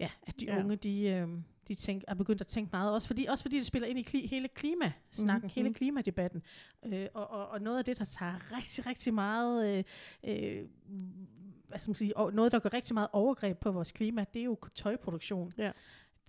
ja, 0.01 0.11
at 0.23 0.40
de 0.40 0.45
Ja. 0.45 0.59
unge, 0.59 0.77
de, 0.77 1.01
øh, 1.01 1.29
de 1.69 1.75
tænk, 1.75 2.05
er 2.09 2.14
begyndt 2.14 2.40
at 2.40 2.47
tænke 2.47 2.71
meget, 2.73 2.92
også 2.92 3.07
fordi, 3.09 3.25
også 3.25 3.45
fordi 3.45 3.57
det 3.57 3.66
spiller 3.66 3.88
ind 3.88 3.99
i 3.99 4.03
kli, 4.03 4.27
hele 4.27 4.49
klimasnakken, 4.49 5.47
mm. 5.47 5.53
hele 5.55 5.69
mhm. 5.69 5.75
klimadebatten. 5.75 6.42
Øh, 6.85 7.09
og, 7.14 7.31
og, 7.31 7.49
og 7.49 7.61
noget 7.61 7.79
af 7.79 7.85
det, 7.85 7.99
der 7.99 8.05
tager 8.05 8.57
rigtig, 8.57 8.87
rigtig 8.87 9.14
meget, 9.14 9.66
øh, 9.79 9.85
øh, 10.25 10.64
hvad 11.77 11.81
skal 11.81 11.91
man 11.91 11.95
sige, 11.95 12.17
og 12.17 12.33
noget, 12.33 12.53
der 12.53 12.59
gør 12.59 12.73
rigtig 12.75 12.95
meget 12.95 13.09
overgreb 13.12 13.59
på 13.59 13.71
vores 13.71 13.93
klima, 13.93 14.25
det 14.35 14.41
er 14.41 14.45
jo 14.45 14.59
tøjproduktion. 14.75 15.53
Ja. 15.59 15.73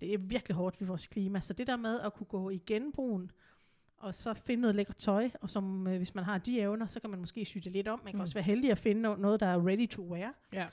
Det 0.00 0.14
er 0.14 0.18
virkelig 0.18 0.54
hårdt 0.56 0.80
ved 0.80 0.88
vores 0.88 1.06
klima. 1.06 1.40
Så 1.40 1.52
det 1.52 1.66
der 1.66 1.76
med 1.76 2.00
at 2.00 2.14
kunne 2.14 2.26
gå 2.26 2.50
i 2.50 2.62
genbrugen, 2.66 3.30
og 3.96 4.14
så 4.14 4.34
finde 4.34 4.60
noget 4.60 4.74
lækkert 4.76 4.96
tøj, 4.96 5.30
og 5.40 5.50
som, 5.50 5.86
øh, 5.86 5.96
hvis 5.96 6.14
man 6.14 6.24
har 6.24 6.38
de 6.38 6.60
evner, 6.60 6.86
så 6.86 7.00
kan 7.00 7.10
man 7.10 7.18
måske 7.20 7.44
sy 7.44 7.58
det 7.58 7.72
lidt 7.72 7.88
om. 7.88 8.00
Man 8.04 8.12
kan 8.12 8.16
Mm. 8.18 8.20
også 8.20 8.34
være 8.34 8.44
heldig 8.44 8.70
at 8.70 8.78
finde 8.78 9.12
no- 9.12 9.16
noget, 9.20 9.40
der 9.40 9.46
er 9.46 9.66
ready 9.66 9.88
to 9.88 10.02
wear. 10.02 10.34
ja. 10.52 10.66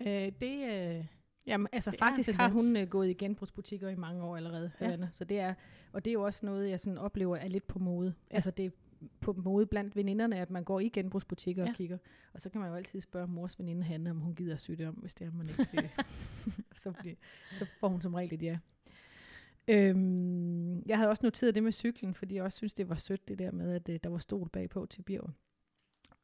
Øh, 0.00 0.32
det, 0.40 0.68
øh, 0.98 1.04
Jamen, 1.46 1.66
altså 1.72 1.90
Det 1.90 1.98
faktisk 1.98 2.32
har 2.32 2.48
hun 2.48 2.76
øh, 2.76 2.88
gået 2.88 3.10
i 3.10 3.12
genbrugsbutikker 3.12 3.88
i 3.88 3.94
mange 3.94 4.22
år 4.24 4.36
allerede, 4.36 4.70
Ja. 4.80 4.96
Så 5.14 5.24
det 5.24 5.40
er, 5.40 5.54
og 5.92 6.04
det 6.04 6.10
er 6.10 6.12
jo 6.12 6.22
også 6.22 6.46
noget, 6.46 6.70
jeg 6.70 6.80
sådan 6.80 6.98
oplever 6.98 7.36
er 7.36 7.48
lidt 7.48 7.66
på 7.66 7.78
mode. 7.78 8.14
Ja. 8.30 8.34
Altså 8.34 8.50
det 8.50 8.72
på 9.20 9.32
mode 9.32 9.66
blandt 9.66 9.96
veninderne, 9.96 10.36
at 10.36 10.50
man 10.50 10.64
går 10.64 10.80
i 10.80 10.88
genbrugsbutikker 10.88 11.62
ja. 11.62 11.70
Og 11.70 11.76
kigger. 11.76 11.98
Og 12.32 12.40
så 12.40 12.50
kan 12.50 12.60
man 12.60 12.70
jo 12.70 12.76
altid 12.76 13.00
spørge 13.00 13.26
mors 13.26 13.58
veninde 13.58 13.82
Hanne, 13.82 14.10
om 14.10 14.20
hun 14.20 14.34
gider 14.34 14.54
at 14.54 14.60
sy 14.60 14.70
det 14.70 14.88
om, 14.88 14.94
hvis 14.94 15.14
det 15.14 15.26
er, 15.26 15.30
man 15.30 15.48
ikke 15.48 15.66
øh, 15.74 15.88
så, 16.82 16.92
bliver, 17.00 17.16
så 17.52 17.66
får 17.80 17.88
hun 17.88 18.02
som 18.02 18.14
regel 18.14 18.34
et 18.34 18.42
ja. 18.42 18.58
Øhm, 19.68 20.82
jeg 20.86 20.98
havde 20.98 21.10
også 21.10 21.26
noteret 21.26 21.54
det 21.54 21.62
med 21.62 21.72
cyklen, 21.72 22.14
fordi 22.14 22.34
jeg 22.34 22.44
også 22.44 22.56
synes, 22.56 22.74
det 22.74 22.88
var 22.88 22.96
sødt, 22.96 23.28
det 23.28 23.38
der 23.38 23.50
med, 23.50 23.72
at 23.72 23.88
øh, 23.88 24.00
der 24.02 24.08
var 24.08 24.18
stol 24.18 24.48
bagpå 24.48 24.86
til 24.86 25.02
Birger. 25.02 25.30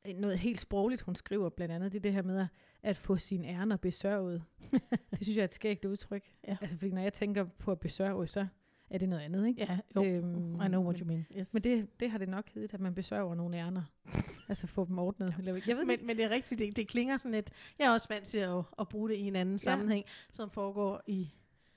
Øh, 0.06 0.14
Noget 0.16 0.38
helt 0.38 0.60
sprogligt, 0.60 1.02
hun 1.02 1.14
skriver 1.14 1.48
blandt 1.48 1.74
andet, 1.74 1.92
det 1.92 1.98
er 1.98 2.02
det 2.02 2.12
her 2.12 2.22
med 2.22 2.40
at, 2.40 2.46
at 2.82 2.96
få 2.96 3.16
sine 3.16 3.46
ærner 3.46 3.76
besørget. 3.76 4.42
det 5.10 5.22
synes 5.22 5.36
jeg 5.36 5.42
er 5.42 5.44
et 5.44 5.52
skægt 5.52 5.84
udtryk. 5.84 6.24
Ja. 6.48 6.56
Altså, 6.60 6.76
fordi 6.76 6.90
når 6.90 7.02
jeg 7.02 7.12
tænker 7.12 7.44
på 7.44 7.72
at 7.72 7.80
besørge, 7.80 8.26
så 8.26 8.46
er 8.90 8.98
det 8.98 9.08
noget 9.08 9.22
andet, 9.22 9.46
ikke? 9.48 9.60
ja, 9.62 9.78
jo, 9.96 10.04
Øhm, 10.04 10.54
I 10.54 10.68
know 10.68 10.82
what 10.82 10.94
men- 10.94 11.00
you 11.00 11.06
mean. 11.06 11.26
Yes. 11.38 11.54
Men 11.54 11.62
det, 11.62 12.00
det 12.00 12.10
har 12.10 12.18
det 12.18 12.28
nok 12.28 12.50
heddet, 12.54 12.74
at 12.74 12.80
man 12.80 12.94
besørger 12.94 13.34
nogle 13.34 13.56
ærner. 13.56 13.82
altså 14.48 14.66
få 14.66 14.84
dem 14.84 14.98
ordnet. 14.98 15.34
Eller, 15.38 15.60
jeg 15.66 15.76
ved 15.76 15.84
men, 15.84 16.06
men 16.06 16.16
det 16.16 16.24
er 16.24 16.30
rigtigt, 16.30 16.58
det, 16.58 16.76
det 16.76 16.88
klinger 16.88 17.16
sådan 17.16 17.32
lidt, 17.34 17.50
jeg 17.78 17.86
er 17.86 17.90
også 17.90 18.08
vant 18.08 18.24
til 18.26 18.38
at, 18.38 18.62
at 18.78 18.88
bruge 18.88 19.08
det 19.08 19.14
i 19.16 19.20
en 19.26 19.36
anden 19.36 19.54
Ja. 19.54 19.58
sammenhæng, 19.58 20.04
som 20.32 20.50
foregår 20.50 21.02
i 21.06 21.30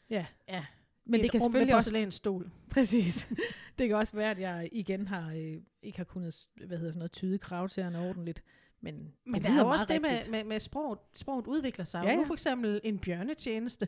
Ja. 0.10 0.26
ja, 0.50 0.66
Men 1.06 1.20
et 1.20 1.24
det 1.24 1.32
kan 1.32 1.38
med 1.38 1.42
selvfølgelig 1.42 1.76
også 1.76 1.90
porcelænsstol. 1.90 2.52
Præcis. 2.70 3.28
det 3.80 3.88
kan 3.88 3.96
også 3.98 4.16
være, 4.16 4.32
at 4.32 4.40
jeg 4.40 4.70
igen 4.72 5.08
har 5.08 5.32
øh, 5.32 5.58
ikke 5.84 5.98
har 5.98 6.06
kunnet 6.06 6.48
hvad 6.68 6.78
hedder 6.78 6.92
sådan 6.92 7.00
noget, 7.00 7.12
tyde 7.12 7.38
kravtagerne 7.38 8.00
ordentligt. 8.10 8.44
Men, 8.82 9.14
Men 9.26 9.34
det 9.34 9.44
der 9.44 9.60
er 9.60 9.64
også 9.64 9.86
det 9.90 10.02
med, 10.02 10.12
rigtigt. 10.12 10.32
med, 10.32 10.44
med 10.44 10.60
sproget. 10.60 11.00
Sproget 11.14 11.48
udvikler 11.48 11.86
sig. 11.86 12.04
Ja. 12.04 12.10
ja. 12.10 12.16
Nu 12.16 12.26
for 12.26 12.34
eksempel 12.34 12.82
en 12.84 13.00
bjørnetjeneste. 13.00 13.88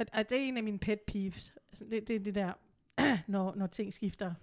Og, 0.00 0.06
og 0.12 0.30
det 0.30 0.38
er 0.38 0.42
en 0.42 0.56
af 0.56 0.62
mine 0.62 0.78
pet 0.78 1.00
peeves. 1.00 1.52
Altså, 1.68 1.84
det, 1.84 2.08
det 2.08 2.16
er 2.16 2.20
det 2.20 2.34
der, 2.34 2.52
når, 3.26 3.54
når 3.54 3.66
ting 3.66 3.94
skifter 3.94 4.34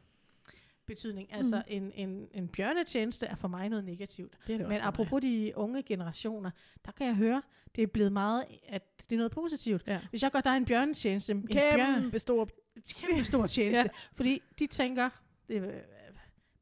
betydning. 0.85 1.33
Altså 1.33 1.55
Mhm. 1.55 1.63
en, 1.67 1.91
en, 2.09 2.27
en 2.33 2.47
bjørnetjeneste 2.47 3.25
er 3.25 3.35
for 3.35 3.47
mig 3.47 3.69
noget 3.69 3.85
negativt. 3.85 4.37
Det 4.47 4.53
er 4.53 4.57
det 4.57 4.67
Men 4.67 4.77
apropos 4.77 5.21
de 5.21 5.53
unge 5.55 5.83
generationer, 5.83 6.51
der 6.85 6.91
kan 6.91 7.07
jeg 7.07 7.15
høre, 7.15 7.41
det 7.75 7.81
er 7.81 7.87
blevet 7.87 8.11
meget, 8.13 8.45
at 8.67 8.83
det 9.09 9.15
er 9.15 9.17
noget 9.17 9.31
positivt. 9.31 9.83
Ja. 9.87 9.99
Hvis 10.09 10.23
jeg 10.23 10.31
gør 10.31 10.41
dig 10.41 10.57
en 10.57 10.65
bjørnetjeneste, 10.65 11.31
en 11.31 11.47
Kæmpe 11.47 11.75
bjørn, 11.77 12.19
stor... 12.19 12.49
kæmpe 13.07 13.23
stor 13.23 13.47
tjeneste, 13.47 13.83
ja. 13.93 13.99
fordi 14.13 14.41
de 14.59 14.67
tænker, 14.67 15.09
det, 15.47 15.57
er, 15.57 15.67
øh, 15.67 15.73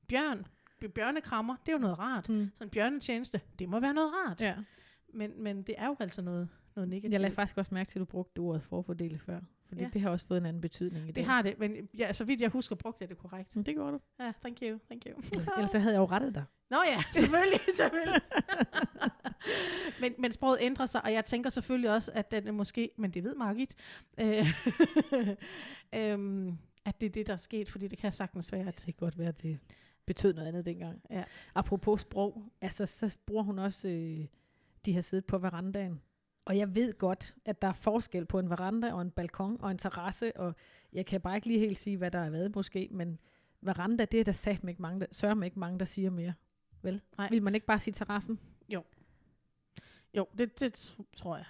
bjørn, 0.08 0.46
bjørnekrammer, 0.96 1.56
det 1.66 1.70
er 1.70 1.74
jo 1.74 1.80
noget 1.80 2.00
rart. 2.00 2.30
Mm. 2.30 2.52
Så 2.56 2.64
en 2.64 2.70
bjørnetjeneste, 2.70 3.42
det 3.60 3.70
må 3.70 3.80
være 3.80 3.94
noget 3.94 4.12
rart. 4.14 4.42
Ja. 4.42 4.56
Men, 5.14 5.44
men 5.44 5.62
det 5.64 5.76
er 5.78 5.86
jo 5.88 5.96
altså 6.00 6.22
noget, 6.22 6.50
noget 6.76 6.90
negativt. 6.90 7.12
Jeg 7.14 7.22
lagde 7.22 7.36
faktisk 7.36 7.58
også 7.58 7.74
mærke 7.74 7.90
til, 7.92 8.00
at 8.00 8.02
du 8.02 8.06
brugte 8.06 8.40
ordet 8.40 8.64
forfordele 8.64 9.20
før. 9.20 9.40
Fordi 9.68 9.82
Ja. 9.82 9.86
ja. 9.86 9.90
det 9.94 10.02
har 10.02 10.10
også 10.10 10.26
fået 10.26 10.38
en 10.38 10.46
anden 10.46 10.62
betydning 10.62 11.04
i 11.04 11.08
dag. 11.08 11.16
det 11.16 11.26
har 11.26 11.42
det, 11.42 11.60
men 11.60 11.90
ja, 11.98 12.14
så 12.14 12.24
vidt 12.24 12.42
jeg 12.42 12.50
husker, 12.50 12.76
brugte 12.76 13.02
jeg 13.02 13.10
det 13.10 13.18
korrekt. 13.18 13.56
Men 13.56 13.66
det 13.66 13.76
gjorde 13.76 13.92
du. 13.92 14.00
Ja, 14.20 14.32
thank 14.42 14.58
you, 14.62 14.80
thank 14.90 15.06
you. 15.06 15.22
Ellers, 15.58 15.72
så 15.72 15.80
havde 15.80 15.94
jeg 15.94 16.00
jo 16.00 16.06
rettet 16.06 16.36
dig. 16.36 16.44
Nå 16.70 16.78
ja, 16.88 17.04
selvfølgelig, 17.14 17.60
selvfølgelig. 17.76 18.22
men, 20.02 20.14
men 20.20 20.32
sproget 20.32 20.58
ændrer 20.62 20.86
sig, 20.86 21.04
og 21.04 21.14
jeg 21.14 21.26
tænker 21.26 21.50
selvfølgelig 21.50 21.92
også, 21.92 22.12
at 22.14 22.32
den 22.32 22.48
er 22.48 22.52
måske, 22.52 22.90
men 22.98 23.12
det 23.12 23.24
ved 23.24 23.36
Margit, 23.36 23.76
øh, 24.18 24.48
øhm, 25.96 26.58
at 26.86 27.02
det 27.02 27.06
er 27.08 27.12
det, 27.12 27.28
der 27.28 27.34
er 27.34 27.38
sket, 27.38 27.70
fordi 27.70 27.88
det 27.88 27.98
kan 27.98 28.12
sagtens 28.12 28.52
være, 28.52 28.68
at 28.68 28.76
Det 28.76 28.84
kan 28.86 28.94
godt 28.98 29.18
være, 29.18 29.28
at 29.28 29.42
det 29.42 29.60
betød 30.06 30.34
noget 30.34 30.48
andet 30.48 30.66
dengang. 30.66 31.02
Ja. 31.10 31.24
Apropos 31.56 32.02
sprog, 32.02 32.44
altså 32.62 32.86
så 32.86 33.18
bruger 33.26 33.44
hun 33.44 33.60
også, 33.60 33.90
øh, 33.90 34.26
de 34.86 34.94
har 34.94 35.02
siddet 35.02 35.26
på 35.26 35.38
verandaen. 35.38 36.02
Og 36.46 36.58
jeg 36.58 36.76
ved 36.76 36.98
godt, 36.98 37.36
at 37.46 37.62
der 37.62 37.68
er 37.68 37.74
forskel 37.74 38.26
på 38.26 38.40
en 38.40 38.50
veranda 38.50 38.94
og 38.94 39.02
en 39.02 39.12
balkon 39.12 39.62
og 39.62 39.72
en 39.72 39.78
terrasse, 39.78 40.38
og 40.38 40.56
jeg 40.94 41.06
kan 41.06 41.22
bare 41.22 41.36
ikke 41.36 41.48
lige 41.48 41.60
helt 41.60 41.78
sige, 41.78 41.98
hvad 41.98 42.12
der 42.12 42.24
har 42.24 42.30
været 42.30 42.56
måske, 42.56 42.88
men 42.92 43.20
veranda, 43.62 44.06
det 44.06 44.20
er 44.20 44.24
der 44.24 44.32
sat 44.32 44.70
ikke 44.70 44.82
mange, 44.82 45.00
der, 45.00 45.06
sørger 45.12 45.36
mig 45.36 45.46
ikke 45.46 45.60
mange, 45.60 45.80
der 45.80 45.86
siger 45.86 46.10
mere. 46.10 46.34
Vel? 46.82 47.02
Nej. 47.18 47.30
Vil 47.30 47.44
man 47.44 47.56
ikke 47.56 47.68
bare 47.68 47.80
sige 47.80 47.94
terrassen? 47.94 48.40
jo, 50.14 50.28
det, 50.38 50.60
det 50.60 50.78
tr- 50.78 51.04
tror 51.16 51.36
jeg. 51.36 51.46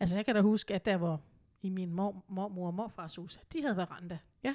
Altså 0.00 0.16
jeg 0.16 0.24
kan 0.24 0.34
da 0.34 0.40
huske, 0.40 0.74
at 0.74 0.84
der 0.84 0.96
var 0.96 1.20
i 1.62 1.68
min 1.68 1.92
mor, 1.92 2.24
mormor 2.28 2.66
og 2.66 2.74
morfars 2.74 3.16
hus, 3.16 3.40
de 3.52 3.62
havde 3.62 3.76
veranda. 3.76 4.18
Ja. 4.42 4.54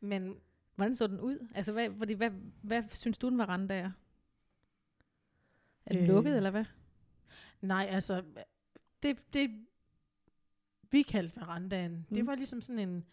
Men 0.00 0.36
Hvordan 0.76 0.94
så 0.94 1.06
den 1.06 1.20
ud? 1.20 1.48
Altså, 1.54 1.72
hvad, 1.72 1.90
fordi, 1.98 2.12
hvad, 2.12 2.30
hvad 2.62 2.82
synes 2.90 3.18
du, 3.18 3.28
en 3.28 3.38
veranda 3.38 3.74
er? 3.74 3.90
Er 5.86 5.94
den 5.94 6.02
øh. 6.02 6.08
lukket, 6.08 6.36
eller 6.36 6.50
hvad? 6.50 6.64
Nej, 7.60 7.88
altså, 7.90 8.22
det, 9.02 9.34
det 9.34 9.66
vi 10.90 11.02
kaldte 11.02 11.40
verandaen, 11.40 11.92
mm. 11.92 12.14
det 12.14 12.26
var 12.26 12.34
ligesom 12.34 12.60
sådan 12.60 12.88
en, 12.88 13.06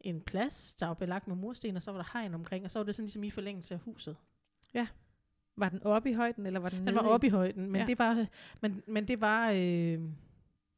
en 0.00 0.20
plads, 0.20 0.74
der 0.74 0.86
var 0.86 0.94
belagt 0.94 1.28
med 1.28 1.36
mursten, 1.36 1.76
og 1.76 1.82
så 1.82 1.92
var 1.92 1.98
der 2.02 2.18
hegn 2.18 2.34
omkring, 2.34 2.64
og 2.64 2.70
så 2.70 2.78
var 2.78 2.84
det 2.84 2.94
sådan 2.94 3.04
ligesom 3.04 3.24
i 3.24 3.30
forlængelse 3.30 3.74
af 3.74 3.80
huset. 3.80 4.16
Var 5.56 5.68
den 5.68 5.82
oppe 5.82 6.10
i 6.10 6.12
højden, 6.12 6.46
eller 6.46 6.60
var 6.60 6.68
den 6.68 6.76
Den 6.78 6.84
nede 6.84 6.96
var 6.96 7.02
oppe 7.02 7.26
i 7.26 7.30
højden, 7.30 7.70
men 7.70 7.80
Ja. 7.80 7.86
det 7.86 7.98
var, 7.98 8.26
men, 8.60 8.82
men 8.86 9.08
det 9.08 9.20
var 9.20 9.50
øh, 9.54 10.00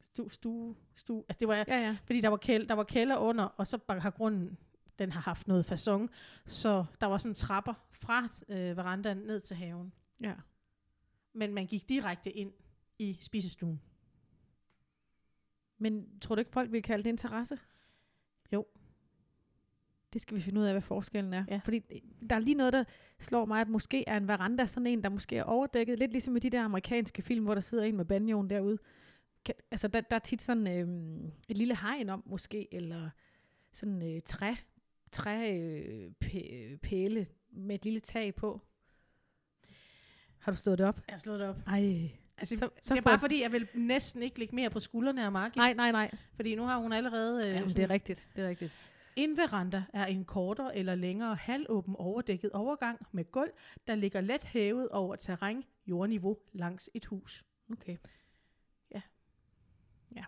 stu, 0.01 0.29
stu, 0.29 0.73
stu, 0.95 1.17
altså 1.19 1.37
det 1.39 1.47
var, 1.47 1.55
Ja, 1.55 1.63
ja. 1.67 1.97
fordi 2.05 2.21
der 2.21 2.29
var, 2.29 2.37
kæld, 2.37 2.67
der 2.67 2.73
var 2.73 2.83
kælder 2.83 3.17
under, 3.17 3.43
og 3.43 3.67
så 3.67 3.79
har 3.89 4.09
grunden, 4.09 4.57
den 4.99 5.11
har 5.11 5.21
haft 5.21 5.47
noget 5.47 5.65
fasong, 5.65 6.09
så 6.45 6.85
der 7.01 7.07
var 7.07 7.17
sådan 7.17 7.33
trapper 7.33 7.73
fra 7.91 8.27
øh, 8.49 8.77
verandaen 8.77 9.17
ned 9.17 9.39
til 9.39 9.55
haven. 9.57 9.93
ja. 10.21 10.33
Men 11.33 11.53
man 11.53 11.67
gik 11.67 11.89
direkte 11.89 12.31
ind 12.31 12.53
i 12.99 13.17
spisestuen. 13.21 13.81
Men 15.77 16.19
tror 16.19 16.35
du 16.35 16.39
ikke, 16.39 16.51
folk 16.51 16.71
vil 16.71 16.83
kalde 16.83 17.03
det 17.03 17.09
en 17.09 17.17
terrasse? 17.17 17.59
Jo. 18.53 18.65
Det 20.13 20.21
skal 20.21 20.37
vi 20.37 20.41
finde 20.41 20.61
ud 20.61 20.65
af, 20.65 20.73
hvad 20.73 20.81
forskellen 20.81 21.33
er. 21.33 21.45
Ja. 21.47 21.59
Fordi 21.63 21.79
der 22.29 22.35
er 22.35 22.39
lige 22.39 22.55
noget, 22.55 22.73
der 22.73 22.83
slår 23.19 23.45
mig, 23.45 23.61
at 23.61 23.67
måske 23.67 24.03
er 24.07 24.17
en 24.17 24.27
veranda 24.27 24.65
sådan 24.65 24.87
en, 24.87 25.03
der 25.03 25.09
måske 25.09 25.37
er 25.37 25.43
overdækket. 25.43 25.99
Lidt 25.99 26.11
ligesom 26.11 26.35
i 26.35 26.39
de 26.39 26.49
der 26.49 26.63
amerikanske 26.63 27.21
film, 27.21 27.43
hvor 27.43 27.53
der 27.53 27.61
sidder 27.61 27.83
en 27.83 27.97
med 27.97 28.05
banjoen 28.05 28.49
derude. 28.49 28.77
Kan, 29.45 29.55
altså, 29.71 29.87
der, 29.87 30.01
der 30.01 30.15
er 30.15 30.19
tit 30.19 30.41
sådan 30.41 30.67
øhm, 30.67 31.31
et 31.47 31.57
lille 31.57 31.77
hegn 31.77 32.09
om, 32.09 32.23
måske, 32.25 32.73
eller 32.73 33.09
sådan 33.71 34.15
øh, 34.15 34.21
træ, 34.21 34.53
træ 35.11 35.57
øh, 35.57 36.11
pæ- 36.23 36.77
pæle 36.77 37.27
med 37.49 37.75
et 37.75 37.83
lille 37.83 37.99
tag 37.99 38.35
på. 38.35 38.61
Har 40.39 40.51
du 40.51 40.57
stået 40.57 40.77
det 40.77 40.87
op? 40.87 41.01
Jeg 41.07 41.13
har 41.13 41.19
slået 41.19 41.39
det 41.39 41.47
op. 41.47 41.57
Ej. 41.67 42.11
Altså, 42.37 42.55
Så- 42.57 42.69
så, 42.83 42.93
det 42.93 42.99
er 42.99 43.03
bare 43.03 43.19
fordi, 43.19 43.41
jeg 43.41 43.51
vil 43.51 43.67
næsten 43.73 44.23
ikke 44.23 44.39
lægge 44.39 44.55
mere 44.55 44.69
på 44.69 44.79
skuldrene 44.79 45.25
af 45.25 45.31
Margit. 45.31 45.55
Nej, 45.55 45.73
nej, 45.73 45.91
nej. 45.91 46.11
Fordi 46.35 46.55
nu 46.55 46.63
har 46.63 46.77
hun 46.77 46.93
allerede... 46.93 47.47
Øh, 47.47 47.53
Jamen, 47.53 47.69
det 47.69 47.79
er 47.79 47.89
rigtigt. 47.89 48.29
Det 48.35 48.43
er 48.43 48.49
rigtigt. 48.49 48.73
En 49.15 49.37
veranda 49.37 49.83
er 49.93 50.05
en 50.05 50.25
kortere 50.25 50.75
eller 50.77 50.95
længere 50.95 51.35
halvåben 51.35 51.95
overdækket 51.95 52.51
overgang 52.51 53.07
med 53.11 53.31
gulv, 53.31 53.51
der 53.87 53.95
ligger 53.95 54.21
let 54.21 54.43
hævet 54.43 54.89
over 54.89 55.15
terræn 55.15 55.63
jordniveau 55.87 56.37
langs 56.53 56.89
et 56.93 57.05
hus. 57.05 57.43
Okay. 57.71 57.97
Ja. 58.91 59.01
Ja. 60.15 60.23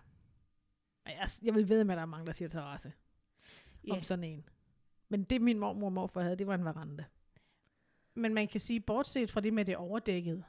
Jeg, 1.06 1.28
jeg 1.42 1.54
vil 1.54 1.68
ved 1.68 1.84
med, 1.84 1.94
at 1.94 1.96
der 1.96 2.02
er 2.02 2.06
mange, 2.06 2.26
der 2.26 2.32
siger 2.32 2.48
terrasse 2.48 2.92
Ja. 3.86 3.92
om 3.92 4.02
sådan 4.02 4.24
en. 4.24 4.48
Men 5.08 5.24
det 5.24 5.42
min 5.42 5.58
mormor 5.58 5.86
og 5.86 5.92
morfar 5.92 6.20
havde, 6.22 6.36
det 6.36 6.46
var 6.46 6.54
en 6.54 6.64
veranda. 6.64 7.04
Men 8.14 8.34
man 8.34 8.48
kan 8.48 8.60
sige, 8.60 8.80
bortset 8.80 9.30
fra 9.30 9.40
det 9.40 9.52
med 9.54 9.64
det 9.64 9.76
overdækket, 9.76 10.44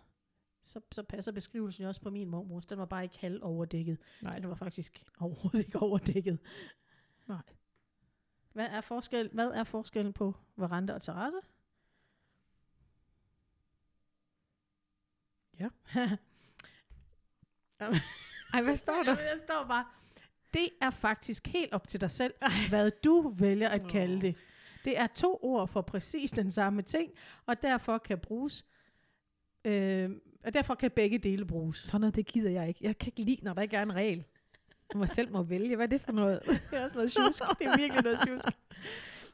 så, 0.61 0.81
så 0.91 1.03
passer 1.03 1.31
beskrivelsen 1.31 1.83
jo 1.83 1.87
også 1.87 2.01
på 2.01 2.09
min 2.09 2.29
mormors. 2.29 2.65
Den 2.65 2.79
var 2.79 2.85
bare 2.85 3.03
ikke 3.03 3.17
halv 3.19 3.43
overdækket. 3.43 3.97
Nej, 4.21 4.39
Den 4.39 4.49
var 4.49 4.55
faktisk 4.55 5.03
overhovedet 5.19 5.59
ikke 5.59 5.79
overdækket. 5.79 6.39
Nej. 7.27 7.41
Hvad 8.53 8.65
er, 8.65 8.81
forskel, 8.81 9.29
hvad 9.33 9.47
er 9.47 9.63
forskellen 9.63 10.13
på 10.13 10.35
veranda 10.55 10.93
og 10.93 11.01
terrasse? 11.01 11.39
Ja. 15.59 15.69
Ej, 18.53 18.61
hvad 18.61 18.77
står 18.77 19.03
der? 19.03 19.19
Jeg 19.19 19.39
står 19.43 19.65
bare, 19.67 19.85
det 20.53 20.69
er 20.81 20.89
faktisk 20.89 21.47
helt 21.47 21.73
op 21.73 21.87
til 21.87 22.01
dig 22.01 22.11
selv, 22.11 22.33
hvad 22.69 22.91
du 22.91 23.33
vælger 23.37 23.69
at 23.69 23.87
kalde 23.87 24.21
det. 24.21 24.35
Det 24.85 24.97
er 24.97 25.07
to 25.07 25.39
ord 25.41 25.67
for 25.67 25.81
præcis 25.81 26.31
den 26.31 26.51
samme 26.51 26.81
ting, 26.81 27.11
og 27.45 27.61
derfor 27.61 27.97
kan 27.97 28.19
bruges, 28.19 28.65
øh, 29.65 30.09
og 30.43 30.53
derfor 30.53 30.75
kan 30.75 30.91
begge 30.91 31.17
dele 31.17 31.45
bruges. 31.45 31.77
Sådan 31.77 32.01
noget, 32.01 32.15
det 32.15 32.25
gider 32.25 32.49
jeg 32.49 32.67
ikke. 32.67 32.79
Jeg 32.83 32.97
kan 32.97 33.07
ikke 33.07 33.31
lide, 33.31 33.39
når 33.43 33.53
der 33.53 33.61
ikke 33.61 33.77
er 33.77 33.83
en 33.83 33.95
regel. 33.95 34.23
Jeg 34.93 34.99
må 34.99 35.05
selv 35.05 35.31
må 35.31 35.43
vælge. 35.43 35.75
Hvad 35.75 35.85
er 35.85 35.89
det 35.89 36.01
for 36.01 36.11
noget? 36.11 36.39
Det 36.47 36.61
er 36.71 36.83
også 36.83 36.95
noget 36.95 37.11
tjusk. 37.11 37.43
Det 37.59 37.67
er 37.67 37.77
virkelig 37.77 38.03
noget 38.03 38.19
tjusk. 38.27 38.45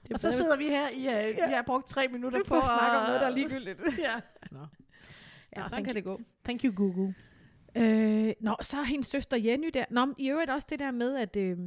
Det 0.03 0.13
Og 0.13 0.19
så 0.19 0.31
sidder 0.31 0.57
vi 0.57 0.67
her 0.67 0.89
i, 0.89 0.97
uh, 0.97 1.03
Ja. 1.03 1.47
vi 1.47 1.53
har 1.53 1.63
brugt 1.65 1.87
tre 1.87 2.07
minutter 2.07 2.43
på 2.47 2.55
at 2.57 2.63
snakke 2.65 2.97
om 2.97 3.05
noget, 3.05 3.21
der 3.21 3.27
er 3.27 3.31
ligegyldigt. 3.31 3.81
Ja. 3.99 4.15
Nå. 4.51 4.59
Ja, 4.59 5.61
Ja, 5.61 5.67
sådan 5.67 5.83
kan 5.85 5.95
det 5.95 6.03
gå. 6.03 6.21
Thank 6.43 6.63
you, 6.63 6.73
Google. 6.75 7.15
Øh, 7.75 8.33
nå, 8.39 8.55
så 8.61 8.77
er 8.77 8.83
hendes 8.83 9.07
søster 9.07 9.37
Jenny 9.37 9.69
der. 9.73 9.85
Nå, 9.89 10.13
i 10.17 10.29
øvrigt 10.29 10.51
også 10.51 10.67
det 10.69 10.79
der 10.79 10.91
med, 10.91 11.15
at, 11.15 11.35
øh, 11.37 11.57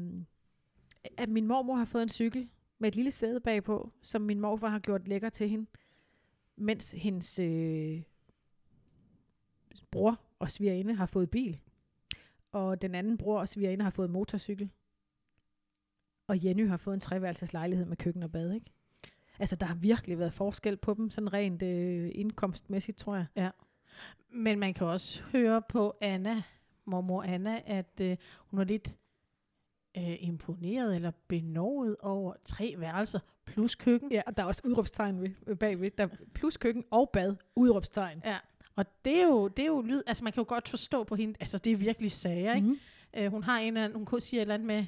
at 1.16 1.28
min 1.28 1.46
mormor 1.46 1.76
har 1.76 1.84
fået 1.84 2.02
en 2.02 2.08
cykel 2.08 2.48
med 2.78 2.88
et 2.88 2.96
lille 2.96 3.10
sæde 3.10 3.40
bagpå, 3.40 3.92
som 4.02 4.22
min 4.22 4.40
morfar 4.40 4.68
har 4.68 4.78
gjort 4.78 5.08
lækker 5.08 5.28
til 5.28 5.48
hende, 5.48 5.66
mens 6.56 6.90
hendes 6.90 7.38
øh, 7.38 8.02
bror 9.90 10.20
og 10.38 10.50
svigerinde 10.50 10.94
har 10.94 11.06
fået 11.06 11.30
bil. 11.30 11.58
Og 12.52 12.82
den 12.82 12.94
anden 12.94 13.18
bror 13.18 13.40
og 13.40 13.48
svigerinde 13.48 13.82
har 13.82 13.90
fået 13.90 14.10
motorcykel. 14.10 14.70
Og 16.26 16.44
Jenny 16.44 16.68
har 16.68 16.76
fået 16.76 16.94
en 16.94 17.00
treværelses 17.00 17.52
lejlighed 17.52 17.86
med 17.86 17.96
køkken 17.96 18.22
og 18.22 18.32
bad, 18.32 18.52
ikke? 18.52 18.72
Altså, 19.38 19.56
der 19.56 19.66
har 19.66 19.74
virkelig 19.74 20.18
været 20.18 20.32
forskel 20.32 20.76
på 20.76 20.94
dem, 20.94 21.10
sådan 21.10 21.32
rent 21.32 21.62
øh, 21.62 22.10
indkomstmæssigt, 22.14 22.98
tror 22.98 23.14
jeg. 23.14 23.26
Men 24.30 24.58
man 24.58 24.74
kan 24.74 24.86
også 24.86 25.22
høre 25.22 25.62
på 25.62 25.96
Anna, 26.00 26.42
mormor 26.84 27.22
Anna, 27.22 27.62
at 27.66 28.00
øh, 28.00 28.16
hun 28.38 28.60
er 28.60 28.64
lidt 28.64 28.94
øh, 29.96 30.16
imponeret 30.20 30.94
eller 30.94 31.10
benovet 31.28 31.96
over 32.00 32.34
tre 32.44 32.74
værelser 32.78 33.20
plus 33.44 33.74
køkken. 33.74 34.12
Ja, 34.12 34.22
og 34.26 34.36
der 34.36 34.42
er 34.42 34.46
også 34.46 34.62
udråbstegn 34.64 35.20
ved, 35.20 35.30
øh, 35.46 35.58
bagved. 35.58 35.90
Der 35.90 36.04
er 36.04 36.08
plus 36.34 36.56
køkken 36.56 36.84
og 36.90 37.10
bad, 37.12 37.36
udråbstegn. 37.56 38.22
Ja. 38.24 38.38
Og 38.78 39.04
det 39.04 39.16
er, 39.16 39.26
jo, 39.26 39.48
det 39.48 39.62
er 39.62 39.66
jo 39.66 39.80
lyd, 39.80 40.02
altså 40.06 40.24
man 40.24 40.32
kan 40.32 40.40
jo 40.40 40.48
godt 40.48 40.68
forstå 40.68 41.04
på 41.04 41.14
hende, 41.14 41.34
altså 41.40 41.58
det 41.58 41.72
er 41.72 41.76
virkelig 41.76 42.12
sager, 42.12 42.54
ikke? 42.54 42.68
Mm. 42.68 42.78
Øh, 43.16 43.30
hun 43.30 43.42
har 43.42 43.58
en 43.58 43.66
eller 43.66 43.84
anden, 43.84 43.96
hun 43.96 44.06
kunne 44.06 44.20
sige 44.20 44.38
et 44.38 44.40
eller 44.40 44.54
andet 44.54 44.66
med 44.66 44.86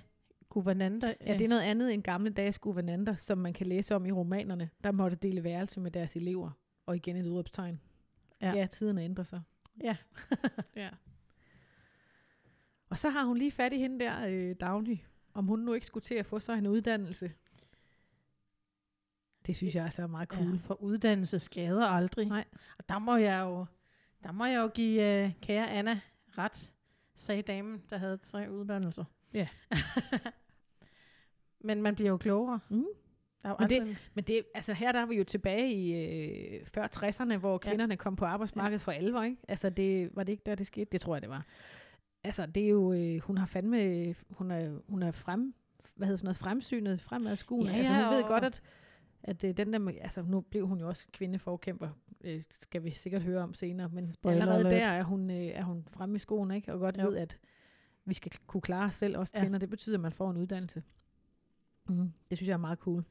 guvernanter. 0.48 1.14
Ja, 1.26 1.32
det 1.32 1.44
er 1.44 1.48
noget 1.48 1.62
andet 1.62 1.94
end 1.94 2.02
gamle 2.02 2.30
dages 2.30 2.58
guvernanter, 2.58 3.14
som 3.14 3.38
man 3.38 3.52
kan 3.52 3.66
læse 3.66 3.94
om 3.94 4.06
i 4.06 4.12
romanerne. 4.12 4.70
Der 4.84 4.92
måtte 4.92 5.16
dele 5.16 5.44
værelse 5.44 5.80
med 5.80 5.90
deres 5.90 6.16
elever. 6.16 6.50
Og 6.86 6.96
igen 6.96 7.16
et 7.16 7.26
udråbstegn. 7.26 7.80
Ja. 8.40 8.48
Ja, 8.50 8.58
ja 8.58 8.66
tiderne 8.66 9.04
ændrer 9.04 9.24
sig. 9.24 9.40
Ja. 9.82 9.96
ja. 10.76 10.88
Og 12.90 12.98
så 12.98 13.10
har 13.10 13.24
hun 13.24 13.36
lige 13.36 13.52
fat 13.52 13.72
i 13.72 13.78
hende 13.78 14.04
der, 14.04 14.28
øh, 14.28 14.54
Dagny, 14.60 14.98
om 15.34 15.46
hun 15.46 15.58
nu 15.58 15.72
ikke 15.72 15.86
skulle 15.86 16.04
til 16.04 16.14
at 16.14 16.26
få 16.26 16.40
sig 16.40 16.58
en 16.58 16.66
uddannelse. 16.66 17.32
Det 19.46 19.56
synes 19.56 19.74
jeg 19.74 19.84
altså 19.84 20.02
er 20.02 20.06
meget 20.06 20.28
cool. 20.28 20.50
Ja, 20.50 20.58
for 20.62 20.74
uddannelse 20.74 21.38
skader 21.38 21.86
aldrig. 21.86 22.26
Nej. 22.28 22.44
Og 22.78 22.88
der 22.88 22.98
må 22.98 23.16
jeg 23.16 23.40
jo, 23.40 23.66
der 24.22 24.32
må 24.32 24.44
jeg 24.44 24.60
jo 24.60 24.68
give 24.68 25.24
uh, 25.24 25.32
kære 25.42 25.70
Anna 25.70 26.00
ret, 26.38 26.72
sagde 27.14 27.42
damen, 27.42 27.82
der 27.90 27.98
havde 27.98 28.16
tre 28.16 28.52
uddannelser. 28.52 29.04
Ja. 29.34 29.48
Men 31.60 31.82
man 31.82 31.94
bliver 31.94 32.10
jo 32.10 32.16
klogere. 32.16 32.60
Mm. 32.68 32.84
Der 33.42 33.48
er 33.48 33.50
jo 33.50 33.56
Men 33.60 33.70
det-. 33.70 34.10
Men 34.14 34.24
det, 34.24 34.42
altså 34.54 34.72
her 34.72 34.92
der 34.92 35.00
er 35.00 35.06
vi 35.06 35.16
jo 35.16 35.24
tilbage 35.24 35.72
i 35.72 35.94
øh, 35.94 36.66
før 36.66 36.86
60'erne, 36.96 37.36
hvor 37.36 37.58
kvinderne 37.58 37.96
kom 37.96 38.16
på 38.16 38.24
arbejdsmarkedet 38.24 38.80
for 38.80 38.92
alvor, 38.92 39.22
ikke? 39.22 39.36
Altså 39.48 39.70
det, 39.70 40.10
var 40.16 40.22
det 40.22 40.32
ikke 40.32 40.42
der, 40.46 40.54
det 40.54 40.66
skete? 40.66 40.88
Det 40.92 41.00
tror 41.00 41.14
jeg, 41.14 41.22
det 41.22 41.30
var. 41.30 41.46
Altså 42.24 42.46
det 42.46 42.64
er 42.64 42.68
jo, 42.68 42.92
øh, 42.92 43.20
hun 43.20 43.38
har 43.38 43.46
fandme, 43.46 44.14
hun 44.30 44.50
er, 44.50 44.78
hun 44.88 45.02
er 45.02 45.10
frem, 45.10 45.54
hvad 45.96 46.06
hedder 46.06 46.16
sådan 46.18 46.26
noget, 46.26 46.36
fremsynet, 46.36 47.00
fremadskuende. 47.00 47.72
Ja, 47.72 47.78
altså 47.78 47.92
hun 47.92 48.02
ja, 48.02 48.14
ved 48.14 48.24
godt, 48.24 48.44
at, 48.44 48.62
at 49.22 49.44
øh, 49.44 49.56
den 49.56 49.72
der, 49.72 49.78
med- 49.78 49.94
altså 50.00 50.22
nu 50.22 50.40
blev 50.40 50.66
hun 50.66 50.80
jo 50.80 50.88
også 50.88 51.06
kvindeforkæmper, 51.12 51.88
øh, 52.20 52.42
skal 52.50 52.84
vi 52.84 52.90
sikkert 52.90 53.22
høre 53.22 53.42
om 53.42 53.54
senere, 53.54 53.88
men 53.88 54.06
Spoiler 54.06 54.40
allerede 54.40 54.58
alert. 54.66 54.72
der 54.80 54.86
er 54.86 55.02
hun, 55.02 55.30
øh, 55.30 55.36
er 55.36 55.62
hun 55.62 55.84
fremme 55.88 56.16
i 56.16 56.18
skoen, 56.18 56.50
ikke? 56.50 56.72
Og 56.72 56.78
godt 56.78 56.98
Jo. 56.98 57.08
ved, 57.08 57.16
at 57.16 57.38
vi 58.04 58.14
skal 58.14 58.32
kunne 58.46 58.60
klare 58.60 58.86
os 58.86 58.94
selv, 58.94 59.18
også 59.18 59.32
Ja. 59.36 59.42
kvinder. 59.42 59.58
Det 59.58 59.70
betyder, 59.70 59.96
at 59.96 60.00
man 60.00 60.12
får 60.12 60.30
en 60.30 60.36
uddannelse. 60.36 60.82
Mm. 61.88 62.12
Det 62.30 62.38
synes 62.38 62.48
jeg 62.48 62.52
er 62.54 62.58
meget 62.58 62.78
cool. 62.78 63.04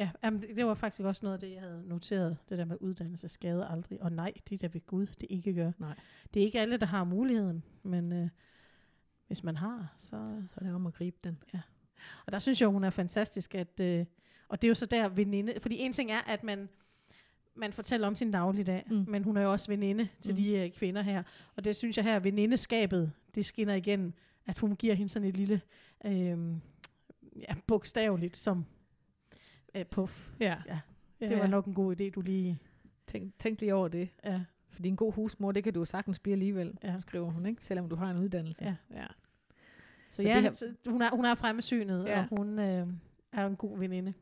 Ja, 0.00 0.10
jamen, 0.24 0.42
det 0.42 0.56
det 0.56 0.66
var 0.66 0.74
faktisk 0.74 1.02
også 1.04 1.26
noget 1.26 1.34
af 1.34 1.40
det, 1.40 1.52
jeg 1.52 1.60
havde 1.60 1.82
noteret. 1.88 2.36
Det 2.48 2.58
der 2.58 2.64
med 2.64 2.76
uddannelse 2.80 3.28
skader 3.28 3.66
aldrig. 3.66 4.02
Og 4.02 4.12
nej, 4.12 4.32
det 4.48 4.60
der 4.60 4.68
ved 4.68 4.86
Gud, 4.86 5.06
det 5.06 5.26
ikke 5.30 5.54
gør. 5.54 5.72
Nej. 5.78 5.94
Det 6.34 6.40
er 6.42 6.46
ikke 6.46 6.60
alle, 6.60 6.76
der 6.76 6.86
har 6.86 7.04
muligheden, 7.04 7.64
men 7.82 8.12
øh, 8.12 8.28
hvis 9.26 9.44
man 9.44 9.56
har, 9.56 9.94
så... 9.98 10.42
Så 10.48 10.54
er 10.56 10.64
det 10.64 10.74
om 10.74 10.86
at 10.86 10.94
gribe 10.94 11.16
den. 11.24 11.38
Og 12.26 12.32
der 12.32 12.38
synes 12.38 12.60
jeg, 12.60 12.68
hun 12.68 12.84
er 12.84 12.90
fantastisk, 12.90 13.54
at... 13.54 13.80
Øh, 13.80 14.06
og 14.52 14.62
det 14.62 14.66
er 14.66 14.70
jo 14.70 14.74
så 14.74 14.86
der 14.86 15.08
veninde... 15.08 15.54
Fordi 15.62 15.78
en 15.78 15.92
ting 15.92 16.10
er, 16.10 16.20
at 16.20 16.44
man, 16.44 16.68
man 17.54 17.72
fortæller 17.72 18.06
om 18.06 18.14
sin 18.14 18.30
dagligdag, 18.30 18.84
Mm. 18.90 19.04
men 19.08 19.24
hun 19.24 19.36
er 19.36 19.42
jo 19.42 19.52
også 19.52 19.68
veninde 19.68 20.08
til 20.20 20.32
Mm. 20.32 20.36
de 20.36 20.52
øh, 20.56 20.70
kvinder 20.70 21.02
her. 21.02 21.22
Og 21.56 21.64
det 21.64 21.76
synes 21.76 21.96
jeg 21.96 22.04
her, 22.04 22.18
venindeskabet, 22.18 23.12
det 23.34 23.46
skinner 23.46 23.74
igen, 23.74 24.14
at 24.46 24.58
hun 24.58 24.76
giver 24.76 24.94
hende 24.94 25.12
sådan 25.12 25.28
et 25.28 25.36
lille... 25.36 25.60
Øh, 26.04 26.38
ja, 27.36 27.54
bogstaveligt 27.66 28.36
som 28.36 28.64
øh, 29.74 29.84
puff. 29.86 30.30
Ja. 30.40 30.56
Ja, 30.66 30.78
ja 31.20 31.28
Det 31.28 31.38
var 31.38 31.46
nok 31.46 31.66
en 31.66 31.74
god 31.74 32.00
idé, 32.00 32.10
du 32.10 32.20
lige... 32.20 32.58
Tænk, 33.06 33.32
tænk 33.38 33.60
lige 33.60 33.74
over 33.74 33.88
det. 33.88 34.08
Ja, 34.24 34.40
Fordi 34.68 34.88
en 34.88 34.96
god 34.96 35.12
husmor, 35.12 35.52
det 35.52 35.64
kan 35.64 35.72
du 35.72 35.78
jo 35.80 35.84
sagtens 35.84 36.18
blive 36.18 36.32
alligevel, 36.32 36.78
ja. 36.84 37.00
skriver 37.00 37.30
hun, 37.30 37.46
ikke? 37.46 37.64
Selvom 37.64 37.88
du 37.88 37.96
har 37.96 38.10
en 38.10 38.16
uddannelse. 38.16 38.64
Ja. 38.64 38.74
ja. 38.90 39.06
Så, 40.10 40.22
Så 40.22 40.28
ja, 40.28 40.34
det 40.34 40.42
her- 40.42 40.52
så 40.52 40.74
hun, 40.86 41.02
er, 41.02 41.10
hun 41.10 41.24
er 41.24 41.34
fremsynet, 41.34 42.04
Ja. 42.04 42.12
ja. 42.18 42.26
og 42.30 42.36
hun 42.38 42.58
øh, 42.58 42.86
er 43.32 43.46
en 43.46 43.56
god 43.56 43.78
veninde. 43.78 44.14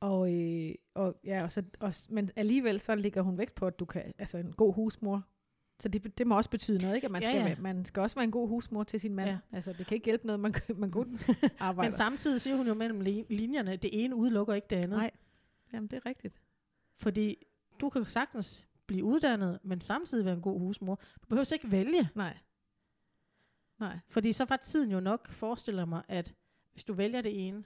Og, 0.00 0.34
øh, 0.34 0.74
og, 0.94 1.16
ja, 1.24 1.42
og 1.42 1.52
så, 1.52 1.62
og, 1.80 1.94
men 2.08 2.30
alligevel 2.36 2.80
så 2.80 2.94
ligger 2.94 3.22
hun 3.22 3.38
vægt 3.38 3.54
på, 3.54 3.66
at 3.66 3.78
du 3.78 3.84
kan, 3.84 4.12
altså 4.18 4.38
en 4.38 4.52
god 4.52 4.74
husmor. 4.74 5.22
Så 5.80 5.88
det, 5.88 6.18
det 6.18 6.26
må 6.26 6.36
også 6.36 6.50
betyde 6.50 6.82
noget, 6.82 6.94
ikke? 6.94 7.04
At 7.04 7.10
man, 7.10 7.22
Ja, 7.22 7.30
skal, 7.32 7.48
ja. 7.50 7.56
man 7.60 7.84
skal 7.84 8.00
også 8.00 8.16
være 8.16 8.24
en 8.24 8.30
god 8.30 8.48
husmor 8.48 8.84
til 8.84 9.00
sin 9.00 9.14
mand. 9.14 9.30
Ja. 9.30 9.38
Altså, 9.52 9.72
det 9.72 9.86
kan 9.86 9.94
ikke 9.94 10.04
hjælpe 10.04 10.26
noget, 10.26 10.40
man, 10.40 10.54
man 10.76 10.90
kun 10.90 11.20
arbejder. 11.58 11.86
Men 11.90 11.92
samtidig 11.92 12.40
siger 12.40 12.56
hun 12.56 12.66
jo 12.66 12.74
mellem 12.74 13.00
li- 13.00 13.26
linjerne, 13.34 13.72
at 13.72 13.82
det 13.82 14.04
ene 14.04 14.16
udelukker 14.16 14.54
ikke 14.54 14.66
det 14.70 14.76
andet. 14.76 14.90
Nej, 14.90 15.10
jamen 15.72 15.86
det 15.88 15.96
er 15.96 16.06
rigtigt. 16.06 16.40
Fordi 16.96 17.36
du 17.80 17.88
kan 17.88 18.04
sagtens 18.04 18.66
blive 18.86 19.04
uddannet, 19.04 19.58
men 19.62 19.80
samtidig 19.80 20.24
være 20.24 20.34
en 20.34 20.40
god 20.42 20.58
husmor. 20.58 20.94
Du 21.22 21.26
behøver 21.28 21.52
ikke 21.52 21.70
vælge. 21.70 22.08
Nej. 22.14 22.36
Nej. 23.80 23.98
Fordi 24.08 24.32
så 24.32 24.44
var 24.48 24.56
tiden 24.56 24.90
jo 24.90 25.00
nok, 25.00 25.28
forestiller 25.28 25.84
mig, 25.84 26.02
at 26.08 26.34
hvis 26.72 26.84
du 26.84 26.92
vælger 26.92 27.20
det 27.22 27.48
ene, 27.48 27.64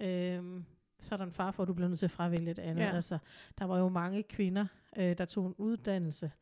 øhm, 0.00 0.64
så 0.98 1.14
er 1.14 1.16
der 1.16 1.24
en 1.26 1.32
far 1.32 1.50
for, 1.50 1.62
at 1.62 1.68
du 1.68 1.74
bliver 1.74 1.88
nødt 1.88 1.98
til 1.98 2.06
at 2.06 2.10
fravælge 2.10 2.54
det 2.54 2.58
andet. 2.62 2.82
Ja. 2.82 2.88
Ja. 2.88 2.94
Altså, 2.96 3.18
der 3.58 3.64
var 3.64 3.78
jo 3.78 3.88
mange 3.88 4.22
kvinder, 4.22 4.66
øh, 4.96 5.18
der 5.18 5.24
tog 5.24 5.46
en 5.46 5.54
uddannelse, 5.58 6.32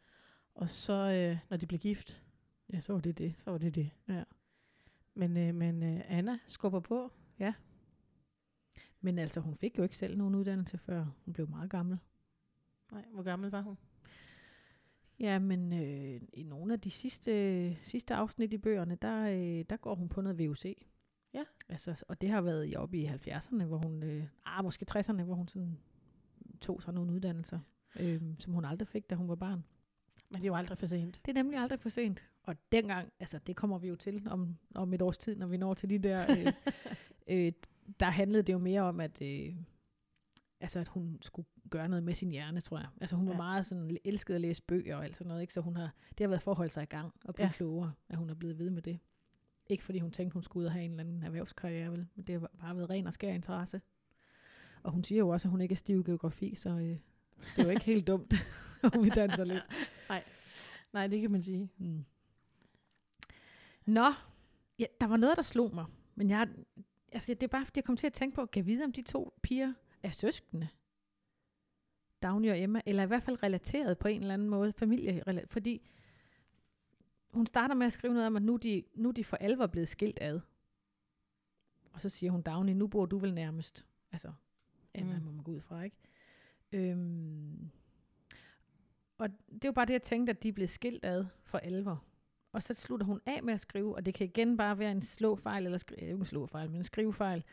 og 0.55 0.71
så, 0.71 0.93
øh, 0.93 1.39
når 1.51 1.57
de 1.57 1.67
blev 1.67 1.81
gift, 1.81 2.23
Ja, 2.73 2.81
så 2.81 2.93
var 2.93 3.01
det 3.01 3.19
det. 3.19 3.35
så 3.39 3.51
var 3.51 3.59
det 3.59 3.75
det. 3.75 3.91
Ja. 4.09 4.25
Men, 5.15 5.37
øh, 5.37 5.55
men 5.55 5.83
øh, 5.83 6.01
Anna 6.09 6.39
skubber 6.47 6.81
på. 6.81 7.13
Men 9.01 9.19
altså, 9.19 9.41
hun 9.41 9.55
fik 9.55 9.79
jo 9.79 9.83
ikke 9.83 9.97
selv 9.97 10.17
nogen 10.17 10.35
uddannelse, 10.35 10.79
før 10.79 11.07
hun 11.25 11.35
blev 11.35 11.49
meget 11.49 11.71
gammel. 11.71 11.99
Nej, 12.93 13.05
hvor 13.13 13.23
gammel 13.23 13.51
var 13.51 13.61
hun? 13.61 13.79
Ja, 15.21 15.39
men 15.39 15.73
øh, 15.73 16.21
i 16.33 16.43
nogle 16.43 16.73
af 16.73 16.81
de 16.81 16.91
sidste, 16.91 17.77
sidste 17.83 18.15
afsnit 18.15 18.53
i 18.53 18.59
bøgerne, 18.59 18.95
der, 19.03 19.29
øh, 19.29 19.65
der 19.71 19.77
går 19.77 19.95
hun 19.95 20.09
på 20.09 20.21
noget 20.21 20.39
VUC. 20.39 20.75
Ja. 21.35 21.45
Altså, 21.69 22.05
og 22.09 22.21
det 22.21 22.31
har 22.31 22.41
været 22.41 22.71
i 22.73 22.77
oppe 22.77 22.99
i 22.99 23.07
70'erne, 23.07 23.65
hvor 23.65 23.79
hun, 23.79 24.03
øh, 24.03 24.25
ah, 24.47 24.65
måske 24.65 24.87
60'erne, 24.91 25.23
hvor 25.23 25.35
hun 25.35 25.49
sådan 25.49 25.79
tog 26.61 26.83
sig 26.83 26.95
nogle 26.95 27.13
uddannelser, 27.13 27.59
øh, 28.01 28.23
som 28.39 28.53
hun 28.53 28.65
aldrig 28.65 28.89
fik, 28.89 29.11
da 29.11 29.15
hun 29.15 29.29
var 29.29 29.35
barn. 29.35 29.65
Men 30.31 30.37
det 30.41 30.45
er 30.45 30.47
jo 30.47 30.57
aldrig 30.57 30.79
for 30.79 30.87
sent. 30.87 31.21
Det 31.25 31.31
er 31.31 31.35
nemlig 31.43 31.59
aldrig 31.59 31.81
for 31.81 31.89
sent. 31.89 32.25
Og 32.43 32.57
dengang, 32.73 33.13
altså 33.21 33.39
det 33.39 33.57
kommer 33.57 33.79
vi 33.79 33.89
jo 33.89 33.97
til 33.97 34.23
om, 34.31 34.57
om 34.75 34.93
et 34.93 35.03
års 35.03 35.19
tid, 35.19 35.37
når 35.37 35.47
vi 35.47 35.57
når 35.57 35.75
til 35.75 35.91
de 35.91 35.99
der, 35.99 36.37
øh, 36.39 36.53
øh, 37.47 37.53
der 38.01 38.07
handlede 38.11 38.43
det 38.43 38.53
jo 38.53 38.59
mere 38.59 38.81
om, 38.83 39.01
at, 39.01 39.23
øh, 39.23 39.57
altså, 40.61 40.79
at 40.79 40.89
hun 40.89 41.19
skulle 41.23 41.49
gøre 41.71 41.89
noget 41.89 42.03
med 42.05 42.15
sin 42.15 42.31
hjerne, 42.31 42.61
tror 42.61 42.79
jeg. 42.79 42.89
Altså 43.01 43.17
hun 43.17 43.27
var 43.27 43.33
Ja. 43.33 43.37
meget 43.39 43.67
sådan, 43.67 43.97
elsket 44.05 44.35
at 44.35 44.41
læse 44.41 44.63
bøger 44.63 44.97
og 44.97 45.05
alt 45.05 45.17
sådan 45.17 45.29
noget, 45.29 45.41
ikke? 45.41 45.55
så 45.55 45.61
hun 45.61 45.77
har, 45.77 45.95
det 46.11 46.21
har 46.21 46.29
været 46.29 46.43
for 46.43 46.51
at 46.51 46.57
holde 46.57 46.73
sig 46.73 46.83
i 46.83 46.87
gang 46.87 47.13
og 47.25 47.35
blive. 47.35 47.47
Ja. 47.47 47.53
klogere, 47.53 47.93
at 48.09 48.17
hun 48.19 48.31
er 48.31 48.35
blevet 48.35 48.59
ved 48.59 48.71
med 48.71 48.83
det. 48.83 48.99
Ikke 49.69 49.85
fordi 49.85 49.99
hun 49.99 50.11
tænkte, 50.11 50.33
hun 50.33 50.43
skulle 50.43 50.61
ud 50.61 50.67
og 50.67 50.73
have 50.73 50.85
en 50.85 50.91
eller 50.91 51.05
anden 51.05 51.23
erhvervskarriere, 51.23 51.91
vel? 51.91 52.07
men 52.15 52.27
det 52.27 52.41
har 52.41 52.51
bare 52.61 52.77
været 52.77 52.91
ren 52.91 53.07
og 53.07 53.13
skær 53.13 53.33
interesse. 53.33 53.81
Og 54.83 54.93
hun 54.93 55.05
siger 55.05 55.19
jo 55.19 55.29
også, 55.29 55.49
at 55.49 55.51
hun 55.51 55.61
ikke 55.61 55.73
er 55.73 55.77
stiv 55.77 56.01
i 56.01 56.03
geografi, 56.03 56.55
så 56.55 56.71
øh, 56.71 56.79
det 56.79 56.99
er 57.57 57.63
jo 57.63 57.71
ikke 57.71 57.85
helt 57.85 58.07
dumt, 58.07 58.35
at 58.83 58.95
hun 58.95 59.01
uddanner 59.01 59.37
sig 59.37 59.47
lidt. 59.47 59.63
Nej, 60.93 61.07
det 61.07 61.21
kan 61.21 61.31
man 61.31 61.43
sige. 61.43 61.71
Mm. 61.79 62.05
Nå, 63.87 64.13
ja, 64.79 64.87
der 65.01 65.07
var 65.07 65.17
noget, 65.17 65.37
der 65.37 65.43
slog 65.43 65.75
mig. 65.75 65.87
Men 66.15 66.31
jeg, 66.31 66.49
altså, 67.13 67.35
det 67.35 67.43
er 67.43 67.49
bare, 67.49 67.65
fordi 67.65 67.79
jeg 67.79 67.85
kom 67.85 67.97
til 67.97 68.07
at 68.07 68.13
tænke 68.13 68.35
på, 68.35 68.47
kan 68.47 68.61
jeg 68.61 68.67
vide, 68.67 68.85
om 68.85 68.93
de 68.93 69.03
to 69.03 69.39
piger 69.43 69.73
er 70.03 70.11
søskende? 70.11 70.69
Dagny 72.23 72.51
og 72.51 72.61
Emma, 72.61 72.81
eller 72.87 73.03
i 73.03 73.07
hvert 73.07 73.23
fald 73.23 73.43
relateret 73.43 73.99
på 73.99 74.09
en 74.09 74.21
eller 74.21 74.35
anden 74.35 74.49
måde, 74.49 74.73
familie, 74.73 75.23
fordi 75.47 75.89
hun 77.31 77.47
starter 77.47 77.75
med 77.75 77.87
at 77.87 77.93
skrive 77.93 78.13
noget 78.15 78.27
om, 78.27 78.37
at 78.37 78.43
nu 78.43 78.55
er 78.55 78.59
de, 78.59 78.85
nu 78.95 79.09
er 79.09 79.13
de 79.13 79.25
for 79.25 79.37
alvor 79.37 79.67
blevet 79.67 79.89
skilt 79.89 80.19
ad. 80.21 80.41
Og 81.93 82.01
så 82.01 82.09
siger 82.09 82.33
hun, 82.33 82.43
Dagny, 82.43 82.71
nu 82.73 82.87
bor 82.87 83.07
du 83.07 83.19
vel 83.19 83.35
nærmest. 83.35 83.87
Altså, 84.13 84.33
Emma 84.95 85.19
Mm. 85.19 85.25
må 85.25 85.31
man 85.33 85.43
gå 85.45 85.53
ud 85.53 85.61
fra, 85.61 85.83
ikke? 85.83 85.97
Øhm, 86.73 87.71
og 89.19 89.29
det 89.49 89.65
var 89.69 89.73
bare 89.73 89.87
det, 89.87 89.93
jeg 89.93 90.03
tænkte, 90.03 90.31
at 90.31 90.43
de 90.43 90.49
er 90.49 90.53
blevet 90.53 90.71
skilt 90.71 91.05
ad 91.05 91.25
for 91.45 91.59
alvor. 91.59 92.05
Og 92.53 92.63
så 92.63 92.75
slutter 92.75 93.07
hun 93.07 93.21
af 93.27 93.43
med 93.43 93.55
at 93.55 93.61
skrive, 93.61 93.95
og 93.95 94.07
det 94.07 94.15
kan 94.15 94.27
igen 94.27 94.57
bare 94.57 94.79
være 94.79 94.93
en 94.93 95.03
slåfejl, 95.03 95.65
eller 95.65 95.79
skri- 95.79 95.95
ikke 96.01 96.13
en 96.13 96.25
slåfejl, 96.25 96.71
men 96.71 96.77
en 96.81 96.85
skrivefejl, 96.85 97.45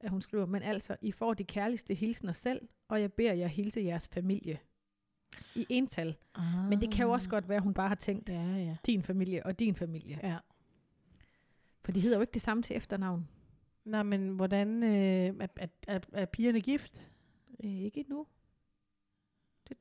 at 0.00 0.10
hun 0.10 0.20
skriver, 0.20 0.46
men 0.46 0.62
altså, 0.62 0.96
I 1.00 1.12
får 1.12 1.34
de 1.34 1.44
kærligste 1.44 1.94
hilsner 1.94 2.32
selv, 2.32 2.68
og 2.88 3.00
jeg 3.00 3.12
beder 3.12 3.32
jer 3.32 3.46
hilse 3.46 3.80
jeres 3.80 4.08
familie. 4.08 4.58
I 5.54 5.66
ental. 5.68 6.16
Ah. 6.34 6.68
Men 6.68 6.80
det 6.80 6.92
kan 6.92 7.04
jo 7.06 7.12
også 7.12 7.28
godt 7.28 7.48
være, 7.48 7.56
at 7.56 7.62
hun 7.62 7.74
bare 7.74 7.88
har 7.88 7.94
tænkt, 7.94 8.30
Ja, 8.30 8.56
ja. 8.56 8.76
din 8.86 9.02
familie 9.02 9.46
og 9.46 9.58
din 9.58 9.74
familie. 9.74 10.20
Ja. 10.22 10.38
For 11.82 11.92
de 11.92 12.00
hedder 12.00 12.16
jo 12.16 12.20
ikke 12.20 12.32
det 12.34 12.42
samme 12.42 12.62
til 12.62 12.76
efternavn. 12.76 13.28
Nå, 13.84 14.02
men 14.02 14.28
hvordan 14.28 14.82
øh, 14.82 15.34
er, 15.40 15.46
er, 15.56 15.66
er, 15.88 16.00
er 16.12 16.24
pigerne 16.24 16.60
gift? 16.60 17.10
Øh, 17.64 17.70
ikke 17.70 18.00
endnu. 18.00 18.26
Det, 19.68 19.76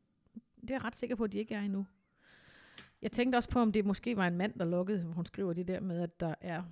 det 0.62 0.70
er 0.72 0.74
jeg 0.76 0.84
ret 0.84 0.96
sikker 0.96 1.16
på, 1.16 1.24
at 1.24 1.32
de 1.32 1.38
ikke 1.38 1.56
er 1.56 1.62
endnu. 1.62 1.86
Jeg 3.02 3.12
tænkte 3.12 3.36
også 3.36 3.50
på, 3.50 3.60
om 3.60 3.72
det 3.72 3.86
måske 3.86 4.18
var 4.18 4.28
en 4.28 4.38
mand, 4.38 4.54
der 4.60 4.66
lukkede, 4.66 5.04
hvor 5.04 5.14
hun 5.14 5.26
skriver 5.26 5.54
det 5.54 5.68
der 5.68 5.80
med, 5.80 6.02
at 6.02 6.20
der 6.20 6.36
er... 6.42 6.64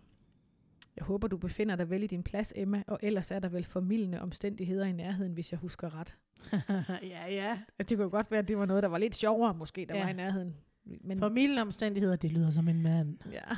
Jeg 0.98 1.06
håber, 1.06 1.28
du 1.28 1.38
befinder 1.38 1.76
dig 1.76 1.90
vel 1.90 2.04
i 2.04 2.08
din 2.08 2.24
plads, 2.24 2.54
Emma, 2.56 2.84
og 2.88 3.00
ellers 3.02 3.32
er 3.32 3.40
der 3.40 3.50
vel 3.50 3.66
formidlende 3.66 4.22
omstændigheder 4.22 4.86
i 4.86 4.92
nærheden, 4.92 5.34
hvis 5.34 5.52
jeg 5.52 5.60
husker 5.60 5.96
ret. 5.96 6.18
ja, 7.14 7.34
ja. 7.34 7.60
Det 7.90 7.98
kunne 7.98 8.10
godt 8.10 8.32
være, 8.32 8.40
at 8.40 8.48
det 8.48 8.58
var 8.58 8.66
noget, 8.66 8.84
der 8.84 8.90
var 8.90 8.98
lidt 8.98 9.16
sjovere, 9.16 9.54
måske, 9.54 9.86
der 9.86 9.96
ja. 9.96 10.04
Var 10.04 10.10
i 10.10 10.14
nærheden. 10.14 10.56
Men, 10.84 11.20
Familien 11.20 11.58
omstændigheder, 11.58 12.16
det 12.16 12.32
lyder 12.32 12.50
som 12.50 12.68
en 12.68 12.82
mand. 12.82 13.18
ja. 13.32 13.58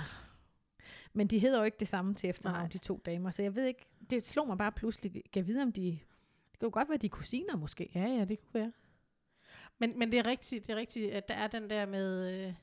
Men 1.13 1.27
de 1.27 1.39
hedder 1.39 1.57
jo 1.57 1.63
ikke 1.63 1.77
det 1.79 1.87
samme 1.87 2.13
til 2.13 2.29
efternavn, 2.29 2.69
de 2.69 2.77
to 2.77 3.01
damer, 3.05 3.31
så 3.31 3.43
jeg 3.43 3.55
ved 3.55 3.65
ikke, 3.65 3.85
det 4.09 4.25
slog 4.25 4.47
mig 4.47 4.57
bare 4.57 4.71
pludselig, 4.71 5.11
kan 5.13 5.23
jeg 5.35 5.47
vide, 5.47 5.61
om 5.63 5.71
de... 5.71 5.99
Det 6.53 6.63
jo 6.63 6.69
godt 6.73 6.89
være, 6.89 6.97
de 6.97 7.05
er 7.05 7.09
kusiner, 7.09 7.57
måske. 7.57 7.91
Ja, 7.95 8.07
ja, 8.07 8.25
det 8.25 8.39
kunne 8.39 8.53
være. 8.53 8.71
Men, 9.77 9.99
men 9.99 10.11
det 10.11 10.19
er 10.19 10.25
rigtigt, 10.25 10.67
det 10.67 10.73
er 10.73 10.77
rigtigt, 10.77 11.11
at 11.11 11.27
der 11.27 11.33
er 11.33 11.47
den 11.47 11.69
der 11.69 11.85
med, 11.85 12.33
øh, 12.33 12.53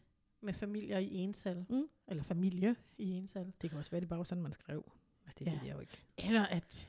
med 0.41 0.53
familier 0.53 0.99
i 0.99 1.15
ental. 1.15 1.67
Mm. 1.69 1.89
Eller 2.09 2.23
familie 2.23 2.77
i 2.99 3.11
ental. 3.11 3.53
Det 3.63 3.71
kan 3.71 3.79
også 3.79 3.91
være, 3.91 4.01
det 4.01 4.09
bare 4.09 4.19
var 4.19 4.25
sådan, 4.25 4.43
man 4.43 4.53
skrev. 4.53 4.93
Altså, 5.25 5.37
det 5.39 5.47
Ja. 5.47 5.51
ved 5.53 5.61
jeg 5.67 5.75
jo 5.75 5.81
ikke. 5.81 6.03
Eller 6.19 6.47
at, 6.47 6.89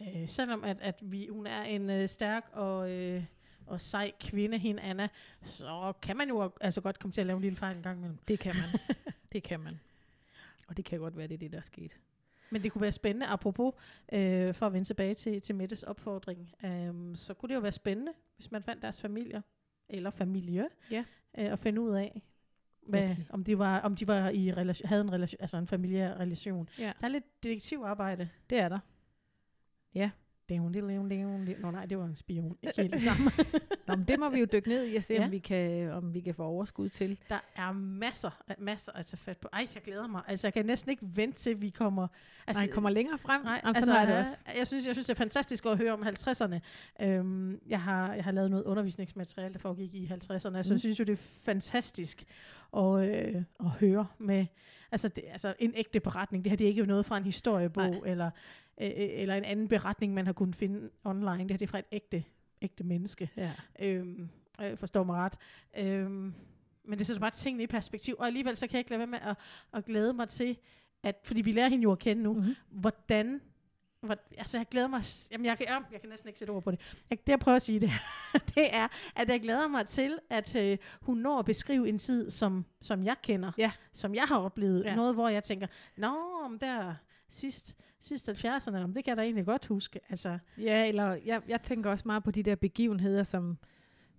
øh, 0.00 0.28
selvom 0.28 0.64
at, 0.64 0.80
at 0.80 0.98
vi, 1.02 1.28
hun 1.28 1.46
er 1.46 1.62
en 1.62 1.90
øh, 1.90 2.08
stærk 2.08 2.50
og, 2.52 2.90
øh, 2.90 3.24
og 3.66 3.80
sej 3.80 4.12
kvinde, 4.20 4.58
hende 4.58 4.82
Anna, 4.82 5.08
så 5.42 5.92
kan 6.02 6.16
man 6.16 6.28
jo 6.28 6.52
altså 6.60 6.80
godt 6.80 6.98
komme 6.98 7.12
til 7.12 7.20
at 7.20 7.26
lave 7.26 7.36
en 7.36 7.42
lille 7.42 7.56
fejl 7.56 7.76
en 7.76 7.82
gang 7.82 7.98
imellem. 7.98 8.18
Det 8.28 8.38
kan 8.38 8.54
man. 8.56 8.80
det 9.32 9.42
kan 9.42 9.60
man. 9.60 9.80
Og 10.68 10.76
det 10.76 10.84
kan 10.84 10.98
godt 10.98 11.16
være, 11.16 11.26
det 11.26 11.34
er 11.34 11.38
det, 11.38 11.52
der 11.52 11.58
er 11.58 11.62
sket. 11.62 11.98
Men 12.50 12.62
det 12.62 12.72
kunne 12.72 12.82
være 12.82 12.92
spændende, 12.92 13.26
apropos, 13.26 13.74
øh, 14.12 14.54
for 14.54 14.66
at 14.66 14.72
vende 14.72 14.88
tilbage 14.88 15.14
til, 15.14 15.40
til 15.42 15.54
Mettes 15.54 15.82
opfordring, 15.82 16.54
øh, 16.64 17.16
så 17.16 17.34
kunne 17.34 17.48
det 17.48 17.54
jo 17.54 17.60
være 17.60 17.72
spændende, 17.72 18.12
hvis 18.36 18.50
man 18.50 18.62
fandt 18.62 18.82
deres 18.82 19.00
familier, 19.02 19.42
eller 19.88 20.10
familie, 20.10 20.68
Ja. 20.90 21.04
øh, 21.38 21.52
og 21.52 21.58
finde 21.58 21.80
ud 21.80 21.90
af, 21.90 22.22
Hvad, 22.90 23.02
Okay. 23.02 23.16
om, 23.30 23.44
de 23.44 23.58
var, 23.58 23.80
om 23.80 23.96
de 23.96 24.06
var 24.06 24.28
i 24.28 24.52
relation, 24.52 24.88
havde 24.88 25.00
en, 25.02 25.12
relation, 25.12 25.40
altså 25.40 25.56
en 25.56 25.66
familiær 25.66 26.14
relation. 26.14 26.68
Ja. 26.78 26.92
Der 27.00 27.06
er 27.06 27.08
lidt 27.08 27.42
detektivarbejde. 27.42 28.28
Det 28.50 28.58
er 28.58 28.68
der. 28.68 28.78
Dævn, 30.48 30.74
det 30.74 30.82
dævn, 30.82 31.08
dævn, 31.08 31.46
dævn. 31.46 31.60
Nå 31.60 31.70
nej, 31.70 31.86
det 31.86 31.98
var 31.98 32.04
en 32.04 32.16
spion. 32.16 32.56
Ikke 32.62 32.76
helt 32.82 32.92
det 32.94 33.02
samme. 33.10 33.30
Nå, 33.86 33.96
men 33.96 34.04
det 34.08 34.18
må 34.20 34.30
vi 34.30 34.38
jo 34.40 34.46
dykke 34.52 34.68
ned 34.68 34.86
i 34.92 34.96
og 34.96 35.04
se, 35.04 35.14
ja. 35.14 35.20
Ja. 35.20 35.24
om, 35.26 35.30
vi 35.32 35.38
kan, 35.38 35.90
om 35.90 36.14
vi 36.14 36.20
kan 36.20 36.34
få 36.34 36.42
overskud 36.44 36.88
til. 36.88 37.18
Der 37.28 37.38
er 37.56 37.72
masser, 37.72 38.30
masser 38.58 38.92
at 38.92 39.06
tage 39.06 39.18
fat 39.18 39.36
på. 39.38 39.48
Ej, 39.52 39.66
jeg 39.74 39.82
glæder 39.82 40.06
mig. 40.06 40.22
Altså, 40.28 40.46
jeg 40.46 40.52
kan 40.54 40.66
næsten 40.66 40.90
ikke 40.90 41.02
vente 41.14 41.38
til, 41.38 41.60
vi 41.60 41.70
kommer... 41.70 42.08
Altså, 42.46 42.62
Nej, 42.62 42.70
kommer 42.72 42.90
længere 42.90 43.18
frem. 43.18 43.42
Nej, 43.42 43.60
Jamen, 43.64 43.76
altså, 43.76 43.94
jeg 43.94 44.08
det 44.08 44.16
også. 44.16 44.36
Jeg 44.56 44.66
synes, 44.66 44.86
jeg 44.86 44.94
synes, 44.94 45.06
det 45.06 45.14
er 45.14 45.18
fantastisk 45.18 45.66
at 45.66 45.78
høre 45.78 45.92
om 45.92 46.02
50'erne. 46.02 46.58
Øhm, 47.04 47.60
jeg, 47.66 47.82
har, 47.82 48.14
jeg 48.14 48.24
har 48.24 48.32
lavet 48.32 48.50
noget 48.50 48.64
undervisningsmateriale, 48.64 49.52
der 49.52 49.58
foregik 49.60 49.94
i 49.94 50.06
50'erne, 50.06 50.38
så 50.38 50.50
Mm. 50.50 50.56
jeg 50.56 50.64
synes 50.80 50.98
jo, 50.98 51.04
det 51.04 51.12
er 51.12 51.16
fantastisk 51.42 52.24
at, 52.76 53.08
øh, 53.08 53.42
at 53.60 53.66
høre 53.66 54.06
med 54.18 54.46
altså, 54.92 55.08
det, 55.08 55.24
altså 55.28 55.54
en 55.58 55.72
ægte 55.76 56.00
beretning. 56.00 56.44
Det 56.44 56.50
her 56.50 56.56
det 56.56 56.64
er 56.64 56.68
ikke 56.68 56.86
noget 56.86 57.06
fra 57.06 57.16
en 57.16 57.24
historiebog, 57.24 58.08
eller, 58.08 58.30
øh, 58.80 58.90
eller 58.96 59.34
en 59.34 59.44
anden 59.44 59.68
beretning, 59.68 60.14
man 60.14 60.26
har 60.26 60.32
kunnet 60.32 60.56
finde 60.56 60.90
online. 61.04 61.38
Det 61.42 61.50
her 61.50 61.56
det 61.56 61.62
er 61.62 61.70
fra 61.70 61.78
et 61.78 61.84
ægte, 61.92 62.24
ægte 62.62 62.84
menneske. 62.84 63.30
Ja. 63.36 63.52
Øhm, 63.78 64.28
øh, 64.60 64.76
forstår 64.76 65.02
mig 65.04 65.16
ret. 65.16 65.34
Øhm, 65.76 66.34
men 66.84 66.98
det 66.98 67.06
sætter 67.06 67.20
bare 67.20 67.30
tingene 67.30 67.62
i 67.62 67.66
perspektiv, 67.66 68.14
og 68.18 68.26
alligevel 68.26 68.56
så 68.56 68.66
kan 68.66 68.74
jeg 68.74 68.80
ikke 68.80 68.90
lade 68.90 68.98
være 68.98 69.06
med 69.06 69.18
at, 69.22 69.36
at 69.72 69.84
glæde 69.84 70.12
mig 70.12 70.28
til, 70.28 70.56
at, 71.02 71.16
fordi 71.24 71.42
vi 71.42 71.52
lærer 71.52 71.68
hende 71.68 71.82
jo 71.82 71.92
at 71.92 71.98
kende 71.98 72.22
nu, 72.22 72.34
Mm-hmm. 72.34 72.54
hvordan 72.70 73.40
hvor, 74.00 74.16
altså 74.38 74.58
jeg 74.58 74.66
glæder 74.70 74.88
mig, 74.88 75.02
jamen 75.30 75.44
jeg 75.46 75.56
kan, 75.58 75.66
ja, 75.68 75.78
jeg 75.92 76.00
kan 76.00 76.10
næsten 76.10 76.28
ikke 76.28 76.38
sætte 76.38 76.50
ord 76.50 76.62
på 76.62 76.70
det. 76.70 76.80
Jeg, 77.10 77.18
det 77.26 77.28
jeg 77.28 77.38
prøver 77.38 77.56
at 77.56 77.62
sige 77.62 77.80
det, 77.80 77.90
det 78.54 78.74
er, 78.74 78.88
at 79.16 79.28
jeg 79.28 79.40
glæder 79.40 79.68
mig 79.68 79.86
til, 79.86 80.18
at 80.30 80.56
øh, 80.56 80.78
hun 81.00 81.18
når 81.18 81.38
at 81.38 81.44
beskrive 81.44 81.88
en 81.88 81.98
tid, 81.98 82.30
som, 82.30 82.64
som 82.80 83.04
jeg 83.04 83.16
kender, 83.22 83.52
Ja. 83.58 83.70
som 83.92 84.14
jeg 84.14 84.24
har 84.24 84.38
oplevet. 84.38 84.84
Ja. 84.84 84.94
Noget, 84.94 85.14
hvor 85.14 85.28
jeg 85.28 85.42
tænker, 85.44 85.66
nå, 85.96 86.16
om 86.44 86.58
der 86.58 86.94
sidst, 87.28 87.76
sidst 88.00 88.28
70'erne, 88.28 88.76
om 88.76 88.94
det 88.94 89.04
kan 89.04 89.10
jeg 89.10 89.16
da 89.16 89.22
egentlig 89.22 89.46
godt 89.46 89.66
huske. 89.66 90.00
Altså, 90.08 90.38
Ja, 90.58 90.88
eller 90.88 91.18
jeg, 91.24 91.42
jeg 91.48 91.62
tænker 91.62 91.90
også 91.90 92.08
meget 92.08 92.24
på 92.24 92.30
de 92.30 92.42
der 92.42 92.54
begivenheder, 92.54 93.24
som 93.24 93.58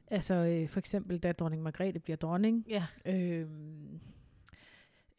altså 0.07 0.33
øh, 0.33 0.69
for 0.69 0.79
eksempel, 0.79 1.17
da 1.19 1.31
dronning 1.31 1.63
Margrethe 1.63 1.99
bliver 1.99 2.17
dronning. 2.17 2.65
ja, 2.69 2.85
Øh, 3.05 3.47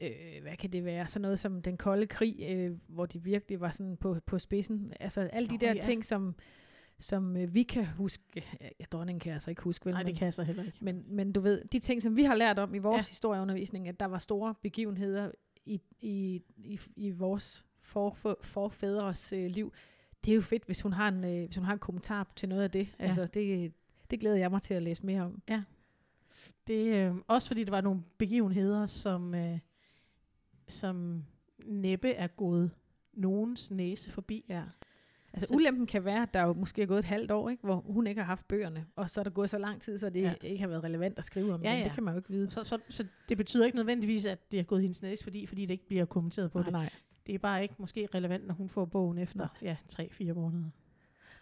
øh, 0.02 0.42
hvad 0.42 0.56
kan 0.56 0.72
det 0.72 0.84
være? 0.84 1.06
Sådan 1.06 1.22
noget 1.22 1.40
som 1.40 1.62
den 1.62 1.76
kolde 1.76 2.06
krig, 2.06 2.36
øh, 2.48 2.76
hvor 2.88 3.06
de 3.06 3.22
virkelig 3.22 3.60
var 3.60 3.70
sådan 3.70 3.96
på, 3.96 4.16
på 4.26 4.38
spidsen. 4.38 4.92
Altså 5.00 5.20
alle 5.20 5.48
de 5.48 5.54
Nå, 5.54 5.58
der 5.60 5.74
ja. 5.74 5.80
ting, 5.80 6.04
som, 6.04 6.34
som 6.98 7.36
øh, 7.36 7.54
vi 7.54 7.62
kan 7.62 7.86
huske. 7.86 8.22
Ja, 8.80 8.84
dronningen 8.92 9.20
kan 9.20 9.28
jeg 9.28 9.34
altså 9.34 9.50
ikke 9.50 9.62
huske, 9.62 9.86
vel? 9.86 9.92
nej, 9.94 10.02
det 10.02 10.06
men- 10.08 10.16
kan 10.16 10.24
jeg 10.24 10.34
så 10.34 10.42
heller 10.42 10.62
ikke. 10.64 10.78
Men, 10.80 11.04
men 11.08 11.32
du 11.32 11.40
ved, 11.40 11.64
de 11.72 11.78
ting, 11.78 12.02
som 12.02 12.16
vi 12.16 12.22
har 12.22 12.34
lært 12.34 12.58
om 12.58 12.74
i 12.74 12.78
vores 12.78 12.94
Ja. 12.94 13.06
ja. 13.06 13.08
historieundervisning, 13.08 13.88
at 13.88 14.00
der 14.00 14.06
var 14.06 14.18
store 14.18 14.54
begivenheder 14.62 15.30
i, 15.66 15.80
i, 16.00 16.42
i, 16.56 16.80
i 16.96 17.10
vores 17.10 17.64
for, 17.80 18.12
for, 18.14 18.38
forfædres 18.42 19.32
øh, 19.32 19.46
liv, 19.50 19.72
det 20.24 20.30
er 20.30 20.34
jo 20.34 20.40
fedt, 20.40 20.64
hvis 20.66 20.80
hun 20.82 20.92
har 20.92 21.08
en, 21.08 21.24
øh, 21.24 21.44
hvis 21.46 21.56
hun 21.56 21.64
har 21.64 21.72
en 21.72 21.78
kommentar 21.78 22.32
til 22.36 22.48
noget 22.48 22.62
af 22.62 22.70
det. 22.70 22.88
Ja. 23.00 23.04
Altså, 23.04 23.26
det, 23.26 23.72
det 24.10 24.20
glæder 24.20 24.36
jeg 24.36 24.50
mig 24.50 24.62
til 24.62 24.74
at 24.74 24.82
læse 24.82 25.06
mere 25.06 25.22
om. 25.22 25.42
Det 26.66 26.86
øh, 26.86 27.14
også 27.26 27.48
fordi 27.48 27.64
det 27.64 27.70
var 27.70 27.80
nogle 27.80 28.02
begivenheder, 28.18 28.86
som, 28.86 29.34
øh, 29.34 29.58
som 30.68 31.24
næppe 31.66 32.10
er 32.10 32.26
gået 32.26 32.70
nogens 33.12 33.70
næse 33.70 34.10
forbi. 34.10 34.44
Ja. 34.48 34.62
Altså 35.32 35.46
Så- 35.46 35.54
ulempen 35.54 35.86
kan 35.86 36.04
være, 36.04 36.22
at 36.22 36.34
der 36.34 36.42
jo 36.42 36.52
måske 36.52 36.82
er 36.82 36.86
gået 36.86 36.98
et 36.98 37.04
halvt 37.04 37.30
år, 37.30 37.48
ikke, 37.50 37.62
hvor 37.62 37.76
hun 37.76 38.06
ikke 38.06 38.20
har 38.20 38.26
haft 38.26 38.48
bøgerne, 38.48 38.86
og 38.96 39.10
så 39.10 39.20
er 39.20 39.24
der 39.24 39.30
gået 39.30 39.50
så 39.50 39.58
lang 39.58 39.80
tid, 39.82 39.98
så 39.98 40.10
det 40.10 40.22
Ja. 40.22 40.34
ikke 40.42 40.60
har 40.60 40.68
været 40.68 40.84
relevant 40.84 41.18
at 41.18 41.24
skrive 41.24 41.54
om 41.54 41.62
Ja, 41.62 41.74
ja. 41.78 41.84
Det 41.84 41.92
kan 41.92 42.02
man 42.02 42.14
jo 42.14 42.18
ikke 42.18 42.30
vide. 42.30 42.50
Så, 42.50 42.64
så, 42.64 42.78
så 42.88 43.06
det 43.28 43.36
betyder 43.36 43.64
ikke 43.66 43.76
nødvendigvis, 43.76 44.26
at 44.26 44.52
det 44.52 44.60
er 44.60 44.64
gået 44.64 44.82
hendes 44.82 45.02
næse, 45.02 45.24
fordi, 45.24 45.46
fordi 45.46 45.62
det 45.66 45.70
ikke 45.74 45.86
bliver 45.86 46.04
kommenteret 46.04 46.50
på 46.52 46.58
Nej, 46.58 46.64
det. 46.64 46.72
nej. 46.72 46.90
Det 47.26 47.34
er 47.34 47.38
bare 47.38 47.62
ikke 47.62 47.74
måske 47.78 48.08
relevant, 48.14 48.46
når 48.46 48.54
hun 48.54 48.68
får 48.68 48.84
bogen 48.84 49.18
efter 49.18 49.38
Nej. 49.38 49.48
ja, 49.62 49.76
3-4 49.92 50.32
måneder. 50.34 50.70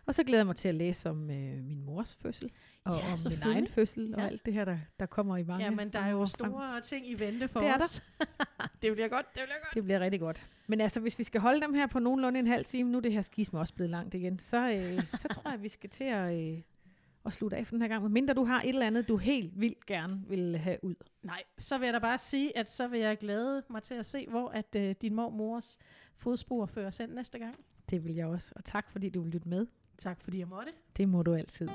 Og 0.07 0.15
så 0.15 0.25
glæder 0.25 0.41
jeg 0.41 0.47
mig 0.47 0.57
til 0.57 0.69
at 0.69 0.75
læse 0.75 1.11
om 1.11 1.31
øh, 1.31 1.65
min 1.65 1.83
mors 1.85 2.17
fødsel, 2.17 2.51
og 2.85 2.97
Ja, 2.99 3.13
om 3.13 3.19
min 3.31 3.43
egen 3.43 3.67
fødsel, 3.69 4.15
og 4.15 4.21
Ja. 4.21 4.27
alt 4.27 4.47
det 4.47 4.55
her, 4.55 4.65
der, 4.65 4.79
der 5.01 5.07
kommer 5.07 5.37
i 5.37 5.43
mange 5.43 5.65
Ja, 5.65 5.71
men 5.71 5.93
der 5.93 5.99
er 5.99 6.09
jo 6.11 6.17
år 6.21 6.27
frem. 6.27 6.51
store 6.51 6.81
ting 6.81 7.09
i 7.11 7.15
vente 7.21 7.49
for 7.49 7.61
Det 7.61 7.69
er 7.69 7.77
der. 7.77 7.85
os. 7.85 8.03
det 8.83 8.93
bliver 8.93 9.09
godt, 9.09 9.27
det 9.35 9.43
bliver 9.45 9.59
godt. 9.65 9.75
Det 9.75 9.85
bliver 9.85 10.01
rigtig 10.01 10.21
godt. 10.21 10.47
Men 10.67 10.81
altså, 10.81 11.01
hvis 11.01 11.19
vi 11.19 11.25
skal 11.25 11.41
holde 11.41 11.61
dem 11.61 11.75
her 11.75 11.87
på 11.87 11.99
nogenlunde 11.99 12.41
en 12.41 12.47
halv 12.47 12.65
time, 12.65 12.91
nu 12.91 12.99
er 12.99 13.03
det 13.03 13.13
her 13.13 13.23
skisme 13.23 13.59
også 13.59 13.75
blevet 13.75 13.91
langt 13.91 14.15
igen, 14.15 14.39
så, 14.39 14.71
øh, 14.71 15.03
så 15.17 15.29
tror 15.29 15.51
jeg, 15.51 15.63
vi 15.63 15.69
skal 15.69 15.91
til 15.91 16.05
at, 16.05 16.41
øh, 16.55 16.59
at 17.27 17.33
slutte 17.33 17.57
af 17.57 17.67
for 17.67 17.75
den 17.75 17.83
her 17.83 17.89
gang. 17.89 18.03
Men 18.03 18.13
mindre 18.13 18.35
du 18.35 18.45
har 18.45 18.61
et 18.63 18.69
eller 18.69 18.87
andet, 18.87 19.09
du 19.09 19.17
helt 19.17 19.61
vildt 19.61 19.87
gerne 19.87 20.23
vil 20.29 20.57
have 20.57 20.77
ud. 20.85 20.95
Nej, 21.23 21.43
så 21.59 21.79
vil 21.79 21.87
jeg 21.87 21.95
da 21.95 21.99
bare 21.99 22.19
sige, 22.19 22.59
at 22.59 22.71
så 22.71 22.89
vil 22.89 23.01
jeg 23.01 23.19
glæde 23.19 23.63
mig 23.71 23.83
til 23.83 23.95
at 23.95 24.07
se, 24.07 24.27
hvor 24.29 24.49
at 24.49 24.77
øh, 24.77 24.95
din 25.03 25.15
mormors 25.15 25.79
fodspor 26.17 26.67
fører 26.67 26.87
os 26.87 26.99
hen 26.99 27.09
næste 27.09 27.39
gang. 27.39 27.55
Det 27.91 28.05
vil 28.05 28.15
jeg 28.15 28.27
også. 28.27 28.53
Og 28.57 28.65
tak, 28.65 28.91
fordi 28.91 29.09
du 29.09 29.23
vil 29.23 29.33
lytte 29.33 29.49
med. 29.49 29.67
Tak 30.01 30.21
fordi 30.21 30.39
jeg 30.39 30.49
måtte. 30.49 30.73
Det 30.97 31.09
må 31.09 31.23
du 31.23 31.35
altid. 31.35 31.69